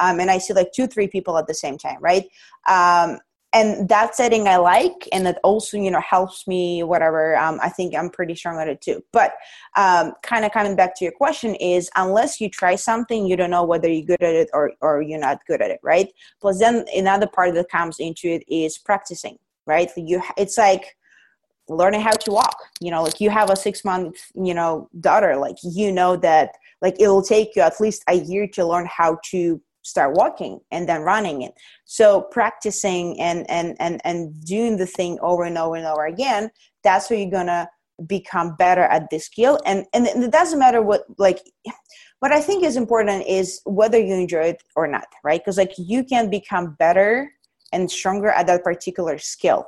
Um, 0.00 0.20
and 0.20 0.30
i 0.30 0.38
see 0.38 0.54
like 0.54 0.72
two 0.72 0.86
three 0.86 1.08
people 1.08 1.36
at 1.38 1.46
the 1.46 1.54
same 1.54 1.78
time 1.78 1.98
right? 2.00 2.24
Um, 2.68 3.18
and 3.56 3.88
that 3.88 4.14
setting 4.14 4.46
I 4.46 4.56
like, 4.56 5.08
and 5.12 5.26
it 5.26 5.38
also 5.42 5.76
you 5.78 5.90
know 5.90 6.00
helps 6.00 6.46
me 6.46 6.82
whatever. 6.82 7.36
Um, 7.36 7.58
I 7.62 7.70
think 7.70 7.94
I'm 7.94 8.10
pretty 8.10 8.34
strong 8.34 8.60
at 8.60 8.68
it 8.68 8.80
too. 8.82 9.02
But 9.12 9.32
um, 9.76 10.12
kind 10.22 10.44
of 10.44 10.52
coming 10.52 10.76
back 10.76 10.94
to 10.96 11.04
your 11.04 11.12
question 11.12 11.54
is 11.54 11.88
unless 11.96 12.40
you 12.40 12.50
try 12.50 12.76
something, 12.76 13.26
you 13.26 13.36
don't 13.36 13.50
know 13.50 13.64
whether 13.64 13.88
you're 13.88 14.06
good 14.06 14.22
at 14.22 14.34
it 14.34 14.50
or 14.52 14.72
or 14.80 15.02
you're 15.02 15.18
not 15.18 15.40
good 15.46 15.62
at 15.62 15.70
it, 15.70 15.80
right? 15.82 16.12
Plus, 16.40 16.58
then 16.58 16.84
another 16.94 17.26
part 17.26 17.54
that 17.54 17.70
comes 17.70 17.96
into 17.98 18.28
it 18.28 18.44
is 18.48 18.78
practicing, 18.78 19.38
right? 19.66 19.90
You 19.96 20.22
it's 20.36 20.58
like 20.58 20.96
learning 21.68 22.00
how 22.00 22.12
to 22.12 22.30
walk 22.30 22.56
you 22.80 22.92
know 22.92 23.02
like 23.02 23.20
you 23.20 23.28
have 23.28 23.50
a 23.50 23.56
six 23.56 23.84
month 23.84 24.30
you 24.36 24.54
know 24.54 24.88
daughter 25.00 25.36
like 25.36 25.56
you 25.64 25.90
know 25.90 26.14
that 26.16 26.50
like 26.80 26.94
it 27.00 27.08
will 27.08 27.22
take 27.22 27.56
you 27.56 27.62
at 27.62 27.80
least 27.80 28.04
a 28.08 28.14
year 28.14 28.46
to 28.46 28.64
learn 28.64 28.86
how 28.86 29.18
to 29.24 29.60
start 29.86 30.16
walking 30.16 30.58
and 30.72 30.88
then 30.88 31.02
running 31.02 31.42
it. 31.42 31.54
So 31.84 32.22
practicing 32.22 33.20
and 33.20 33.48
and 33.48 33.76
and 33.78 34.00
and 34.04 34.44
doing 34.44 34.76
the 34.76 34.86
thing 34.86 35.18
over 35.22 35.44
and 35.44 35.56
over 35.56 35.76
and 35.76 35.86
over 35.86 36.06
again 36.06 36.50
that's 36.82 37.10
where 37.10 37.18
you're 37.18 37.30
gonna 37.30 37.68
become 38.06 38.54
better 38.56 38.82
at 38.82 39.10
this 39.10 39.26
skill. 39.26 39.58
And 39.64 39.86
and 39.94 40.06
it 40.06 40.32
doesn't 40.32 40.58
matter 40.58 40.82
what 40.82 41.04
like 41.18 41.40
what 42.20 42.32
i 42.32 42.40
think 42.40 42.64
is 42.64 42.76
important 42.76 43.26
is 43.26 43.60
whether 43.64 43.98
you 43.98 44.14
enjoy 44.14 44.46
it 44.54 44.62
or 44.74 44.86
not 44.86 45.06
right? 45.22 45.40
Because 45.40 45.58
like 45.58 45.72
you 45.78 46.02
can 46.04 46.30
become 46.30 46.74
better 46.78 47.30
and 47.72 47.90
stronger 47.90 48.30
at 48.30 48.46
that 48.46 48.64
particular 48.64 49.18
skill 49.18 49.66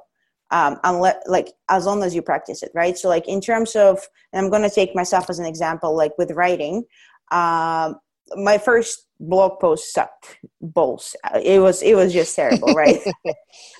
um, 0.51 0.79
unless 0.85 1.17
like 1.27 1.53
as 1.69 1.85
long 1.85 2.03
as 2.03 2.15
you 2.15 2.23
practice 2.23 2.63
it 2.63 2.73
right? 2.75 2.97
So 2.97 3.09
like 3.09 3.29
in 3.29 3.41
terms 3.41 3.77
of 3.77 4.01
i'm 4.35 4.51
going 4.51 4.63
to 4.63 4.75
take 4.81 4.95
myself 4.95 5.31
as 5.31 5.39
an 5.39 5.47
example 5.47 5.97
like 5.97 6.13
with 6.19 6.31
writing 6.33 6.85
um, 7.31 7.97
my 8.37 8.59
first 8.59 9.07
blog 9.21 9.59
post 9.61 9.93
sucked 9.93 10.39
balls. 10.61 11.17
It 11.43 11.61
was 11.61 11.83
it 11.83 11.95
was 11.95 12.13
just 12.13 12.35
terrible 12.37 12.75
right? 12.75 13.01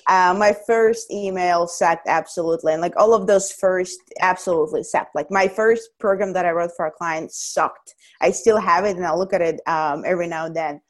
Uh, 0.07 0.33
my 0.33 0.55
first 0.65 1.11
email 1.11 1.67
sucked 1.67 2.07
absolutely 2.07 2.73
and 2.73 2.81
like 2.81 2.97
all 2.97 3.13
of 3.13 3.27
those 3.27 3.51
first 3.51 3.99
absolutely 4.21 4.81
sucked. 4.81 5.13
Like 5.13 5.29
my 5.29 5.47
first 5.47 5.91
program 5.99 6.33
that 6.33 6.47
i 6.47 6.51
wrote 6.51 6.71
for 6.75 6.87
a 6.87 6.91
client 6.91 7.31
sucked. 7.31 7.93
I 8.19 8.31
still 8.31 8.59
have 8.59 8.85
it 8.85 8.97
and 8.97 9.05
i 9.05 9.13
look 9.13 9.33
at 9.33 9.41
it 9.41 9.61
um, 9.67 10.03
every 10.05 10.25
now 10.27 10.45
and 10.47 10.55
then. 10.55 10.81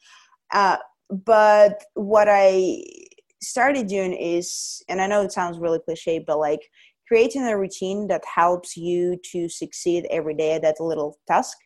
Uh, 0.52 0.78
but 1.10 1.84
what 1.94 2.28
i 2.30 2.82
started 3.42 3.88
doing 3.88 4.12
is 4.12 4.82
and 4.88 5.00
i 5.00 5.06
know 5.06 5.22
it 5.22 5.32
sounds 5.32 5.58
really 5.58 5.80
cliche 5.84 6.22
but 6.24 6.38
like 6.38 6.60
creating 7.08 7.42
a 7.42 7.58
routine 7.58 8.06
that 8.06 8.22
helps 8.24 8.76
you 8.76 9.18
to 9.32 9.48
succeed 9.48 10.06
every 10.10 10.34
day 10.34 10.52
at 10.52 10.62
that 10.62 10.76
little 10.78 11.18
task 11.26 11.56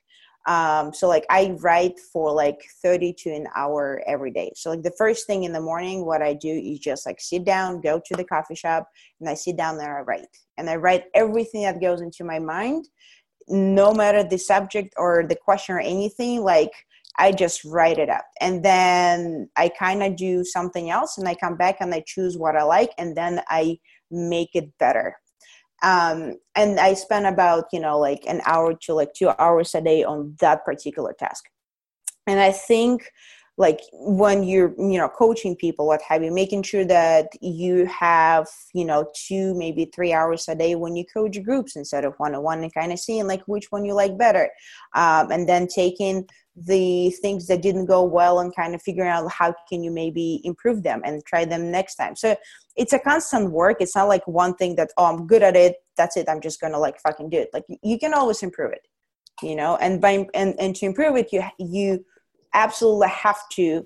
um, 0.46 0.92
so 0.92 1.08
like 1.08 1.24
i 1.30 1.56
write 1.60 1.98
for 2.12 2.32
like 2.32 2.60
30 2.82 3.14
to 3.14 3.30
an 3.30 3.46
hour 3.56 4.02
every 4.06 4.30
day. 4.30 4.52
So 4.54 4.70
like 4.70 4.82
the 4.82 4.94
first 4.98 5.26
thing 5.26 5.44
in 5.44 5.52
the 5.52 5.60
morning 5.60 6.04
what 6.04 6.22
i 6.22 6.34
do 6.34 6.48
is 6.48 6.78
just 6.78 7.06
like 7.06 7.20
sit 7.20 7.44
down 7.44 7.80
go 7.80 8.00
to 8.04 8.14
the 8.14 8.24
coffee 8.24 8.54
shop 8.54 8.88
and 9.20 9.28
i 9.28 9.34
sit 9.34 9.56
down 9.56 9.78
there 9.78 9.98
i 9.98 10.02
write. 10.02 10.26
And 10.58 10.68
i 10.68 10.76
write 10.76 11.04
everything 11.14 11.62
that 11.62 11.80
goes 11.80 12.00
into 12.00 12.24
my 12.24 12.38
mind 12.38 12.88
no 13.48 13.92
matter 13.92 14.24
the 14.24 14.38
subject 14.38 14.94
or 14.96 15.26
the 15.28 15.36
question 15.36 15.74
or 15.74 15.80
anything 15.80 16.42
like 16.42 16.72
i 17.18 17.30
just 17.30 17.64
write 17.64 17.98
it 17.98 18.10
up. 18.10 18.26
And 18.40 18.64
then 18.64 19.48
i 19.56 19.68
kind 19.68 20.02
of 20.02 20.16
do 20.16 20.44
something 20.44 20.90
else 20.90 21.18
and 21.18 21.26
i 21.28 21.34
come 21.34 21.56
back 21.56 21.76
and 21.80 21.94
i 21.94 22.02
choose 22.06 22.36
what 22.36 22.56
i 22.56 22.62
like 22.62 22.90
and 22.98 23.16
then 23.16 23.40
i 23.48 23.78
make 24.10 24.50
it 24.54 24.70
better 24.78 25.16
um, 25.82 26.36
and 26.54 26.78
i 26.80 26.94
spend 26.94 27.26
about 27.26 27.64
you 27.72 27.80
know 27.80 27.98
like 27.98 28.24
an 28.26 28.40
hour 28.46 28.74
to 28.74 28.94
like 28.94 29.12
two 29.14 29.30
hours 29.38 29.74
a 29.74 29.80
day 29.80 30.04
on 30.04 30.34
that 30.40 30.64
particular 30.64 31.12
task. 31.12 31.44
And 32.26 32.40
i 32.40 32.52
think 32.52 33.10
like 33.56 33.80
when 33.92 34.42
you're 34.42 34.74
you 34.78 34.98
know 34.98 35.08
coaching 35.08 35.54
people 35.54 35.86
what 35.86 36.02
have 36.02 36.22
you 36.24 36.32
making 36.32 36.62
sure 36.62 36.84
that 36.84 37.28
you 37.40 37.86
have 37.86 38.48
you 38.74 38.84
know 38.84 39.06
two 39.14 39.54
maybe 39.54 39.88
three 39.94 40.12
hours 40.12 40.48
a 40.48 40.54
day 40.56 40.74
when 40.74 40.96
you 40.96 41.04
coach 41.06 41.40
groups 41.44 41.76
instead 41.76 42.04
of 42.04 42.14
one-on-one 42.16 42.62
and 42.62 42.74
kind 42.74 42.92
of 42.92 42.98
seeing 42.98 43.26
like 43.26 43.42
which 43.46 43.66
one 43.70 43.84
you 43.84 43.94
like 43.94 44.18
better. 44.18 44.50
Um, 44.94 45.30
and 45.30 45.48
then 45.48 45.68
taking 45.68 46.26
the 46.56 47.10
things 47.22 47.46
that 47.48 47.62
didn't 47.62 47.86
go 47.86 48.04
well 48.04 48.38
and 48.38 48.54
kind 48.54 48.74
of 48.74 48.82
figuring 48.82 49.10
out 49.10 49.30
how 49.30 49.54
can 49.68 49.82
you 49.82 49.90
maybe 49.90 50.40
improve 50.44 50.82
them 50.82 51.02
and 51.04 51.24
try 51.24 51.44
them 51.44 51.70
next 51.70 51.96
time. 51.96 52.14
So 52.14 52.36
it's 52.76 52.92
a 52.92 52.98
constant 52.98 53.50
work. 53.50 53.78
It's 53.80 53.96
not 53.96 54.08
like 54.08 54.26
one 54.28 54.54
thing 54.54 54.76
that 54.76 54.90
oh 54.96 55.06
i'm 55.06 55.26
good 55.26 55.42
at 55.42 55.56
it. 55.56 55.76
That's 55.96 56.16
it. 56.16 56.28
I'm 56.28 56.40
just 56.40 56.60
gonna 56.60 56.78
like 56.78 57.00
fucking 57.00 57.30
do 57.30 57.38
it. 57.38 57.50
Like 57.52 57.64
you 57.82 57.98
can 57.98 58.14
always 58.14 58.42
improve 58.42 58.72
it 58.72 58.86
you 59.42 59.56
know? 59.56 59.76
And 59.76 60.00
by 60.00 60.26
and, 60.34 60.54
and 60.58 60.76
to 60.76 60.86
improve 60.86 61.16
it 61.16 61.32
you 61.32 61.42
you 61.58 62.04
absolutely 62.52 63.08
have 63.08 63.48
to 63.52 63.84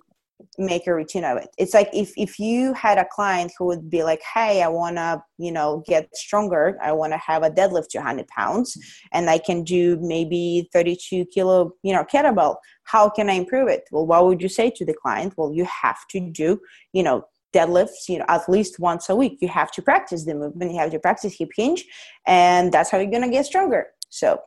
make 0.56 0.86
a 0.86 0.94
routine 0.94 1.24
of 1.24 1.38
it. 1.38 1.48
It's 1.58 1.74
like 1.74 1.88
if 1.92 2.12
if 2.16 2.38
you 2.38 2.72
had 2.74 2.98
a 2.98 3.06
client 3.10 3.52
who 3.58 3.66
would 3.66 3.90
be 3.90 4.02
like 4.02 4.20
hey 4.34 4.62
i 4.62 4.68
want 4.68 4.96
to 4.96 5.22
you 5.38 5.52
know 5.52 5.82
get 5.86 6.14
stronger. 6.16 6.78
I 6.82 6.92
want 6.92 7.12
to 7.12 7.18
have 7.18 7.42
a 7.42 7.50
deadlift 7.50 7.88
200 7.88 8.26
pounds 8.28 8.76
and 9.12 9.28
i 9.30 9.38
can 9.38 9.62
do 9.64 9.98
maybe 10.00 10.68
32 10.72 11.26
kilo 11.26 11.72
you 11.82 11.92
know 11.92 12.04
kettlebell. 12.04 12.56
How 12.84 13.08
can 13.08 13.28
i 13.30 13.34
improve 13.34 13.68
it? 13.68 13.84
Well 13.90 14.06
what 14.06 14.26
would 14.26 14.42
you 14.42 14.48
say 14.48 14.70
to 14.70 14.84
the 14.84 14.94
client? 14.94 15.34
Well 15.36 15.52
you 15.52 15.64
have 15.64 15.98
to 16.10 16.20
do 16.20 16.60
you 16.92 17.02
know 17.02 17.24
deadlifts 17.54 18.08
you 18.08 18.18
know 18.18 18.26
at 18.28 18.48
least 18.48 18.78
once 18.78 19.08
a 19.08 19.16
week. 19.16 19.38
You 19.40 19.48
have 19.48 19.70
to 19.72 19.82
practice 19.82 20.24
the 20.24 20.34
movement. 20.34 20.72
You 20.72 20.78
have 20.78 20.90
to 20.92 21.00
practice 21.00 21.36
hip 21.38 21.50
hinge 21.56 21.84
and 22.26 22.72
that's 22.72 22.90
how 22.90 22.98
you're 22.98 23.10
going 23.10 23.22
to 23.22 23.30
get 23.30 23.46
stronger. 23.46 23.86
So 24.10 24.40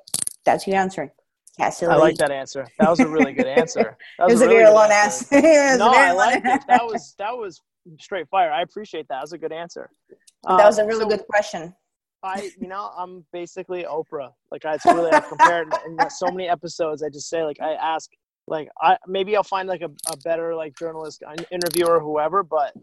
that's 0.45 0.65
your 0.67 0.77
answer 0.77 1.13
Cassidy. 1.57 1.91
I 1.91 1.95
like 1.95 2.15
that 2.17 2.31
answer. 2.31 2.65
That 2.79 2.89
was 2.89 2.99
a 2.99 3.07
really 3.07 3.33
good 3.33 3.47
answer. 3.47 3.97
That 4.17 4.25
was, 4.25 4.33
was 4.35 4.41
a, 4.41 4.45
really 4.47 4.59
very 4.59 4.73
long 4.73 4.91
answer. 4.91 5.35
answer. 5.35 5.77
no, 5.79 5.91
I 5.91 6.11
like 6.11 6.43
it. 6.45 6.61
That 6.67 6.85
was 6.85 7.15
that 7.17 7.35
was 7.35 7.61
straight 7.99 8.27
fire. 8.29 8.51
I 8.51 8.61
appreciate 8.61 9.07
that. 9.09 9.15
That 9.15 9.21
was 9.21 9.33
a 9.33 9.37
good 9.37 9.51
answer. 9.51 9.89
That 10.47 10.65
was 10.65 10.79
a 10.79 10.83
um, 10.83 10.87
really 10.87 11.01
so 11.01 11.09
good 11.09 11.25
question. 11.27 11.75
I, 12.23 12.51
you 12.59 12.67
know, 12.67 12.91
I'm 12.95 13.25
basically 13.33 13.83
Oprah. 13.83 14.31
Like 14.51 14.65
I, 14.65 14.75
it's 14.75 14.85
really 14.85 15.11
I 15.11 15.19
compared 15.27 15.73
in 15.85 16.09
so 16.09 16.27
many 16.27 16.47
episodes. 16.47 17.01
I 17.03 17.09
just 17.09 17.29
say 17.29 17.43
like 17.43 17.59
I 17.59 17.73
ask 17.73 18.09
like 18.47 18.69
I 18.81 18.97
maybe 19.07 19.35
I'll 19.35 19.43
find 19.43 19.67
like 19.67 19.81
a, 19.81 19.91
a 20.11 20.17
better 20.17 20.55
like 20.55 20.77
journalist 20.77 21.23
interviewer 21.51 21.99
whoever, 21.99 22.43
but 22.43 22.73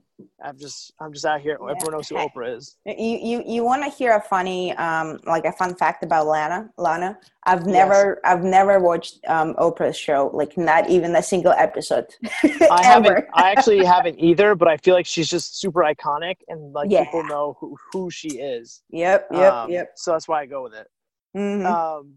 I'm 0.42 0.58
just 0.58 0.92
I'm 1.00 1.12
just 1.12 1.24
out 1.24 1.40
here. 1.40 1.58
Yeah. 1.60 1.72
Everyone 1.72 1.92
knows 1.92 2.08
who 2.08 2.16
Oprah 2.16 2.56
is. 2.56 2.76
You 2.86 3.18
you 3.22 3.42
you 3.46 3.64
want 3.64 3.82
to 3.82 3.90
hear 3.90 4.16
a 4.16 4.20
funny 4.20 4.72
um 4.76 5.18
like 5.26 5.44
a 5.44 5.52
fun 5.52 5.74
fact 5.74 6.04
about 6.04 6.26
Lana? 6.26 6.70
Lana, 6.78 7.18
I've 7.44 7.66
never 7.66 8.20
yes. 8.24 8.32
I've 8.32 8.44
never 8.44 8.78
watched 8.78 9.18
um 9.26 9.54
Oprah's 9.54 9.98
show 9.98 10.30
like 10.32 10.56
not 10.56 10.88
even 10.88 11.14
a 11.16 11.22
single 11.22 11.52
episode. 11.52 12.06
I 12.70 12.84
haven't. 12.84 13.26
I 13.34 13.50
actually 13.50 13.84
haven't 13.94 14.18
either, 14.20 14.54
but 14.54 14.68
I 14.68 14.76
feel 14.76 14.94
like 14.94 15.06
she's 15.06 15.28
just 15.28 15.60
super 15.60 15.80
iconic 15.80 16.36
and 16.48 16.72
like 16.72 16.90
yeah. 16.90 17.04
people 17.04 17.24
know 17.24 17.56
who 17.60 17.76
who 17.92 18.10
she 18.10 18.38
is. 18.38 18.82
Yep. 18.90 19.28
Yep. 19.32 19.52
Um, 19.52 19.70
yep. 19.70 19.92
So 19.96 20.12
that's 20.12 20.28
why 20.28 20.42
I 20.42 20.46
go 20.46 20.62
with 20.62 20.74
it. 20.74 20.86
Mm-hmm. 21.36 21.66
Um, 21.66 22.14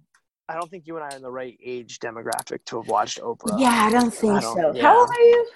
I 0.50 0.56
don't 0.56 0.70
think 0.70 0.86
you 0.86 0.96
and 0.98 1.04
I 1.04 1.10
are 1.10 1.16
in 1.16 1.22
the 1.22 1.32
right 1.32 1.58
age 1.64 2.00
demographic 2.00 2.66
to 2.66 2.82
have 2.82 2.88
watched 2.88 3.20
Oprah. 3.20 3.60
Yeah, 3.60 3.70
I 3.70 3.92
don't 3.92 4.14
think 4.14 4.34
I 4.34 4.42
don't, 4.42 4.58
so. 4.58 4.76
Yeah. 4.76 4.82
How 4.82 5.00
old 5.00 5.10
are 5.10 5.22
you? 5.22 5.48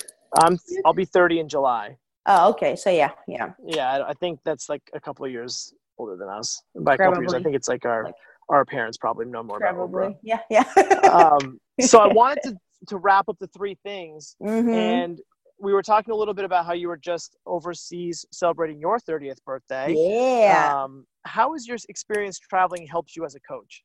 I'm 0.41 0.57
I'll 0.85 0.93
be 0.93 1.05
30 1.05 1.39
in 1.39 1.49
July. 1.49 1.97
Oh, 2.25 2.49
okay. 2.51 2.75
So 2.75 2.89
yeah, 2.89 3.11
yeah. 3.27 3.51
Yeah, 3.65 4.03
I 4.07 4.13
think 4.13 4.39
that's 4.43 4.69
like 4.69 4.81
a 4.93 4.99
couple 4.99 5.25
of 5.25 5.31
years 5.31 5.73
older 5.97 6.15
than 6.15 6.29
us. 6.29 6.61
By 6.79 6.95
a 6.95 6.97
couple 6.97 7.21
years, 7.21 7.33
I 7.33 7.41
think 7.41 7.55
it's 7.55 7.67
like 7.67 7.85
our 7.85 8.05
like, 8.05 8.15
our 8.49 8.65
parents 8.65 8.97
probably 8.97 9.25
know 9.25 9.43
more 9.43 9.59
probably. 9.59 9.83
about 9.83 10.11
Oprah. 10.11 10.17
Yeah, 10.23 10.39
yeah. 10.49 10.63
um, 11.11 11.59
so 11.81 11.99
I 11.99 12.07
wanted 12.07 12.39
to 12.43 12.57
to 12.87 12.97
wrap 12.97 13.29
up 13.29 13.37
the 13.39 13.47
three 13.47 13.77
things, 13.83 14.35
mm-hmm. 14.41 14.69
and 14.69 15.21
we 15.59 15.73
were 15.73 15.81
talking 15.81 16.13
a 16.13 16.15
little 16.15 16.33
bit 16.33 16.45
about 16.45 16.65
how 16.65 16.73
you 16.73 16.87
were 16.87 16.97
just 16.97 17.35
overseas 17.45 18.25
celebrating 18.31 18.79
your 18.79 18.99
30th 18.99 19.37
birthday. 19.45 19.93
Yeah. 19.95 20.83
Um, 20.83 21.05
how 21.25 21.53
has 21.53 21.67
your 21.67 21.77
experience 21.89 22.39
traveling 22.39 22.85
helped 22.87 23.15
you 23.15 23.25
as 23.25 23.35
a 23.35 23.39
coach? 23.39 23.83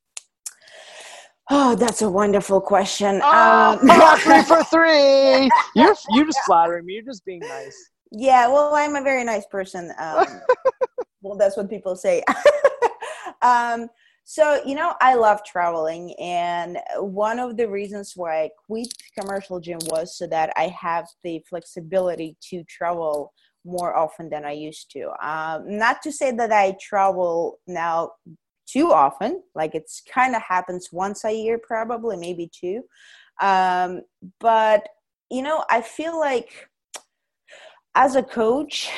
Oh, 1.53 1.75
that's 1.75 2.01
a 2.01 2.09
wonderful 2.09 2.61
question. 2.61 3.21
Oh, 3.25 3.79
um, 3.83 4.19
three 4.19 4.43
for 4.49 4.63
three. 4.65 5.51
You're 5.75 5.97
you're 6.11 6.25
just 6.25 6.41
flattering 6.47 6.87
me. 6.87 6.95
You're 6.95 7.03
just 7.03 7.25
being 7.25 7.41
nice. 7.41 7.91
Yeah, 8.13 8.47
well, 8.47 8.75
I'm 8.75 8.95
a 8.95 9.03
very 9.03 9.25
nice 9.25 9.47
person. 9.47 9.93
Um, 9.99 10.25
well, 11.23 11.37
that's 11.37 11.57
what 11.57 11.69
people 11.69 11.97
say. 11.97 12.23
um, 13.43 13.89
so 14.25 14.63
you 14.65 14.77
know, 14.77 14.95
I 15.01 15.15
love 15.15 15.43
traveling, 15.45 16.15
and 16.21 16.79
one 16.99 17.41
of 17.41 17.57
the 17.57 17.69
reasons 17.69 18.13
why 18.15 18.43
I 18.43 18.51
quit 18.67 18.93
commercial 19.19 19.59
gym 19.59 19.81
was 19.87 20.17
so 20.17 20.29
that 20.29 20.53
I 20.57 20.69
have 20.69 21.09
the 21.25 21.45
flexibility 21.49 22.37
to 22.51 22.63
travel 22.65 23.33
more 23.65 23.97
often 23.97 24.31
than 24.31 24.45
I 24.45 24.53
used 24.53 24.91
to. 24.93 25.11
Um, 25.21 25.79
not 25.79 26.01
to 26.03 26.13
say 26.13 26.31
that 26.31 26.53
I 26.53 26.77
travel 26.81 27.59
now 27.67 28.13
too 28.71 28.93
often 28.93 29.43
like 29.55 29.75
it's 29.75 30.03
kind 30.13 30.37
of 30.37 30.43
happens 30.43 30.91
once 30.93 31.25
a 31.25 31.33
year 31.33 31.59
probably 31.59 32.17
maybe 32.17 32.51
two. 32.53 32.83
Um, 33.41 34.03
but 34.39 34.87
you 35.31 35.43
know 35.43 35.65
i 35.71 35.81
feel 35.81 36.19
like 36.19 36.69
as 37.95 38.17
a 38.17 38.23
coach 38.23 38.91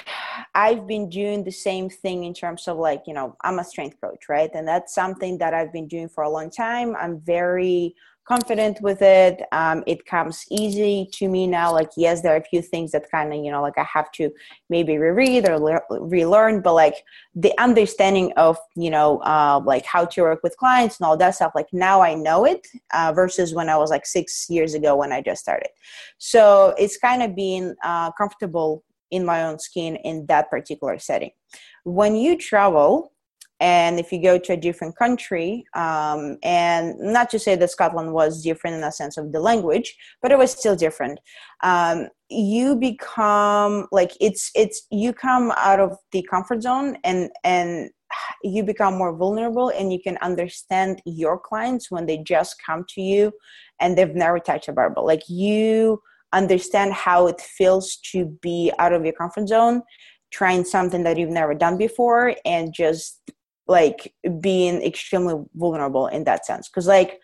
i've 0.55 0.87
been 0.87 1.09
doing 1.09 1.45
the 1.45 1.51
same 1.51 1.89
thing 1.89 2.25
in 2.25 2.35
terms 2.35 2.67
of 2.67 2.77
like 2.79 3.03
you 3.07 3.15
know 3.15 3.37
i'm 3.43 3.59
a 3.59 3.65
strength 3.65 3.97
coach 4.01 4.29
right? 4.29 4.51
And 4.55 4.67
that's 4.67 4.95
something 4.95 5.39
that 5.39 5.55
i've 5.55 5.73
been 5.73 5.89
doing 5.89 6.09
for 6.09 6.25
a 6.25 6.31
long 6.31 6.51
time. 6.51 6.97
I'm 6.97 7.21
very 7.21 7.95
confident 8.25 8.81
with 8.81 9.03
it 9.03 9.43
um, 9.53 9.83
it 9.87 10.05
comes 10.07 10.45
easy 10.51 11.09
to 11.13 11.29
me 11.29 11.47
now 11.47 11.73
like 11.73 11.91
yes 11.97 12.23
there 12.23 12.35
are 12.35 12.39
a 12.39 12.45
few 12.45 12.63
things 12.63 12.93
that 12.93 13.11
kind 13.11 13.33
of 13.33 13.45
you 13.45 13.51
know 13.51 13.61
like 13.61 13.77
i 13.77 13.85
have 13.85 14.11
to 14.13 14.31
maybe 14.71 14.97
reread 14.97 15.49
or 15.49 15.59
le- 15.59 16.01
relearn 16.01 16.61
but 16.61 16.75
like 16.75 16.95
the 17.35 17.53
understanding 17.59 18.33
of 18.37 18.57
you 18.77 18.91
know 18.91 19.19
uh, 19.19 19.61
like 19.65 19.85
how 19.85 20.05
to 20.05 20.23
work 20.23 20.41
with 20.43 20.57
clients 20.57 21.01
and 21.01 21.07
all 21.07 21.17
that 21.17 21.35
stuff 21.35 21.53
like 21.55 21.67
now 21.73 22.01
i 22.01 22.15
know 22.15 22.45
it 22.45 22.67
uh, 22.95 23.13
versus 23.13 23.55
when 23.55 23.69
i 23.69 23.77
was 23.77 23.91
like 23.91 24.07
six 24.07 24.49
years 24.49 24.75
ago 24.75 24.95
when 24.95 25.13
i 25.13 25.21
just 25.21 25.43
started. 25.43 25.69
So 26.19 26.75
it's 26.79 26.97
kind 26.97 27.23
of 27.23 27.35
being 27.35 27.75
uh, 27.83 28.13
comfortable 28.13 28.85
in 29.11 29.25
my 29.25 29.43
own 29.45 29.59
skin 29.59 29.97
in 29.97 30.27
that 30.27 30.51
particular 30.51 30.99
setting. 30.99 31.31
When 31.85 32.17
you 32.17 32.39
travel 32.39 33.13
and 33.63 33.99
if 33.99 34.13
you 34.13 34.21
go 34.21 34.39
to 34.39 34.53
a 34.53 34.57
different 34.57 34.97
country 34.97 35.65
um, 35.75 36.37
and 36.43 36.99
not 36.99 37.31
to 37.31 37.39
say 37.39 37.55
that 37.57 37.71
scotland 37.71 38.13
was 38.13 38.43
different 38.43 38.75
in 38.75 38.83
the 38.83 38.91
sense 38.91 39.17
of 39.17 39.33
the 39.33 39.41
language 39.41 39.97
but 40.21 40.33
it 40.33 40.39
was 40.39 40.53
still 40.53 40.77
different. 40.77 41.19
Um, 41.63 42.09
you 42.29 42.77
become 42.77 43.87
like 43.93 44.13
it's 44.21 44.51
it's 44.55 44.87
you 44.91 45.13
come 45.13 45.53
out 45.57 45.81
of 45.81 45.97
the 46.13 46.23
comfort 46.31 46.63
zone 46.63 46.97
and 47.05 47.31
and 47.45 47.91
you 48.43 48.63
become 48.63 48.95
more 48.97 49.15
vulnerable 49.15 49.71
and 49.71 49.93
you 49.93 50.01
can 50.01 50.17
understand 50.23 51.03
your 51.05 51.39
clients 51.39 51.91
when 51.91 52.07
they 52.07 52.19
just 52.19 52.57
come 52.65 52.85
to 52.91 53.01
you 53.01 53.33
and 53.81 53.97
they've 53.97 54.15
never 54.15 54.39
touched 54.39 54.69
a 54.69 54.73
barbell 54.73 55.07
like 55.07 55.23
you 55.29 56.01
understand 56.33 56.93
how 56.93 57.27
it 57.27 57.41
feels 57.41 57.97
to 57.97 58.25
be 58.41 58.73
out 58.79 58.93
of 58.93 59.05
your 59.05 59.13
comfort 59.13 59.49
zone 59.49 59.83
trying 60.31 60.65
something 60.65 61.03
that 61.03 61.19
you've 61.19 61.29
never 61.29 61.55
done 61.55 61.77
before 61.77 62.35
and 62.47 62.73
just 62.73 63.21
like 63.67 64.15
being 64.41 64.83
extremely 64.83 65.35
vulnerable 65.55 66.07
in 66.09 66.25
that 66.25 66.45
sense 66.45 66.69
because 66.69 66.87
like 66.87 67.21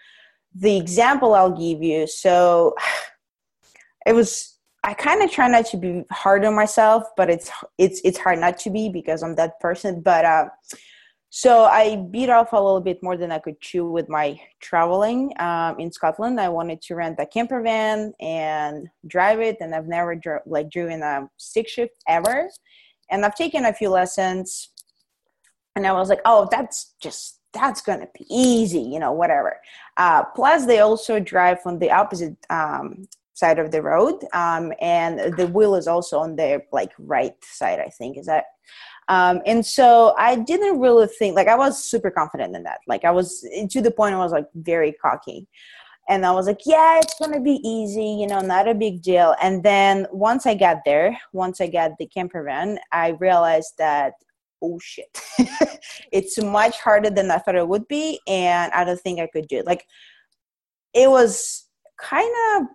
the 0.54 0.76
example 0.76 1.34
i'll 1.34 1.56
give 1.56 1.82
you 1.82 2.06
so 2.06 2.74
it 4.06 4.12
was 4.12 4.58
i 4.84 4.94
kind 4.94 5.22
of 5.22 5.30
try 5.30 5.48
not 5.48 5.66
to 5.66 5.76
be 5.76 6.02
hard 6.10 6.44
on 6.44 6.54
myself 6.54 7.04
but 7.16 7.28
it's 7.28 7.50
it's 7.76 8.00
it's 8.04 8.18
hard 8.18 8.38
not 8.38 8.58
to 8.58 8.70
be 8.70 8.88
because 8.88 9.22
i'm 9.22 9.34
that 9.34 9.58
person 9.60 10.00
but 10.00 10.24
uh 10.24 10.46
so 11.30 11.64
I 11.64 11.96
beat 11.96 12.30
off 12.30 12.52
a 12.52 12.56
little 12.56 12.80
bit 12.80 13.02
more 13.02 13.16
than 13.16 13.30
I 13.30 13.38
could 13.38 13.60
chew 13.60 13.90
with 13.90 14.08
my 14.08 14.40
traveling 14.60 15.32
um, 15.38 15.78
in 15.78 15.92
Scotland. 15.92 16.40
I 16.40 16.48
wanted 16.48 16.80
to 16.82 16.94
rent 16.94 17.16
a 17.18 17.26
camper 17.26 17.60
van 17.60 18.14
and 18.18 18.88
drive 19.06 19.40
it, 19.40 19.58
and 19.60 19.74
I've 19.74 19.86
never 19.86 20.14
dri- 20.14 20.38
like 20.46 20.70
driven 20.70 21.02
a 21.02 21.28
stick 21.36 21.68
shift 21.68 21.94
ever. 22.08 22.48
And 23.10 23.26
I've 23.26 23.34
taken 23.34 23.66
a 23.66 23.74
few 23.74 23.90
lessons, 23.90 24.70
and 25.76 25.86
I 25.86 25.92
was 25.92 26.08
like, 26.08 26.20
"Oh, 26.24 26.48
that's 26.50 26.94
just 27.00 27.40
that's 27.52 27.80
gonna 27.80 28.08
be 28.16 28.26
easy, 28.30 28.80
you 28.80 28.98
know, 28.98 29.12
whatever." 29.12 29.60
Uh, 29.96 30.24
plus, 30.34 30.66
they 30.66 30.80
also 30.80 31.20
drive 31.20 31.58
on 31.64 31.78
the 31.78 31.90
opposite 31.90 32.36
um, 32.50 33.08
side 33.34 33.58
of 33.58 33.70
the 33.70 33.82
road, 33.82 34.24
um, 34.32 34.72
and 34.80 35.34
the 35.36 35.46
wheel 35.46 35.74
is 35.74 35.86
also 35.86 36.18
on 36.18 36.36
the 36.36 36.62
like 36.72 36.92
right 36.98 37.36
side. 37.44 37.80
I 37.80 37.88
think 37.88 38.18
is 38.18 38.26
that 38.26 38.44
um, 39.08 39.40
and 39.46 39.64
so 39.64 40.14
I 40.18 40.36
didn't 40.36 40.80
really 40.80 41.06
think, 41.06 41.34
like, 41.34 41.48
I 41.48 41.56
was 41.56 41.82
super 41.82 42.10
confident 42.10 42.54
in 42.54 42.62
that. 42.64 42.80
Like, 42.86 43.04
I 43.04 43.10
was 43.10 43.46
to 43.70 43.80
the 43.80 43.90
point 43.90 44.14
I 44.14 44.18
was 44.18 44.32
like 44.32 44.48
very 44.54 44.92
cocky. 44.92 45.48
And 46.10 46.24
I 46.24 46.32
was 46.32 46.46
like, 46.46 46.60
yeah, 46.64 46.98
it's 46.98 47.18
going 47.18 47.32
to 47.32 47.40
be 47.40 47.60
easy, 47.68 48.04
you 48.04 48.26
know, 48.26 48.40
not 48.40 48.68
a 48.68 48.74
big 48.74 49.02
deal. 49.02 49.34
And 49.42 49.62
then 49.62 50.06
once 50.10 50.46
I 50.46 50.54
got 50.54 50.78
there, 50.86 51.18
once 51.32 51.60
I 51.60 51.66
got 51.66 51.98
the 51.98 52.06
camper 52.06 52.42
van, 52.44 52.78
I 52.92 53.10
realized 53.20 53.74
that, 53.78 54.14
oh 54.62 54.78
shit, 54.80 55.20
it's 56.12 56.42
much 56.42 56.78
harder 56.80 57.10
than 57.10 57.30
I 57.30 57.38
thought 57.38 57.56
it 57.56 57.68
would 57.68 57.88
be. 57.88 58.20
And 58.26 58.72
I 58.72 58.84
don't 58.84 59.00
think 59.00 59.20
I 59.20 59.28
could 59.32 59.48
do 59.48 59.58
it. 59.58 59.66
Like, 59.66 59.84
it 60.94 61.10
was 61.10 61.68
kind 62.00 62.32
of 62.56 62.68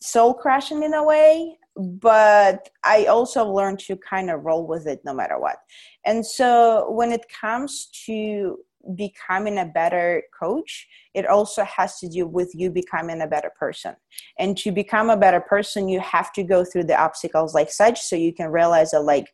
soul 0.00 0.34
crashing 0.34 0.82
in 0.82 0.94
a 0.94 1.04
way 1.04 1.56
but 1.76 2.68
I 2.84 3.06
also 3.06 3.50
learned 3.50 3.78
to 3.80 3.96
kind 3.96 4.30
of 4.30 4.44
roll 4.44 4.66
with 4.66 4.86
it 4.86 5.00
no 5.04 5.14
matter 5.14 5.38
what. 5.38 5.56
And 6.04 6.24
so 6.24 6.90
when 6.90 7.12
it 7.12 7.24
comes 7.28 7.88
to 8.06 8.58
becoming 8.96 9.58
a 9.58 9.64
better 9.64 10.22
coach, 10.38 10.88
it 11.14 11.26
also 11.26 11.64
has 11.64 11.98
to 12.00 12.08
do 12.08 12.26
with 12.26 12.50
you 12.54 12.70
becoming 12.70 13.22
a 13.22 13.26
better 13.26 13.50
person. 13.58 13.94
And 14.38 14.56
to 14.58 14.72
become 14.72 15.08
a 15.08 15.16
better 15.16 15.40
person, 15.40 15.88
you 15.88 16.00
have 16.00 16.32
to 16.32 16.42
go 16.42 16.64
through 16.64 16.84
the 16.84 17.00
obstacles 17.00 17.54
like 17.54 17.70
such 17.70 18.00
so 18.00 18.16
you 18.16 18.34
can 18.34 18.50
realize 18.50 18.90
that 18.90 19.02
like 19.02 19.28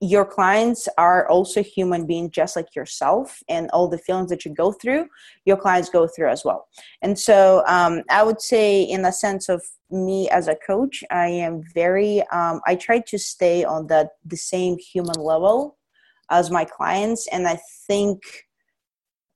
your 0.00 0.24
clients 0.24 0.88
are 0.96 1.28
also 1.28 1.62
human 1.62 2.06
beings 2.06 2.30
just 2.32 2.54
like 2.54 2.74
yourself 2.74 3.42
and 3.48 3.68
all 3.72 3.88
the 3.88 3.98
feelings 3.98 4.30
that 4.30 4.44
you 4.44 4.54
go 4.54 4.70
through 4.70 5.06
your 5.44 5.56
clients 5.56 5.90
go 5.90 6.06
through 6.06 6.28
as 6.28 6.44
well. 6.44 6.68
And 7.02 7.18
so 7.18 7.64
um, 7.66 8.02
i 8.10 8.22
would 8.22 8.40
say 8.40 8.82
in 8.82 9.02
the 9.02 9.10
sense 9.10 9.48
of 9.48 9.62
me 9.90 10.28
as 10.30 10.48
a 10.48 10.54
coach 10.54 11.02
i 11.10 11.26
am 11.26 11.62
very 11.74 12.22
um, 12.32 12.60
i 12.66 12.74
try 12.74 13.00
to 13.00 13.18
stay 13.18 13.64
on 13.64 13.86
the 13.86 14.08
the 14.24 14.36
same 14.36 14.76
human 14.78 15.18
level 15.18 15.78
as 16.30 16.50
my 16.50 16.64
clients 16.64 17.26
and 17.32 17.48
i 17.48 17.58
think 17.86 18.20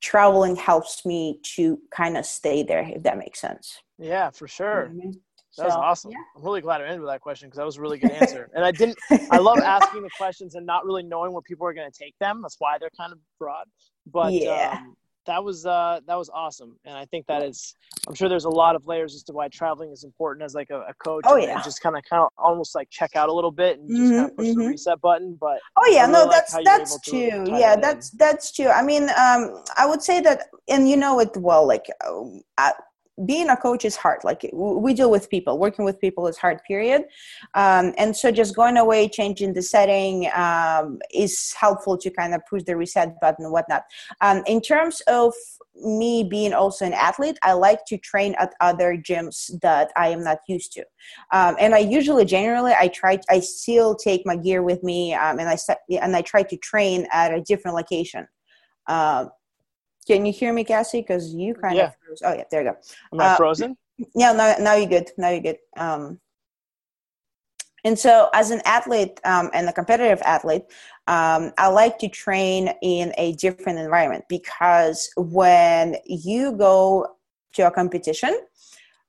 traveling 0.03 0.57
helps 0.57 1.07
me 1.07 1.39
to 1.43 1.79
kind 1.95 2.17
of 2.17 2.27
stay 2.27 2.63
there 2.63 2.83
if 2.95 3.03
that 3.05 3.17
makes 3.17 3.41
sense. 3.41 3.81
Yeah 3.99 4.31
for 4.31 4.49
sure. 4.49 4.91
Mm-hmm. 4.93 5.11
That 5.59 5.67
was 5.67 5.75
awesome. 5.75 6.13
Yeah. 6.13 6.19
I'm 6.37 6.43
really 6.43 6.61
glad 6.61 6.81
I 6.81 6.85
ended 6.85 7.01
with 7.01 7.11
that 7.11 7.21
question 7.21 7.49
because 7.49 7.59
that 7.59 7.67
was 7.67 7.77
a 7.77 7.81
really 7.81 7.99
good 7.99 8.11
answer. 8.11 8.51
and 8.55 8.65
I 8.65 8.71
didn't. 8.71 8.99
I 9.31 9.39
love 9.39 9.59
asking 9.65 10.03
the 10.03 10.11
questions 10.17 10.55
and 10.55 10.65
not 10.65 10.87
really 10.87 11.03
knowing 11.03 11.33
where 11.33 11.43
people 11.43 11.67
are 11.67 11.75
going 11.75 11.91
to 11.91 11.99
take 11.99 12.15
them. 12.21 12.41
That's 12.43 12.57
why 12.59 12.79
they're 12.79 12.91
kind 12.97 13.13
of 13.13 13.19
broad. 13.39 13.67
But 14.07 14.33
yeah. 14.33 14.79
Um, 14.81 14.97
that 15.27 15.43
was 15.43 15.65
uh, 15.67 16.01
that 16.07 16.17
was 16.17 16.29
awesome, 16.31 16.77
and 16.85 16.97
I 16.97 17.05
think 17.07 17.27
that 17.27 17.43
is. 17.43 17.75
I'm 18.09 18.15
sure 18.15 18.29
there's 18.29 18.47
a 18.47 18.51
lot 18.51 18.75
of 18.75 18.87
layers 18.87 19.15
as 19.15 19.23
to 19.25 19.33
why 19.33 19.47
traveling 19.47 19.93
is 19.93 20.03
important 20.03 20.45
as 20.45 20.55
like 20.55 20.71
a, 20.71 20.81
a 20.81 20.95
coach. 20.95 21.23
Oh 21.25 21.37
yeah. 21.37 21.63
Just 21.63 21.81
kind 21.81 21.97
of 21.97 22.03
kind 22.09 22.23
of 22.23 22.31
almost 22.37 22.75
like 22.75 22.91
check 22.91 23.15
out 23.15 23.29
a 23.29 23.33
little 23.33 23.53
bit 23.53 23.79
and 23.79 23.89
just 23.89 24.01
mm-hmm, 24.01 24.17
kind 24.17 24.31
of 24.31 24.37
push 24.37 24.47
mm-hmm. 24.49 24.61
the 24.61 24.69
reset 24.69 25.01
button. 25.01 25.39
But 25.41 25.61
oh 25.77 25.89
yeah, 25.89 26.07
really 26.07 26.13
no, 26.13 26.29
that's 26.29 26.57
that's 26.65 27.01
true. 27.03 27.45
Yeah, 27.47 27.77
that's 27.77 28.13
in. 28.13 28.19
that's 28.19 28.53
true. 28.53 28.69
I 28.69 28.83
mean, 28.83 29.05
um, 29.11 29.63
I 29.77 29.87
would 29.87 30.03
say 30.03 30.21
that, 30.23 30.49
and 30.69 30.89
you 30.89 30.97
know 30.97 31.21
it 31.21 31.31
well. 31.37 31.67
Like, 31.67 31.87
uh, 32.05 32.73
being 33.27 33.51
a 33.51 33.57
coach 33.57 33.85
is 33.85 33.97
hard. 33.97 34.25
Like 34.25 34.49
we 34.53 34.95
deal 34.95 35.11
with 35.11 35.29
people. 35.29 35.59
Working 35.59 35.85
with 35.85 36.01
people 36.01 36.27
is 36.27 36.39
hard 36.39 36.61
period. 36.67 37.03
Um, 37.55 37.93
and 37.99 38.17
so 38.17 38.31
just 38.31 38.57
going 38.57 38.77
away 38.77 39.09
changing 39.09 39.53
the 39.53 39.63
setting 39.63 40.31
um, 40.35 40.99
is 41.13 41.55
helpful 41.59 41.99
to 41.99 42.11
kind 42.11 42.35
of 42.35 42.41
push 42.49 42.63
the 42.65 42.77
reset 42.77 43.21
button 43.21 43.45
and 43.45 43.53
whatnot. 43.53 43.83
Um, 44.21 44.43
in 44.47 44.61
terms 44.61 45.03
of 45.09 45.35
me 45.75 46.23
being 46.23 46.53
also 46.53 46.85
an 46.85 46.93
athlete 46.93 47.39
i 47.43 47.53
like 47.53 47.83
to 47.87 47.97
train 47.97 48.35
at 48.39 48.53
other 48.61 48.95
gyms 48.95 49.51
that 49.63 49.91
i 49.97 50.09
am 50.09 50.23
not 50.23 50.39
used 50.47 50.71
to. 50.71 50.85
Um, 51.33 51.57
and 51.59 51.75
i 51.75 51.79
usually 51.79 52.27
generally 52.27 52.73
i 52.79 52.89
try 52.89 53.19
i 53.31 53.41
still 53.41 53.95
take 53.95 54.27
my 54.27 54.37
gear 54.37 54.63
with 54.63 54.83
me 54.83 55.15
um, 55.15 55.39
and 55.41 55.49
i 55.49 55.57
and 56.01 56.15
i 56.15 56.21
try 56.21 56.43
to 56.43 56.57
train 56.59 57.07
at 57.11 57.33
a 57.33 57.41
different 57.41 57.75
location. 57.77 58.29
Uh, 58.87 59.27
can 60.07 60.27
you 60.27 60.33
hear 60.33 60.53
me, 60.53 60.65
Cassie? 60.65 61.01
Because 61.01 61.33
you 61.35 61.55
kind 61.55 61.77
yeah. 61.77 61.87
of 61.87 61.97
froze. 62.05 62.23
Oh 62.25 62.35
yeah, 62.35 62.45
there 62.51 62.63
you 62.63 62.71
go. 62.71 62.77
Am 63.13 63.21
I 63.21 63.25
uh, 63.27 63.37
frozen? 63.37 63.77
Yeah, 64.15 64.33
now 64.33 64.55
now 64.59 64.75
you're 64.75 64.89
good. 64.89 65.11
Now 65.17 65.31
you're 65.31 65.41
good. 65.41 65.59
Um, 65.77 66.19
and 67.85 67.99
so, 67.99 68.29
as 68.33 68.51
an 68.51 68.63
athlete 68.65 69.21
um, 69.25 69.51
and 69.53 69.69
a 69.69 69.73
competitive 69.73 70.23
athlete, 70.23 70.63
um, 71.09 71.53
I 71.59 71.69
like 71.69 71.99
to 71.99 72.09
train 72.09 72.73
in 72.81 73.13
a 73.19 73.33
different 73.35 73.79
environment 73.81 74.25
because 74.29 75.11
when 75.17 75.97
you 76.07 76.53
go 76.53 77.17
to 77.55 77.67
a 77.67 77.71
competition, 77.71 78.39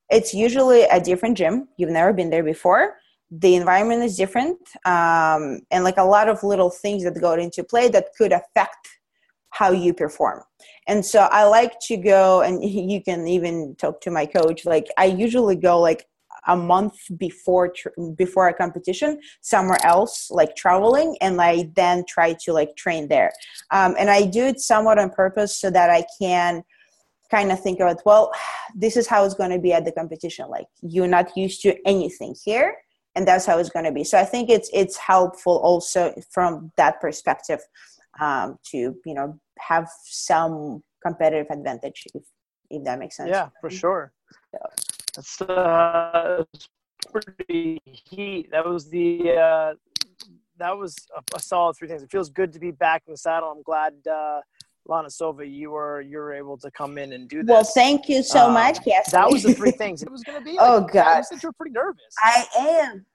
it's 0.09 0.33
usually 0.33 0.83
a 0.83 0.99
different 0.99 1.37
gym. 1.37 1.67
You've 1.77 1.91
never 1.91 2.13
been 2.13 2.31
there 2.31 2.43
before. 2.43 2.95
The 3.29 3.55
environment 3.55 4.03
is 4.03 4.17
different, 4.17 4.59
um, 4.85 5.61
and 5.71 5.83
like 5.83 5.97
a 5.97 6.03
lot 6.03 6.29
of 6.29 6.43
little 6.43 6.69
things 6.69 7.03
that 7.03 7.19
go 7.19 7.33
into 7.33 7.63
play 7.63 7.89
that 7.89 8.07
could 8.17 8.31
affect 8.31 8.89
how 9.49 9.71
you 9.71 9.93
perform. 9.93 10.41
And 10.87 11.05
so 11.05 11.27
I 11.31 11.45
like 11.45 11.79
to 11.87 11.97
go, 11.97 12.41
and 12.41 12.63
you 12.91 13.01
can 13.01 13.27
even 13.27 13.75
talk 13.75 14.01
to 14.01 14.11
my 14.11 14.25
coach. 14.25 14.65
Like 14.65 14.87
I 14.97 15.05
usually 15.05 15.55
go 15.55 15.79
like 15.79 16.05
a 16.47 16.55
month 16.55 16.95
before 17.17 17.73
before 18.15 18.47
a 18.47 18.53
competition 18.53 19.19
somewhere 19.41 19.77
else 19.83 20.29
like 20.29 20.55
traveling 20.55 21.15
and 21.21 21.41
i 21.41 21.69
then 21.75 22.03
try 22.07 22.33
to 22.33 22.51
like 22.51 22.75
train 22.75 23.07
there 23.07 23.31
um, 23.71 23.95
and 23.97 24.09
i 24.09 24.25
do 24.25 24.43
it 24.43 24.59
somewhat 24.59 24.99
on 24.99 25.09
purpose 25.09 25.57
so 25.57 25.69
that 25.69 25.89
i 25.89 26.03
can 26.21 26.63
kind 27.31 27.51
of 27.51 27.59
think 27.61 27.79
about 27.79 28.01
well 28.05 28.31
this 28.75 28.97
is 28.97 29.07
how 29.07 29.23
it's 29.23 29.35
going 29.35 29.51
to 29.51 29.59
be 29.59 29.73
at 29.73 29.85
the 29.85 29.91
competition 29.91 30.49
like 30.49 30.65
you're 30.81 31.07
not 31.07 31.35
used 31.37 31.61
to 31.61 31.75
anything 31.87 32.35
here 32.43 32.75
and 33.15 33.27
that's 33.27 33.45
how 33.45 33.57
it's 33.57 33.69
going 33.69 33.85
to 33.85 33.91
be 33.91 34.03
so 34.03 34.17
i 34.17 34.25
think 34.25 34.49
it's 34.49 34.69
it's 34.73 34.97
helpful 34.97 35.59
also 35.59 36.13
from 36.31 36.71
that 36.77 36.99
perspective 36.99 37.59
um, 38.19 38.59
to 38.63 38.95
you 39.05 39.13
know 39.13 39.39
have 39.59 39.89
some 40.05 40.83
competitive 41.05 41.47
advantage 41.49 42.05
if 42.13 42.23
if 42.69 42.83
that 42.83 42.99
makes 42.99 43.17
sense 43.17 43.29
yeah 43.29 43.49
for 43.61 43.69
sure 43.69 44.11
so. 44.51 44.59
that's 45.15 45.41
uh 45.41 46.43
pretty 47.11 47.81
heat 47.85 48.49
that 48.51 48.65
was 48.65 48.89
the 48.89 49.31
uh 49.31 49.73
that 50.57 50.75
was 50.75 50.95
a, 51.17 51.35
a, 51.35 51.39
solid 51.39 51.75
three 51.75 51.87
things 51.87 52.01
it 52.01 52.11
feels 52.11 52.29
good 52.29 52.53
to 52.53 52.59
be 52.59 52.71
back 52.71 53.03
in 53.07 53.13
the 53.13 53.17
saddle 53.17 53.49
i'm 53.49 53.61
glad 53.63 53.93
uh 54.07 54.39
Lana 54.85 55.07
Sova, 55.07 55.49
you 55.49 55.71
were 55.71 56.01
you 56.01 56.17
were 56.17 56.33
able 56.33 56.57
to 56.57 56.69
come 56.71 56.97
in 56.97 57.13
and 57.13 57.29
do 57.29 57.43
that. 57.43 57.51
Well, 57.51 57.63
thank 57.63 58.09
you 58.09 58.21
so 58.21 58.47
um, 58.47 58.53
much, 58.53 58.83
Cassie. 58.83 59.11
That 59.11 59.29
was 59.29 59.43
the 59.43 59.53
three 59.53 59.71
things. 59.71 60.03
It 60.03 60.11
was 60.11 60.23
going 60.23 60.39
to 60.39 60.43
be. 60.43 60.57
Oh, 60.59 60.77
like, 60.77 60.83
oh 60.83 60.93
God, 60.93 61.17
you 61.17 61.23
said 61.23 61.43
you 61.43 61.49
were 61.49 61.53
pretty 61.53 61.71
nervous. 61.71 62.03
I 62.21 62.45
am. 62.57 63.05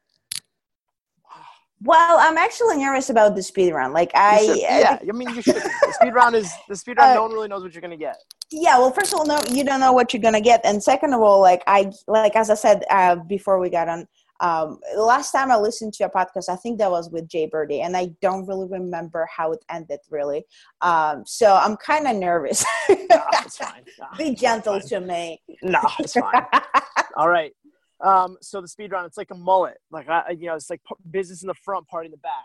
Well, 1.82 2.18
I'm 2.20 2.36
actually 2.36 2.78
nervous 2.78 3.08
about 3.10 3.36
the 3.36 3.42
speed 3.42 3.72
run. 3.72 3.92
Like 3.92 4.10
I, 4.14 4.40
yeah, 4.58 4.98
I 5.00 5.12
mean, 5.12 5.28
you 5.34 5.42
should. 5.42 5.56
the 5.56 5.92
speed 6.00 6.14
run 6.14 6.34
is 6.34 6.52
the 6.68 6.74
speed 6.76 6.96
run. 6.98 7.10
Uh, 7.10 7.14
no 7.14 7.22
one 7.22 7.32
really 7.32 7.48
knows 7.48 7.62
what 7.62 7.72
you're 7.74 7.82
gonna 7.82 7.96
get. 7.96 8.16
Yeah, 8.50 8.78
well, 8.78 8.90
first 8.90 9.12
of 9.12 9.20
all, 9.20 9.26
no, 9.26 9.38
you 9.50 9.62
don't 9.64 9.78
know 9.80 9.92
what 9.92 10.12
you're 10.12 10.22
gonna 10.22 10.40
get, 10.40 10.60
and 10.64 10.82
second 10.82 11.12
of 11.14 11.20
all, 11.20 11.40
like 11.40 11.62
I, 11.66 11.90
like 12.06 12.34
as 12.34 12.50
I 12.50 12.54
said 12.54 12.84
uh, 12.90 13.16
before 13.16 13.58
we 13.60 13.70
got 13.70 13.88
on, 13.88 14.08
Um, 14.40 14.78
the 14.94 15.02
last 15.02 15.32
time 15.32 15.50
I 15.50 15.56
listened 15.56 15.94
to 15.94 16.04
a 16.04 16.10
podcast, 16.10 16.48
I 16.48 16.54
think 16.56 16.78
that 16.78 16.90
was 16.90 17.10
with 17.10 17.28
Jay 17.28 17.46
Birdie, 17.46 17.82
and 17.82 17.96
I 17.96 18.10
don't 18.22 18.46
really 18.46 18.68
remember 18.68 19.26
how 19.36 19.52
it 19.52 19.64
ended 19.68 19.98
really. 20.10 20.44
Um, 20.80 21.24
so 21.26 21.56
I'm 21.56 21.76
kind 21.76 22.06
of 22.06 22.14
nervous. 22.16 22.64
No, 22.88 23.22
it's 23.44 23.56
fine. 23.58 23.84
No, 23.98 24.06
Be 24.16 24.34
gentle 24.36 24.80
to 24.80 25.00
me. 25.00 25.42
No, 25.62 25.80
it's 25.98 26.14
fine. 26.14 26.46
All 27.16 27.28
right. 27.28 27.52
Um, 28.00 28.36
so 28.40 28.60
the 28.60 28.68
speed 28.68 28.92
round, 28.92 29.06
it's 29.06 29.16
like 29.16 29.30
a 29.30 29.34
mullet. 29.36 29.78
Like 29.90 30.08
I, 30.08 30.30
you 30.38 30.46
know, 30.46 30.54
it's 30.54 30.70
like 30.70 30.80
business 31.10 31.42
in 31.42 31.48
the 31.48 31.54
front, 31.54 31.86
party 31.88 32.06
in 32.06 32.12
the 32.12 32.18
back. 32.18 32.44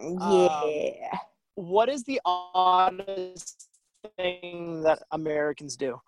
yeah. 0.00 1.18
What 1.56 1.88
is 1.88 2.04
the 2.04 2.20
oddest 2.24 3.68
thing 4.16 4.82
that 4.82 5.00
Americans 5.12 5.76
do? 5.76 6.00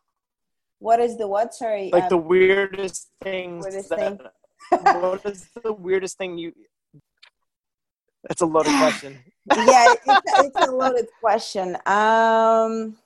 What 0.79 1.01
is 1.01 1.17
the 1.17 1.27
what? 1.27 1.55
Sorry. 1.55 1.91
Like 1.93 2.05
um, 2.05 2.09
the 2.11 2.19
weirdest 2.19 3.09
things. 3.23 3.65
weirdest 3.65 3.89
that, 3.91 3.99
thing? 3.99 4.21
what 5.01 5.25
is 5.25 5.49
the 5.63 5.73
weirdest 5.73 6.19
thing 6.19 6.37
you? 6.37 6.53
That's 8.25 8.43
a 8.43 8.47
loaded 8.47 8.77
question. 8.79 9.19
yeah, 9.55 9.93
it's 9.93 10.03
it's 10.07 10.69
a 10.69 10.71
loaded 10.71 11.07
question. 11.21 11.77
Um, 11.87 12.97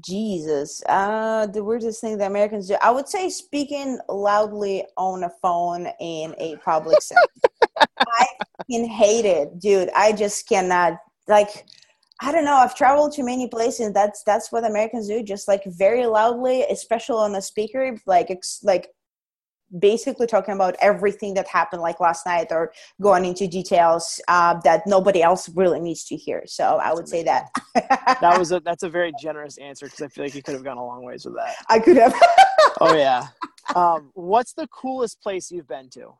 Jesus, 0.00 0.82
uh, 0.88 1.46
the 1.46 1.62
weirdest 1.62 2.00
thing 2.00 2.18
that 2.18 2.30
Americans 2.30 2.68
do, 2.68 2.76
I 2.82 2.90
would 2.90 3.08
say 3.08 3.28
speaking 3.30 3.98
loudly 4.08 4.84
on 4.96 5.24
a 5.24 5.30
phone 5.42 5.88
in 6.00 6.34
a 6.38 6.56
public 6.56 7.00
setting. 7.02 7.24
I 7.78 8.26
fucking 8.58 8.88
hate 8.88 9.24
it, 9.24 9.58
dude. 9.58 9.90
I 9.94 10.12
just 10.12 10.48
cannot. 10.48 10.98
Like, 11.28 11.66
I 12.20 12.32
don't 12.32 12.44
know. 12.44 12.56
I've 12.56 12.74
traveled 12.74 13.12
to 13.12 13.22
many 13.22 13.48
places. 13.48 13.92
That's 13.92 14.22
that's 14.24 14.50
what 14.50 14.64
Americans 14.64 15.08
do, 15.08 15.22
just 15.22 15.48
like 15.48 15.62
very 15.66 16.06
loudly, 16.06 16.62
especially 16.70 17.16
on 17.16 17.34
a 17.34 17.42
speaker, 17.42 17.98
like 18.06 18.30
ex- 18.30 18.60
like 18.62 18.88
basically 19.78 20.26
talking 20.26 20.54
about 20.54 20.76
everything 20.80 21.34
that 21.34 21.46
happened 21.48 21.82
like 21.82 21.98
last 22.00 22.24
night 22.24 22.48
or 22.50 22.72
going 23.00 23.24
into 23.24 23.46
details 23.46 24.20
uh, 24.28 24.54
that 24.64 24.82
nobody 24.86 25.22
else 25.22 25.48
really 25.50 25.80
needs 25.80 26.04
to 26.04 26.16
hear 26.16 26.42
so 26.46 26.78
i 26.82 26.92
would 26.92 27.08
say 27.08 27.22
that 27.22 27.48
That 28.20 28.38
was 28.38 28.52
a 28.52 28.60
that's 28.60 28.82
a 28.82 28.88
very 28.88 29.12
generous 29.20 29.58
answer 29.58 29.86
because 29.86 30.00
I 30.02 30.08
feel 30.08 30.24
like 30.24 30.34
you 30.34 30.42
could 30.42 30.54
have 30.54 30.64
gone 30.64 30.78
a 30.78 30.84
long 30.84 31.04
ways 31.04 31.24
with 31.24 31.34
that. 31.34 31.56
i 31.68 31.78
could 31.78 31.96
have 31.96 32.14
Oh 32.80 32.94
yeah. 32.94 33.28
Um, 33.74 34.10
what's 34.14 34.52
the 34.52 34.66
coolest 34.68 35.20
place 35.22 35.50
you've 35.50 35.66
been 35.68 35.88
to? 35.90 36.12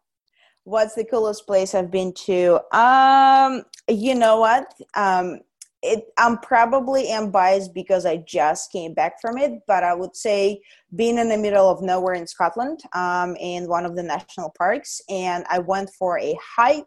what's 0.66 0.96
the 0.96 1.04
coolest 1.04 1.46
place 1.46 1.76
i've 1.76 1.92
been 1.92 2.12
to 2.12 2.58
um 2.76 3.62
you 3.88 4.16
know 4.16 4.40
what 4.40 4.74
um 4.96 5.38
it 5.86 6.06
i'm 6.18 6.38
probably 6.38 7.08
am 7.08 7.30
biased 7.30 7.72
because 7.72 8.04
i 8.04 8.16
just 8.18 8.72
came 8.72 8.92
back 8.94 9.20
from 9.20 9.38
it 9.38 9.52
but 9.66 9.82
i 9.84 9.94
would 9.94 10.14
say 10.14 10.60
being 10.94 11.18
in 11.18 11.28
the 11.28 11.38
middle 11.38 11.68
of 11.68 11.82
nowhere 11.82 12.14
in 12.14 12.26
scotland 12.26 12.80
um 12.92 13.36
in 13.36 13.68
one 13.68 13.86
of 13.86 13.96
the 13.96 14.02
national 14.02 14.52
parks 14.58 15.00
and 15.08 15.44
i 15.48 15.58
went 15.58 15.90
for 15.98 16.18
a 16.18 16.36
hike 16.56 16.84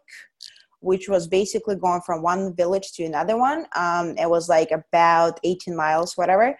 which 0.80 1.08
was 1.08 1.28
basically 1.28 1.76
going 1.76 2.00
from 2.00 2.22
one 2.22 2.54
village 2.56 2.92
to 2.92 3.04
another 3.04 3.36
one. 3.36 3.66
Um 3.76 4.16
it 4.18 4.28
was 4.28 4.48
like 4.48 4.70
about 4.70 5.38
18 5.44 5.76
miles 5.76 6.16
whatever. 6.16 6.56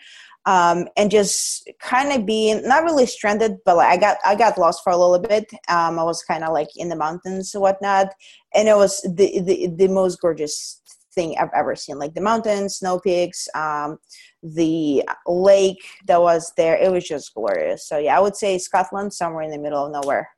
Um, 0.46 0.88
and 0.96 1.10
just 1.10 1.68
kind 1.80 2.12
of 2.12 2.24
being 2.24 2.66
not 2.66 2.82
really 2.82 3.04
stranded, 3.04 3.58
but 3.64 3.76
like 3.76 3.88
I 3.88 3.96
got 3.98 4.16
I 4.24 4.34
got 4.34 4.56
lost 4.56 4.82
for 4.82 4.90
a 4.90 4.96
little 4.96 5.18
bit. 5.18 5.50
Um, 5.68 5.98
I 5.98 6.02
was 6.02 6.22
kind 6.22 6.44
of 6.44 6.52
like 6.52 6.68
in 6.76 6.88
the 6.88 6.96
mountains 6.96 7.54
and 7.54 7.60
whatnot, 7.60 8.08
and 8.54 8.66
it 8.66 8.74
was 8.74 9.02
the, 9.02 9.40
the 9.40 9.68
the 9.76 9.88
most 9.88 10.18
gorgeous 10.20 10.80
thing 11.14 11.36
I've 11.38 11.50
ever 11.54 11.74
seen. 11.76 11.98
Like 11.98 12.14
the 12.14 12.20
mountains, 12.20 12.76
snow 12.76 12.98
peaks, 12.98 13.48
um, 13.54 13.98
the 14.42 15.04
lake 15.26 15.84
that 16.06 16.20
was 16.20 16.52
there. 16.56 16.76
It 16.76 16.90
was 16.90 17.06
just 17.06 17.34
glorious. 17.34 17.86
So 17.88 17.98
yeah, 17.98 18.16
I 18.16 18.20
would 18.20 18.36
say 18.36 18.58
Scotland, 18.58 19.12
somewhere 19.12 19.42
in 19.42 19.50
the 19.50 19.58
middle 19.58 19.84
of 19.84 19.92
nowhere. 19.92 20.28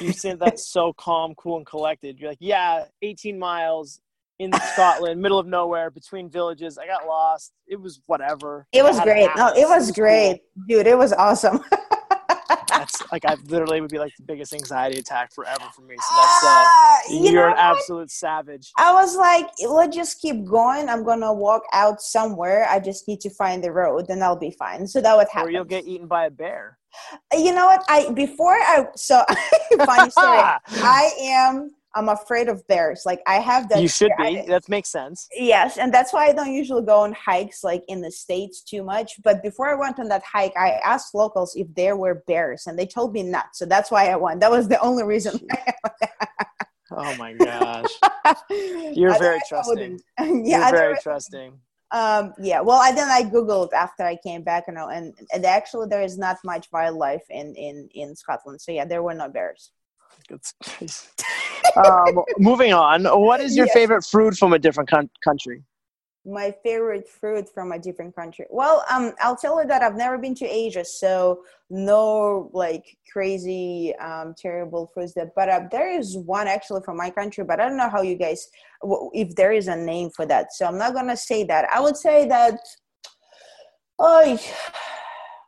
You 0.00 0.12
said 0.12 0.38
that's 0.38 0.68
so 0.72 0.92
calm, 0.92 1.34
cool, 1.36 1.56
and 1.56 1.66
collected. 1.66 2.18
You're 2.18 2.30
like, 2.30 2.38
yeah, 2.40 2.84
18 3.02 3.38
miles 3.38 4.00
in 4.38 4.52
Scotland, 4.72 5.20
middle 5.20 5.38
of 5.38 5.46
nowhere, 5.46 5.90
between 5.90 6.30
villages. 6.30 6.78
I 6.78 6.86
got 6.86 7.06
lost. 7.06 7.52
It 7.66 7.80
was 7.80 8.00
whatever. 8.06 8.66
It 8.72 8.82
was 8.82 8.96
I 8.96 9.00
had 9.00 9.08
an 9.08 9.14
great. 9.14 9.30
No, 9.36 9.48
it 9.48 9.68
was 9.68 9.92
great, 9.92 10.40
dude. 10.66 10.86
It 10.86 10.96
was 10.96 11.12
awesome. 11.12 11.60
Like 13.12 13.24
I 13.24 13.36
literally 13.48 13.80
would 13.80 13.90
be 13.90 13.98
like 13.98 14.14
the 14.16 14.22
biggest 14.22 14.52
anxiety 14.52 14.98
attack 14.98 15.32
forever 15.34 15.64
for 15.74 15.82
me. 15.82 15.96
So 15.96 16.14
that's 16.16 16.44
uh, 16.44 16.46
Ah, 16.46 17.00
you 17.10 17.32
you're 17.32 17.46
an 17.48 17.50
what? 17.50 17.58
absolute 17.58 18.10
savage. 18.10 18.70
I 18.76 18.92
was 18.92 19.16
like, 19.16 19.48
let's 19.66 19.96
just 19.96 20.20
keep 20.20 20.44
going. 20.44 20.88
I'm 20.88 21.04
gonna 21.04 21.32
walk 21.32 21.62
out 21.72 22.00
somewhere. 22.00 22.66
I 22.68 22.78
just 22.78 23.08
need 23.08 23.20
to 23.22 23.30
find 23.30 23.62
the 23.64 23.72
road, 23.72 24.06
and 24.08 24.22
I'll 24.22 24.36
be 24.36 24.52
fine. 24.52 24.86
So 24.86 25.00
that 25.00 25.16
would 25.16 25.28
happen. 25.32 25.48
Or 25.48 25.52
you'll 25.52 25.64
get 25.64 25.86
eaten 25.86 26.06
by 26.06 26.26
a 26.26 26.30
bear. 26.30 26.78
You 27.32 27.54
know 27.54 27.66
what? 27.66 27.84
I 27.88 28.10
before 28.10 28.54
I 28.54 28.86
so 28.96 29.22
funny 29.84 30.10
story. 30.10 30.38
I 30.82 31.10
am. 31.20 31.70
I'm 31.94 32.08
afraid 32.08 32.48
of 32.48 32.66
bears. 32.68 33.02
Like 33.04 33.20
I 33.26 33.36
have 33.40 33.68
that. 33.68 33.82
you 33.82 33.88
should 33.88 34.12
fear. 34.16 34.42
be. 34.42 34.48
That 34.48 34.68
makes 34.68 34.88
sense. 34.90 35.28
yes, 35.32 35.76
and 35.76 35.92
that's 35.92 36.12
why 36.12 36.26
I 36.26 36.32
don't 36.32 36.52
usually 36.52 36.84
go 36.84 37.00
on 37.00 37.12
hikes 37.12 37.64
like 37.64 37.82
in 37.88 38.00
the 38.00 38.10
states 38.10 38.62
too 38.62 38.82
much. 38.82 39.14
But 39.22 39.42
before 39.42 39.68
I 39.68 39.74
went 39.74 39.98
on 39.98 40.08
that 40.08 40.22
hike, 40.22 40.56
I 40.56 40.80
asked 40.84 41.14
locals 41.14 41.54
if 41.56 41.66
there 41.74 41.96
were 41.96 42.22
bears, 42.26 42.66
and 42.66 42.78
they 42.78 42.86
told 42.86 43.12
me 43.12 43.22
not. 43.22 43.54
So 43.54 43.66
that's 43.66 43.90
why 43.90 44.08
I 44.08 44.16
went. 44.16 44.40
That 44.40 44.50
was 44.50 44.68
the 44.68 44.80
only 44.80 45.04
reason. 45.04 45.40
Oh 46.92 47.16
my 47.16 47.32
gosh. 47.34 47.86
You're 48.50 49.18
very 49.18 49.40
trusting. 49.48 49.74
wouldn't. 49.74 50.02
You're 50.18 50.60
yeah, 50.60 50.70
very 50.70 50.96
trusting. 51.02 51.52
um 51.92 52.32
yeah 52.40 52.60
well 52.60 52.78
i 52.78 52.92
then 52.92 53.08
i 53.08 53.20
googled 53.22 53.72
after 53.72 54.04
i 54.04 54.16
came 54.22 54.42
back 54.42 54.62
you 54.68 54.74
know 54.74 54.88
and, 54.88 55.12
and 55.34 55.44
actually 55.44 55.88
there 55.88 56.02
is 56.02 56.16
not 56.16 56.36
much 56.44 56.68
wildlife 56.72 57.26
in 57.30 57.52
in 57.56 57.88
in 57.94 58.14
scotland 58.14 58.60
so 58.60 58.70
yeah 58.70 58.84
there 58.84 59.02
were 59.02 59.12
no 59.12 59.28
bears 59.28 59.72
Good. 60.30 60.90
um, 61.76 62.22
moving 62.38 62.72
on. 62.72 63.04
What 63.04 63.40
is 63.40 63.56
your 63.56 63.66
Yes. 63.66 63.74
favorite 63.74 64.04
fruit 64.04 64.34
from 64.36 64.52
a 64.52 64.58
different 64.58 64.88
coun- 64.90 65.10
country? 65.24 65.62
my 66.26 66.54
favorite 66.62 67.08
fruit 67.08 67.48
from 67.48 67.72
a 67.72 67.78
different 67.78 68.14
country 68.14 68.44
well 68.50 68.84
um 68.90 69.12
i'll 69.22 69.34
tell 69.36 69.58
you 69.60 69.66
that 69.66 69.82
i've 69.82 69.96
never 69.96 70.18
been 70.18 70.34
to 70.34 70.44
asia 70.44 70.84
so 70.84 71.42
no 71.70 72.50
like 72.52 72.84
crazy 73.10 73.94
um 73.96 74.34
terrible 74.36 74.90
fruits 74.92 75.14
that 75.14 75.28
but 75.34 75.48
uh, 75.48 75.62
there 75.70 75.90
is 75.90 76.18
one 76.18 76.46
actually 76.46 76.82
from 76.82 76.96
my 76.98 77.08
country 77.08 77.42
but 77.42 77.58
i 77.58 77.66
don't 77.66 77.78
know 77.78 77.88
how 77.88 78.02
you 78.02 78.16
guys 78.16 78.48
if 79.14 79.34
there 79.34 79.52
is 79.52 79.66
a 79.68 79.76
name 79.76 80.10
for 80.14 80.26
that 80.26 80.52
so 80.52 80.66
i'm 80.66 80.76
not 80.76 80.92
gonna 80.92 81.16
say 81.16 81.42
that 81.42 81.66
i 81.72 81.80
would 81.80 81.96
say 81.96 82.28
that 82.28 82.58
oh 83.98 84.38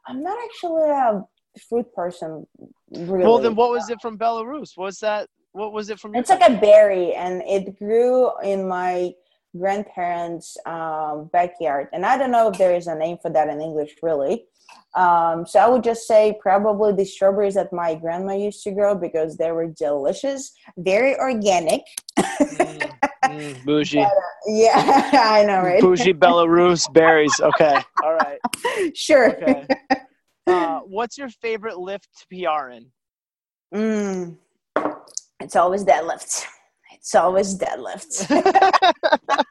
i'm 0.09 0.23
not 0.23 0.39
actually 0.43 0.89
a 0.91 1.23
fruit 1.69 1.93
person 1.93 2.47
really 2.93 3.25
Well, 3.25 3.39
then 3.39 3.55
what 3.55 3.71
was 3.71 3.91
it 3.91 4.01
from 4.01 4.19
Belarus? 4.19 4.71
What 4.77 4.87
was 4.87 4.99
that? 4.99 5.29
What 5.53 5.73
was 5.73 5.91
it 5.91 5.99
from? 5.99 6.15
It's 6.15 6.31
like 6.31 6.49
a 6.49 6.57
berry, 6.57 7.15
and 7.15 7.43
it 7.43 7.79
grew 7.79 8.31
in 8.43 8.67
my 8.67 9.13
grandparents' 9.57 10.57
um, 10.67 11.29
backyard. 11.33 11.89
And 11.93 12.07
I 12.07 12.17
don't 12.17 12.31
know 12.31 12.49
if 12.49 12.59
there 12.59 12.75
is 12.75 12.87
a 12.87 12.95
name 12.95 13.19
for 13.21 13.31
that 13.31 13.49
in 13.49 13.61
English, 13.61 13.97
really. 14.03 14.47
Um, 14.95 15.47
so 15.47 15.59
I 15.59 15.69
would 15.69 15.83
just 15.83 16.07
say 16.07 16.39
probably 16.41 16.93
the 16.93 17.05
strawberries 17.05 17.55
that 17.55 17.73
my 17.73 17.95
grandma 17.95 18.35
used 18.35 18.63
to 18.65 18.73
grow 18.73 18.95
because 18.95 19.37
they 19.37 19.51
were 19.51 19.67
delicious, 19.67 20.53
very 20.77 21.19
organic. 21.19 21.83
Mm, 22.19 22.91
mm, 23.25 23.63
bougie, 23.65 24.05
Yeah, 24.47 24.73
I 25.15 25.45
know, 25.47 25.63
right? 25.63 25.81
bougie 25.81 26.13
Belarus 26.13 26.93
berries. 26.93 27.41
Okay, 27.41 27.79
all 28.05 28.15
right. 28.15 28.39
sure. 28.95 29.37
Okay. 29.37 29.67
Uh, 30.47 30.81
what's 30.85 31.19
your 31.19 31.29
favorite 31.29 31.79
lift 31.79 32.09
to 32.19 32.27
PR 32.29 32.71
in? 32.71 32.87
Mm, 33.75 34.37
it's 35.41 35.57
always 35.57 35.85
deadlifts. 35.85 36.45
It's 36.93 37.15
always 37.15 37.59
deadlifts. 37.59 38.27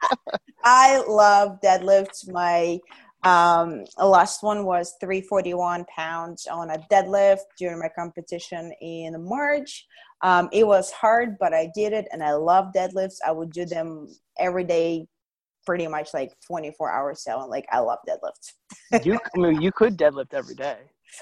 I 0.64 1.02
love 1.06 1.58
deadlifts. 1.62 2.30
My 2.30 2.78
um, 3.24 3.84
last 3.98 4.42
one 4.42 4.64
was 4.64 4.94
341 5.00 5.84
pounds 5.94 6.46
on 6.46 6.70
a 6.70 6.78
deadlift 6.90 7.40
during 7.58 7.78
my 7.78 7.88
competition 7.96 8.72
in 8.80 9.14
March. 9.28 9.86
Um, 10.22 10.48
it 10.52 10.66
was 10.66 10.90
hard, 10.92 11.36
but 11.38 11.52
I 11.52 11.70
did 11.74 11.92
it, 11.92 12.08
and 12.12 12.22
I 12.22 12.32
love 12.32 12.72
deadlifts. 12.74 13.18
I 13.26 13.32
would 13.32 13.52
do 13.52 13.64
them 13.64 14.08
every 14.38 14.64
day, 14.64 15.06
pretty 15.64 15.86
much 15.86 16.12
like 16.14 16.32
24 16.46 16.90
hours. 16.90 17.22
So, 17.22 17.38
like, 17.48 17.66
I 17.70 17.78
love 17.78 17.98
deadlifts. 18.08 19.04
You, 19.04 19.18
I 19.34 19.38
mean, 19.38 19.60
you 19.60 19.72
could 19.72 19.96
deadlift 19.96 20.34
every 20.34 20.54
day. 20.54 20.78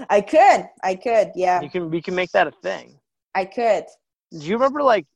I 0.08 0.20
could, 0.20 0.68
I 0.82 0.94
could, 0.94 1.32
yeah, 1.34 1.60
You 1.60 1.70
can, 1.70 1.90
we 1.90 2.00
can 2.00 2.14
make 2.14 2.30
that 2.32 2.46
a 2.46 2.52
thing. 2.62 2.98
I 3.34 3.44
could. 3.44 3.84
Do 4.32 4.46
you 4.46 4.54
remember 4.54 4.82
like 4.82 5.06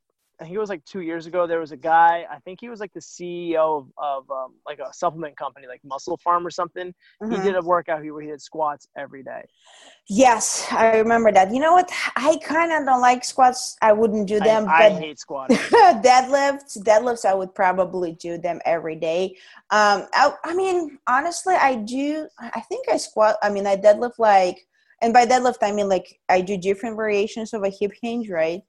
I 0.40 0.44
think 0.44 0.56
it 0.56 0.58
was 0.58 0.68
like 0.68 0.84
two 0.84 1.00
years 1.00 1.26
ago. 1.26 1.46
There 1.46 1.60
was 1.60 1.70
a 1.70 1.76
guy. 1.76 2.26
I 2.28 2.38
think 2.40 2.60
he 2.60 2.68
was 2.68 2.80
like 2.80 2.92
the 2.92 3.00
CEO 3.00 3.78
of, 3.78 3.86
of 3.98 4.30
um, 4.30 4.54
like 4.66 4.80
a 4.80 4.92
supplement 4.92 5.36
company, 5.36 5.66
like 5.68 5.80
MusclePharm 5.88 6.44
or 6.44 6.50
something. 6.50 6.92
He 7.20 7.26
Mhm. 7.36 7.44
did 7.44 7.54
a 7.56 7.62
workout 7.62 8.02
where 8.04 8.20
he 8.20 8.28
did 8.28 8.42
squats 8.42 8.88
every 8.96 9.22
day. 9.22 9.44
Yes, 10.08 10.66
I 10.72 10.96
remember 10.98 11.30
that. 11.32 11.52
You 11.52 11.60
know 11.60 11.72
what? 11.72 11.88
I 12.16 12.36
kind 12.42 12.72
of 12.72 12.84
don't 12.84 13.00
like 13.00 13.24
squats. 13.24 13.76
I 13.80 13.92
wouldn't 13.92 14.26
do 14.26 14.40
them, 14.40 14.66
I, 14.68 14.86
I 14.86 14.90
but 14.90 15.00
hate 15.00 15.18
squatting. 15.24 15.56
deadlifts, 15.56 16.78
deadlifts, 16.78 17.24
I 17.24 17.34
would 17.34 17.54
probably 17.54 18.12
do 18.12 18.36
them 18.36 18.60
every 18.64 18.96
day. 18.96 19.36
Um, 19.70 20.06
I, 20.12 20.32
I 20.44 20.54
mean, 20.54 20.98
honestly, 21.06 21.54
I 21.54 21.76
do. 21.76 22.28
I 22.40 22.60
think 22.62 22.88
I 22.90 22.96
squat. 22.96 23.36
I 23.42 23.50
mean, 23.50 23.66
I 23.66 23.76
deadlift 23.76 24.18
like, 24.18 24.66
and 25.00 25.12
by 25.12 25.26
deadlift, 25.26 25.58
I 25.62 25.70
mean 25.72 25.88
like 25.88 26.18
I 26.28 26.40
do 26.40 26.56
different 26.56 26.96
variations 26.96 27.52
of 27.54 27.62
a 27.62 27.68
hip 27.70 27.92
hinge, 28.02 28.28
right? 28.30 28.62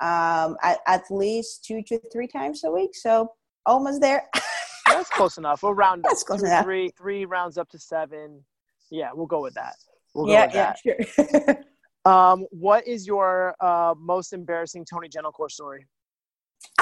Um, 0.00 0.56
at, 0.62 0.78
at 0.86 1.02
least 1.10 1.64
two 1.64 1.82
to 1.84 2.00
three 2.12 2.26
times 2.26 2.64
a 2.64 2.70
week. 2.70 2.90
So 2.94 3.32
almost 3.66 4.00
there. 4.00 4.28
That's 4.86 5.10
close 5.10 5.38
enough. 5.38 5.62
We'll 5.62 5.74
round 5.74 6.04
That's 6.04 6.28
up. 6.28 6.38
Two, 6.38 6.46
enough. 6.46 6.64
Three, 6.64 6.90
three 6.98 7.24
rounds 7.24 7.58
up 7.58 7.68
to 7.70 7.78
seven. 7.78 8.44
Yeah, 8.90 9.10
we'll 9.14 9.26
go 9.26 9.40
with 9.40 9.54
that. 9.54 9.74
We'll 10.14 10.26
go 10.26 10.32
yeah, 10.32 10.50
yeah, 10.52 10.74
sure. 10.74 11.56
Um, 12.04 12.46
what 12.50 12.86
is 12.88 13.06
your 13.06 13.54
uh, 13.60 13.94
most 13.98 14.32
embarrassing 14.32 14.86
Tony 14.86 15.08
Gentilcore 15.08 15.50
story? 15.50 15.86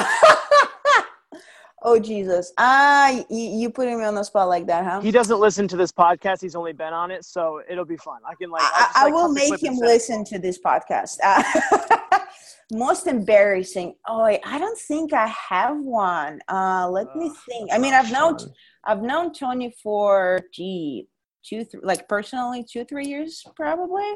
oh 1.82 1.98
Jesus! 1.98 2.52
Ah, 2.58 3.10
you, 3.30 3.60
you 3.60 3.70
putting 3.70 3.98
me 3.98 4.04
on 4.04 4.14
the 4.14 4.24
spot 4.24 4.48
like 4.48 4.66
that, 4.66 4.84
huh? 4.84 5.00
He 5.00 5.10
doesn't 5.10 5.40
listen 5.40 5.68
to 5.68 5.76
this 5.76 5.92
podcast. 5.92 6.40
He's 6.40 6.54
only 6.54 6.72
been 6.72 6.92
on 6.92 7.10
it, 7.10 7.24
so 7.24 7.60
it'll 7.68 7.84
be 7.84 7.96
fun. 7.96 8.20
I 8.26 8.34
can 8.34 8.50
like. 8.50 8.62
I'll 8.62 8.70
I, 8.72 8.80
just, 8.80 8.96
I 8.96 9.04
like, 9.04 9.14
will 9.14 9.32
make 9.32 9.52
him 9.52 9.58
send 9.58 9.76
it 9.76 9.80
to 9.80 9.86
listen 9.86 10.24
to 10.24 10.38
this 10.38 10.58
podcast. 10.58 11.18
Uh, 11.22 12.18
most 12.72 13.06
embarrassing. 13.06 13.94
Oh, 14.06 14.22
I 14.22 14.40
I 14.44 14.58
don't 14.58 14.78
think 14.78 15.12
I 15.12 15.26
have 15.26 15.76
one. 15.78 16.40
Uh, 16.48 16.88
let 16.90 17.14
me 17.16 17.30
think. 17.48 17.70
I 17.72 17.78
mean, 17.78 17.94
I've 17.94 18.12
known 18.12 18.38
fun. 18.38 18.48
I've 18.84 19.02
known 19.02 19.32
Tony 19.32 19.74
for 19.82 20.40
gee 20.52 21.08
two 21.44 21.64
th- 21.64 21.82
like 21.82 22.08
personally 22.08 22.64
two 22.70 22.84
three 22.84 23.06
years 23.06 23.42
probably. 23.56 24.10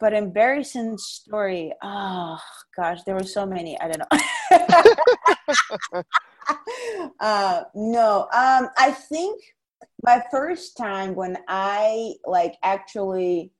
But 0.00 0.12
embarrassing 0.12 0.96
story. 0.98 1.72
Oh 1.82 2.38
gosh, 2.76 3.02
there 3.04 3.16
were 3.16 3.24
so 3.24 3.44
many. 3.44 3.78
I 3.80 3.88
don't 3.88 4.02
know. 5.92 6.02
uh, 7.20 7.64
no, 7.74 8.22
um, 8.32 8.68
I 8.76 8.90
think 8.90 9.42
my 10.02 10.22
first 10.30 10.76
time 10.76 11.14
when 11.14 11.38
I 11.48 12.14
like 12.24 12.54
actually 12.62 13.52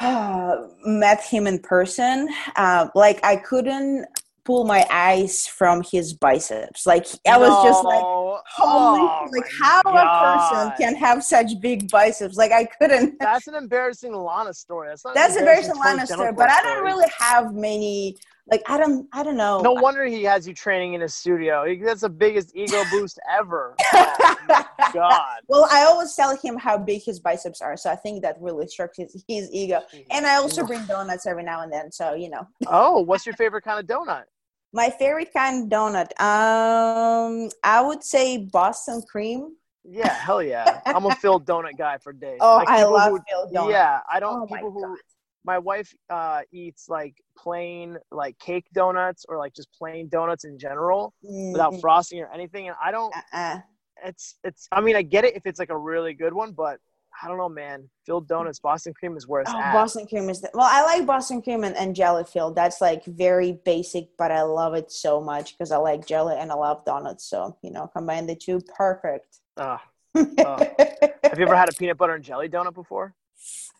uh, 0.00 0.56
met 0.84 1.22
him 1.22 1.46
in 1.46 1.58
person, 1.60 2.28
uh, 2.56 2.88
like 2.94 3.20
I 3.24 3.36
couldn't 3.36 4.06
pull 4.48 4.64
my 4.64 4.86
eyes 4.90 5.46
from 5.46 5.82
his 5.92 6.14
biceps. 6.14 6.86
Like 6.86 7.06
I 7.28 7.36
was 7.36 7.50
just 7.62 7.84
like, 7.84 8.00
holy, 8.00 9.00
Oh 9.02 9.28
like 9.30 9.50
how 9.60 9.80
a 9.84 10.48
person 10.48 10.72
can 10.80 10.94
have 10.94 11.22
such 11.22 11.60
big 11.60 11.90
biceps? 11.90 12.38
Like 12.38 12.50
I 12.50 12.64
couldn't. 12.64 13.18
That's 13.20 13.46
an 13.46 13.54
embarrassing 13.54 14.14
Lana 14.14 14.54
story. 14.54 14.88
That's 14.88 15.04
not. 15.04 15.14
That's 15.14 15.36
a 15.36 15.40
an 15.40 15.44
very 15.44 15.58
embarrassing 15.58 15.82
Solana 15.82 15.96
Tony 15.96 16.06
story, 16.06 16.32
but 16.32 16.48
I 16.48 16.62
don't 16.62 16.82
really 16.82 17.10
have 17.18 17.54
many. 17.54 18.16
Like 18.50 18.62
I 18.66 18.78
don't, 18.78 19.06
I 19.12 19.22
don't 19.22 19.36
know. 19.36 19.60
No 19.60 19.72
wonder 19.72 20.06
he 20.06 20.22
has 20.22 20.48
you 20.48 20.54
training 20.54 20.94
in 20.94 21.02
his 21.02 21.12
studio. 21.12 21.66
That's 21.84 22.00
the 22.00 22.08
biggest 22.08 22.56
ego 22.56 22.82
boost 22.90 23.20
ever. 23.30 23.76
Oh, 24.50 24.90
God. 24.94 25.40
Well, 25.48 25.68
I 25.70 25.84
always 25.84 26.14
tell 26.14 26.34
him 26.34 26.56
how 26.56 26.78
big 26.78 27.02
his 27.02 27.20
biceps 27.20 27.60
are, 27.60 27.76
so 27.76 27.90
I 27.90 27.96
think 27.96 28.22
that 28.22 28.36
really 28.40 28.66
strokes 28.66 28.96
his, 28.96 29.22
his 29.28 29.50
ego. 29.52 29.82
And 30.10 30.26
I 30.26 30.36
also 30.36 30.64
bring 30.66 30.84
donuts 30.86 31.26
every 31.26 31.42
now 31.42 31.60
and 31.60 31.70
then, 31.70 31.92
so 31.92 32.14
you 32.14 32.30
know. 32.30 32.46
Oh, 32.66 33.00
what's 33.04 33.26
your 33.26 33.34
favorite 33.34 33.64
kind 33.64 33.78
of 33.78 33.86
donut? 33.86 34.24
My 34.72 34.90
favorite 34.90 35.32
kind 35.32 35.64
of 35.64 35.68
donut, 35.70 36.10
um, 36.20 37.50
I 37.64 37.80
would 37.80 38.04
say 38.04 38.38
Boston 38.38 39.02
cream. 39.10 39.56
Yeah, 39.84 40.12
hell 40.12 40.42
yeah. 40.42 40.80
I'm 40.86 41.06
a 41.06 41.14
filled 41.16 41.46
donut 41.46 41.78
guy 41.78 41.96
for 41.98 42.12
days. 42.12 42.38
Oh, 42.42 42.56
Like, 42.56 42.68
I 42.68 42.84
love 42.84 43.12
who- 43.12 43.20
filled 43.28 43.52
donuts. 43.54 43.72
Yeah, 43.72 44.00
I 44.10 44.20
don't. 44.20 44.42
Oh 44.42 44.46
my 44.50 44.58
people 44.58 44.72
who. 44.72 44.82
God. 44.82 44.96
My 45.44 45.56
wife 45.58 45.94
uh, 46.10 46.42
eats 46.52 46.90
like 46.90 47.14
plain 47.38 47.96
like 48.10 48.38
cake 48.38 48.66
donuts 48.74 49.24
or 49.28 49.38
like 49.38 49.54
just 49.54 49.68
plain 49.72 50.08
donuts 50.10 50.44
in 50.44 50.58
general 50.58 51.14
without 51.22 51.72
Mm, 51.72 51.80
frosting 51.80 52.20
or 52.20 52.30
anything, 52.34 52.68
and 52.68 52.76
I 52.82 52.90
don't. 52.90 53.14
uh-uh. 53.16 53.60
It's 54.04 54.36
it's. 54.44 54.68
I 54.72 54.82
mean, 54.82 54.94
I 54.96 55.02
get 55.02 55.24
it 55.24 55.34
if 55.36 55.46
it's 55.46 55.58
like 55.58 55.70
a 55.70 55.78
really 55.78 56.12
good 56.12 56.34
one, 56.34 56.52
but 56.52 56.78
I 57.22 57.26
don't 57.26 57.36
know, 57.36 57.48
man. 57.48 57.88
Filled 58.06 58.28
donuts, 58.28 58.60
Boston 58.60 58.94
cream 58.94 59.16
is 59.16 59.26
where 59.26 59.40
it's 59.40 59.50
Oh, 59.52 59.58
at. 59.58 59.72
Boston 59.72 60.06
cream 60.06 60.28
is 60.30 60.40
the, 60.40 60.50
well. 60.54 60.68
I 60.70 60.82
like 60.84 61.04
Boston 61.06 61.42
cream 61.42 61.64
and, 61.64 61.76
and 61.76 61.94
jelly 61.96 62.24
filled. 62.24 62.54
That's 62.54 62.80
like 62.80 63.04
very 63.04 63.52
basic, 63.64 64.16
but 64.16 64.30
I 64.30 64.42
love 64.42 64.74
it 64.74 64.92
so 64.92 65.20
much 65.20 65.56
because 65.58 65.72
I 65.72 65.78
like 65.78 66.06
jelly 66.06 66.36
and 66.38 66.52
I 66.52 66.54
love 66.54 66.84
donuts. 66.84 67.24
So 67.24 67.56
you 67.62 67.70
know, 67.72 67.88
combine 67.88 68.26
the 68.26 68.36
two, 68.36 68.60
perfect. 68.76 69.38
Ugh. 69.56 69.80
Have 70.14 71.38
you 71.38 71.44
ever 71.44 71.56
had 71.56 71.68
a 71.68 71.72
peanut 71.72 71.96
butter 71.98 72.14
and 72.14 72.24
jelly 72.24 72.48
donut 72.48 72.74
before? 72.74 73.14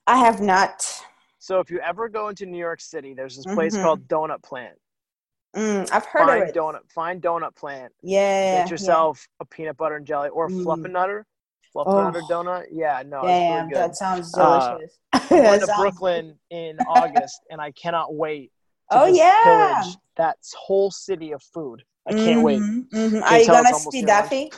I 0.07 0.19
have 0.19 0.41
not. 0.41 0.85
So 1.39 1.61
if 1.61 1.71
you 1.71 1.79
ever 1.81 2.09
go 2.09 2.29
into 2.29 2.45
New 2.47 2.59
York 2.59 2.81
City, 2.81 3.15
there's 3.15 3.37
this 3.37 3.47
place 3.55 3.77
Mhm. 3.77 3.83
called 3.83 4.09
Doughnut 4.09 4.43
Plant. 4.43 4.77
Mm, 5.57 5.89
I've 5.93 6.05
heard 6.05 6.27
Find 6.27 6.43
of 6.43 6.49
it. 6.51 6.55
donut, 6.55 6.91
find 6.91 7.23
Doughnut 7.23 7.55
Plant. 7.55 7.93
Yeah. 8.03 8.63
Get 8.63 8.71
yourself 8.71 9.27
a 9.41 9.45
peanut 9.45 9.77
butter 9.77 9.97
and 9.97 10.07
jelly 10.07 10.29
or 10.29 10.47
a 10.47 10.51
Mm. 10.51 10.65
Fluffinator. 10.65 11.25
Fluffinator 11.85 12.23
Oh. 12.23 12.29
donut. 12.45 12.67
Yeah, 12.73 13.03
no, 13.07 13.27
it's 13.27 13.49
really 13.49 13.69
that 13.71 13.97
sounds 13.97 14.35
Uh, 14.35 14.71
delicious. 14.71 14.99
I'm 15.13 15.29
That 15.29 15.39
going 15.41 15.61
to 15.61 15.75
Brooklyn 15.77 16.39
in 16.51 16.81
August, 16.89 17.41
and 17.51 17.61
I 17.61 17.71
cannot 17.73 18.15
wait. 18.15 18.51
Oh 18.91 19.07
yeah. 19.07 19.43
pillage 19.83 19.97
that 20.17 20.39
whole 20.57 20.91
city 20.91 21.33
of 21.33 21.43
food. 21.43 21.83
I 22.07 22.13
can't 22.15 22.43
wait. 22.43 22.63
Mhm, 22.63 22.89
mhm. 22.91 23.11
Can't 23.13 23.25
Are 23.25 23.39
you 23.39 23.47
gonna 23.47 23.75
see 23.75 24.01
lunch. 24.01 24.07
Duffy? 24.07 24.51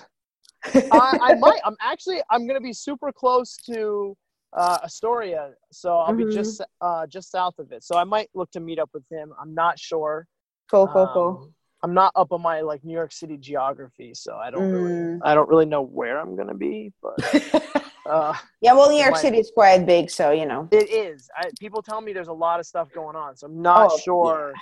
I, 0.92 1.18
I 1.20 1.34
might. 1.38 1.60
I'm 1.64 1.76
actually. 1.80 2.20
I'm 2.30 2.46
gonna 2.46 2.60
be 2.60 2.72
super 2.72 3.12
close 3.12 3.56
to 3.66 4.16
uh, 4.56 4.78
Astoria, 4.84 5.50
so 5.72 5.96
I'll 5.96 6.12
be 6.14 6.22
Mm-hmm. 6.24 6.32
just 6.32 6.62
uh, 6.80 7.06
just 7.06 7.30
south 7.30 7.58
of 7.58 7.72
it. 7.72 7.82
So 7.82 7.96
I 7.96 8.04
might 8.04 8.28
look 8.34 8.50
to 8.52 8.60
meet 8.60 8.78
up 8.78 8.90
with 8.94 9.04
him. 9.10 9.32
I'm 9.40 9.52
not 9.54 9.78
sure. 9.78 10.26
Cool, 10.70 10.86
cool, 10.88 11.08
cool. 11.12 11.50
I'm 11.82 11.94
not 11.94 12.12
up 12.14 12.32
on 12.32 12.42
my 12.42 12.60
like 12.60 12.84
New 12.84 12.94
York 12.94 13.12
City 13.12 13.36
geography, 13.36 14.12
so 14.14 14.36
I 14.36 14.50
don't 14.50 14.70
really. 14.70 14.92
Mm. 14.92 15.20
I 15.22 15.34
don't 15.34 15.48
really 15.48 15.66
know 15.66 15.82
where 15.82 16.18
I'm 16.18 16.36
gonna 16.36 16.54
be, 16.54 16.92
but 17.02 17.14
uh, 18.06 18.34
yeah, 18.60 18.72
well, 18.74 18.90
New 18.90 19.02
York 19.02 19.16
City 19.16 19.38
is 19.38 19.50
quite 19.54 19.86
big, 19.86 20.10
so 20.10 20.30
you 20.30 20.46
know. 20.46 20.68
it 20.70 20.90
is. 20.90 21.30
I, 21.36 21.50
people 21.58 21.82
tell 21.82 22.00
me 22.00 22.12
there's 22.12 22.28
a 22.28 22.32
lot 22.32 22.60
of 22.60 22.66
stuff 22.66 22.88
going 22.92 23.16
on, 23.16 23.36
so 23.36 23.46
I'm 23.46 23.62
not 23.62 23.92
Oh, 23.92 23.98
sure. 23.98 24.54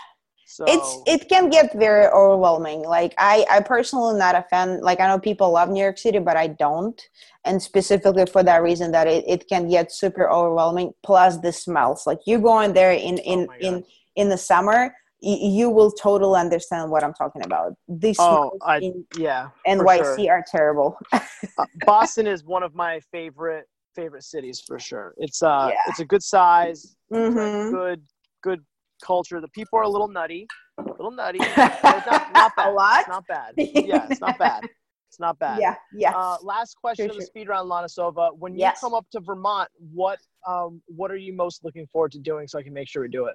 So 0.51 0.65
it's 0.67 1.03
it 1.07 1.29
can 1.29 1.51
get 1.51 1.75
very 1.75 2.07
overwhelming 2.07 2.81
like 2.81 3.13
i 3.19 3.45
i 3.51 3.61
personally 3.61 4.19
not 4.19 4.35
a 4.35 4.43
fan 4.49 4.81
like 4.81 4.99
i 4.99 5.07
know 5.07 5.19
people 5.19 5.51
love 5.53 5.69
new 5.69 5.83
york 5.83 5.99
city 5.99 6.19
but 6.21 6.39
i 6.39 6.47
don't 6.47 7.03
and 7.45 7.63
specifically 7.63 8.25
for 8.25 8.43
that 8.43 8.63
reason 8.63 8.91
that 8.93 9.07
it, 9.07 9.25
it 9.29 9.47
can 9.47 9.69
get 9.69 9.93
super 9.93 10.27
overwhelming 10.31 10.95
plus 11.03 11.37
the 11.41 11.53
smells 11.53 12.07
like 12.07 12.21
you 12.25 12.39
go 12.39 12.61
in 12.61 12.73
there 12.73 12.93
in 12.93 13.19
in 13.19 13.47
Oh 13.51 13.55
in 13.61 13.85
in 14.17 14.31
the 14.31 14.39
summer 14.39 14.95
you 15.21 15.69
will 15.71 15.91
totally 15.91 16.39
understand 16.39 16.91
what 16.91 17.03
i'm 17.03 17.15
talking 17.15 17.43
about 17.45 17.75
these 17.89 18.17
oh, 18.21 18.53
I 18.63 18.81
yeah. 19.17 19.49
nyc 19.67 19.97
sure. 19.97 20.31
are 20.31 20.45
terrible 20.51 20.99
Uh, 21.59 21.67
Boston 21.87 22.27
is 22.29 22.45
one 22.45 22.63
of 22.63 22.75
my 22.75 23.01
favorite 23.11 23.67
favorite 23.97 24.23
cities 24.23 24.63
for 24.65 24.79
sure. 24.79 25.13
It's 25.17 25.43
uh, 25.43 25.71
Yeah. 25.71 25.81
it's 25.89 25.99
a 25.99 26.05
good 26.05 26.23
size, 26.23 26.97
Mhm. 27.13 27.71
good 27.73 28.03
good 28.43 28.65
culture. 29.03 29.41
The 29.41 29.49
people 29.49 29.79
are 29.79 29.83
a 29.83 29.89
little 29.89 30.07
nutty, 30.07 30.47
a 30.79 30.83
little 30.91 31.11
nutty. 31.11 31.39
it's 31.57 32.07
not, 32.07 32.33
not 32.33 32.53
bad. 32.57 32.69
A 32.69 32.71
lot? 32.71 33.01
It's 33.01 33.09
not 33.09 33.27
bad. 33.27 33.55
Yeah, 33.59 34.07
it's 34.09 34.21
not 34.21 34.39
bad. 34.39 34.69
It's 35.09 35.19
not 35.19 35.39
bad. 35.39 35.59
yeah 35.61 35.75
yeah 35.93 36.13
Uh, 36.15 36.37
last 36.43 36.77
question 36.81 37.07
Sure, 37.07 37.11
of 37.11 37.17
the 37.17 37.23
sure. 37.23 37.27
speed 37.27 37.49
round, 37.49 37.69
Lana 37.69 37.89
Sova. 37.89 38.37
When 38.37 38.53
you 38.55 38.61
Yes. 38.61 38.81
come 38.81 38.95
up 38.95 39.07
to 39.13 39.21
Vermont, 39.21 39.69
what 39.93 40.19
um, 40.47 40.81
what 40.87 41.11
are 41.11 41.17
you 41.17 41.33
most 41.33 41.65
looking 41.65 41.87
forward 41.89 42.13
to 42.13 42.19
doing 42.21 42.47
so 42.47 42.59
I 42.59 42.63
can 42.63 42.73
make 42.73 42.89
sure 42.89 43.03
we 43.03 43.09
do 43.09 43.27
it? 43.27 43.35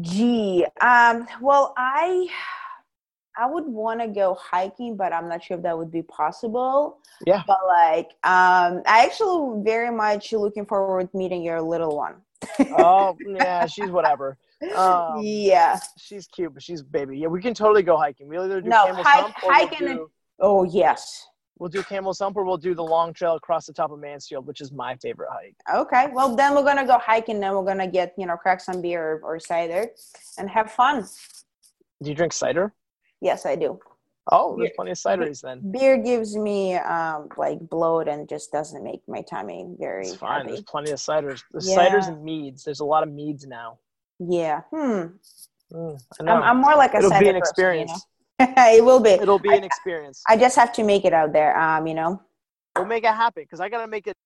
Gee, 0.00 0.64
um, 0.80 1.26
well, 1.40 1.74
I 1.76 2.28
I 3.36 3.46
would 3.46 3.64
want 3.66 4.00
to 4.00 4.08
go 4.08 4.34
hiking, 4.34 4.96
but 4.96 5.12
I'm 5.12 5.28
not 5.28 5.42
sure 5.42 5.56
if 5.56 5.62
that 5.64 5.76
would 5.76 5.90
be 5.90 6.02
possible. 6.02 6.98
Yeah. 7.26 7.42
But 7.46 7.58
like, 7.66 8.06
um, 8.24 8.82
I 8.86 9.04
actually 9.04 9.62
very 9.62 9.90
much 9.94 10.32
looking 10.32 10.66
forward 10.66 11.10
to 11.10 11.16
meeting 11.16 11.42
your 11.42 11.60
little 11.60 11.96
one. 11.96 12.16
Oh 12.78 13.16
yeah, 13.26 13.66
she's 13.74 13.90
whatever. 13.90 14.38
Um, 14.76 15.18
yeah. 15.22 15.78
She's 15.98 16.26
cute, 16.26 16.54
but 16.54 16.62
she's 16.62 16.82
baby. 16.82 17.18
Yeah, 17.18 17.28
we 17.28 17.40
can 17.42 17.52
totally 17.54 17.82
go 17.82 17.96
hiking. 17.96 18.28
We'll 18.28 18.44
either 18.44 18.60
do 18.60 18.68
No, 18.68 18.86
Camel's 18.86 19.06
hike- 19.06 19.22
Hump 19.22 19.34
or 19.44 19.52
hiking 19.52 19.78
we'll 19.80 19.90
and- 19.90 20.00
Oh 20.40 20.64
yes. 20.64 21.26
We'll 21.62 21.68
do 21.70 21.82
Camel's 21.84 22.18
Hump 22.18 22.36
or 22.36 22.44
we'll 22.44 22.56
do 22.56 22.74
the 22.74 22.82
long 22.82 23.14
trail 23.14 23.36
across 23.36 23.66
the 23.66 23.72
top 23.72 23.92
of 23.92 24.00
Mansfield, 24.00 24.44
which 24.48 24.60
is 24.60 24.72
my 24.72 24.96
favorite 24.96 25.28
hike. 25.30 25.54
Okay. 25.72 26.08
Well, 26.12 26.34
then 26.34 26.56
we're 26.56 26.64
gonna 26.64 26.84
go 26.84 26.98
hiking. 26.98 27.38
Then 27.38 27.54
we're 27.54 27.64
gonna 27.64 27.86
get 27.86 28.14
you 28.18 28.26
know 28.26 28.36
crack 28.36 28.60
some 28.60 28.82
beer 28.82 29.20
or, 29.22 29.36
or 29.36 29.38
cider, 29.40 29.86
and 30.38 30.50
have 30.50 30.72
fun. 30.72 31.06
Do 32.02 32.10
you 32.10 32.16
drink 32.16 32.32
cider? 32.32 32.74
Yes, 33.20 33.46
I 33.46 33.54
do. 33.54 33.78
Oh, 34.32 34.56
there's 34.56 34.70
Beer. 34.70 34.72
plenty 34.76 34.90
of 34.90 34.96
cideries 34.98 35.40
then. 35.40 35.70
Beer 35.72 35.96
gives 35.98 36.36
me 36.36 36.74
um 36.74 37.28
like 37.36 37.60
bloat 37.68 38.08
and 38.08 38.28
just 38.28 38.50
doesn't 38.50 38.82
make 38.82 39.02
my 39.06 39.22
tummy 39.22 39.66
very 39.78 40.08
It's 40.08 40.16
fine. 40.16 40.40
happy. 40.40 40.48
There's 40.50 40.62
plenty 40.62 40.90
of 40.90 40.98
ciders. 40.98 41.44
There's 41.52 41.68
Yeah. 41.68 41.78
ciders 41.78 42.08
and 42.08 42.24
meads. 42.24 42.64
There's 42.64 42.80
a 42.80 42.84
lot 42.84 43.04
of 43.04 43.10
meads 43.12 43.46
now. 43.46 43.78
Yeah. 44.18 44.62
Hmm. 44.70 45.02
Mm, 45.72 45.98
I 46.20 46.32
I'm 46.32 46.60
more 46.60 46.74
like 46.76 46.92
a 46.94 46.98
It'll 46.98 47.10
be 47.10 47.14
cider 47.16 47.30
an 47.30 47.34
person, 47.34 47.50
experience. 47.50 48.06
it 48.40 48.84
will 48.84 49.00
be. 49.00 49.10
It'll 49.10 49.38
be 49.38 49.50
I- 49.50 49.56
an 49.56 49.64
experience. 49.64 50.22
I 50.28 50.36
just 50.36 50.56
have 50.56 50.72
to 50.74 50.82
make 50.84 51.04
it 51.04 51.12
out 51.12 51.32
there. 51.32 51.58
Um, 51.58 51.86
you 51.86 51.94
know. 51.94 52.20
We'll 52.76 52.86
make 52.86 53.04
it 53.04 53.08
happen 53.14 53.42
because 53.42 53.60
I 53.60 53.68
gotta 53.68 53.86
make 53.86 54.06
it. 54.06 54.16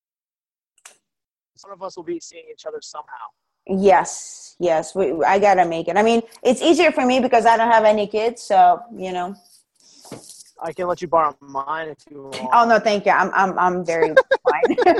Some 1.57 1.73
of 1.73 1.83
us 1.83 1.97
will 1.97 2.05
be 2.05 2.21
seeing 2.21 2.45
each 2.53 2.67
other 2.67 2.79
somehow. 2.81 3.27
Yes, 3.67 4.55
yes. 4.61 4.95
We, 4.95 5.13
I 5.25 5.39
gotta 5.39 5.67
make 5.67 5.89
it. 5.89 5.97
I 5.97 6.03
mean, 6.03 6.23
it's 6.43 6.63
easier 6.63 6.93
for 6.93 7.05
me 7.05 7.19
because 7.19 7.47
I 7.47 7.57
don't 7.57 7.71
have 7.71 7.85
any 7.85 8.07
kids, 8.07 8.43
so 8.43 8.81
you 8.97 9.13
know. 9.13 9.35
I 10.63 10.73
can 10.73 10.87
let 10.87 11.03
you 11.03 11.09
borrow 11.09 11.37
mine 11.41 11.89
if 11.89 11.99
you 12.11 12.23
want. 12.25 12.41
Oh 12.53 12.67
no, 12.69 12.79
thank 12.79 13.05
you. 13.07 13.13
I'm 13.13 13.31
I'm 13.35 13.59
I'm 13.59 13.85
very 13.85 14.09
fine. 14.09 14.77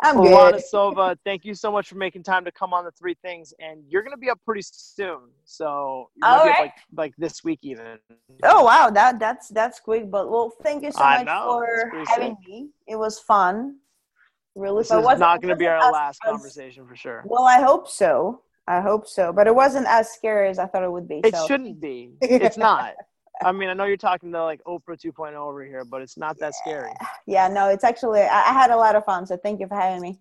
I'm 0.00 0.16
good. 0.16 0.32
Lana 0.32 0.58
Sova, 0.72 1.16
thank 1.24 1.44
you 1.44 1.54
so 1.54 1.70
much 1.70 1.88
for 1.88 1.94
making 1.96 2.22
time 2.22 2.44
to 2.44 2.52
come 2.52 2.72
on 2.74 2.84
the 2.84 2.90
three 2.92 3.14
things, 3.22 3.54
and 3.60 3.82
you're 3.88 4.02
gonna 4.02 4.16
be 4.16 4.30
up 4.30 4.40
pretty 4.44 4.62
soon. 4.64 5.20
So 5.44 6.10
you 6.16 6.20
might 6.22 6.34
be 6.44 6.50
up 6.50 6.56
right. 6.56 6.60
like 6.60 6.74
like 6.96 7.14
this 7.16 7.44
week 7.44 7.60
even. 7.62 7.98
Oh 8.42 8.64
wow, 8.64 8.90
that 8.90 9.18
that's 9.18 9.48
that's 9.48 9.78
quick. 9.80 10.10
But 10.10 10.30
well, 10.30 10.52
thank 10.62 10.82
you 10.82 10.90
so 10.92 11.00
I 11.02 11.18
much 11.18 11.26
know, 11.26 11.58
for 11.60 12.04
having 12.08 12.36
sick. 12.42 12.48
me. 12.48 12.68
It 12.88 12.96
was 12.96 13.20
fun. 13.20 13.76
Really, 14.56 14.80
This 14.82 14.90
is 14.90 15.04
wasn't- 15.04 15.42
gonna 15.42 15.54
be 15.56 15.68
our 15.68 15.76
as- 15.78 15.92
last 15.92 16.18
as- 16.26 16.30
conversation 16.32 16.86
for 16.86 16.96
sure. 16.96 17.22
Well, 17.24 17.44
I 17.44 17.60
hope 17.60 17.88
so. 17.88 18.42
I 18.66 18.80
hope 18.80 19.06
so. 19.06 19.32
But 19.32 19.46
it 19.46 19.54
wasn't 19.54 19.86
as 19.88 20.12
scary 20.12 20.48
as 20.48 20.58
I 20.58 20.66
thought 20.66 20.82
it 20.82 20.90
would 20.90 21.08
be. 21.08 21.20
It 21.24 21.34
so. 21.34 21.46
shouldn't 21.46 21.80
be. 21.80 22.14
It's 22.20 22.56
not. 22.56 22.94
I 23.42 23.52
mean, 23.52 23.68
I 23.68 23.74
know 23.74 23.84
you're 23.84 23.96
talking 23.96 24.32
to 24.32 24.42
like 24.44 24.62
Oprah 24.64 24.98
2.0 24.98 25.34
over 25.34 25.64
here, 25.64 25.84
but 25.84 26.02
it's 26.02 26.16
not 26.16 26.38
that 26.38 26.54
scary. 26.54 26.92
Yeah, 27.26 27.48
no, 27.48 27.68
it's 27.68 27.84
actually 27.84 28.20
I, 28.20 28.50
I 28.50 28.52
had 28.52 28.70
a 28.70 28.76
lot 28.76 28.96
of 28.96 29.04
fun. 29.04 29.26
So 29.26 29.36
thank 29.36 29.60
you 29.60 29.66
for 29.66 29.76
having 29.76 30.00
me. 30.00 30.18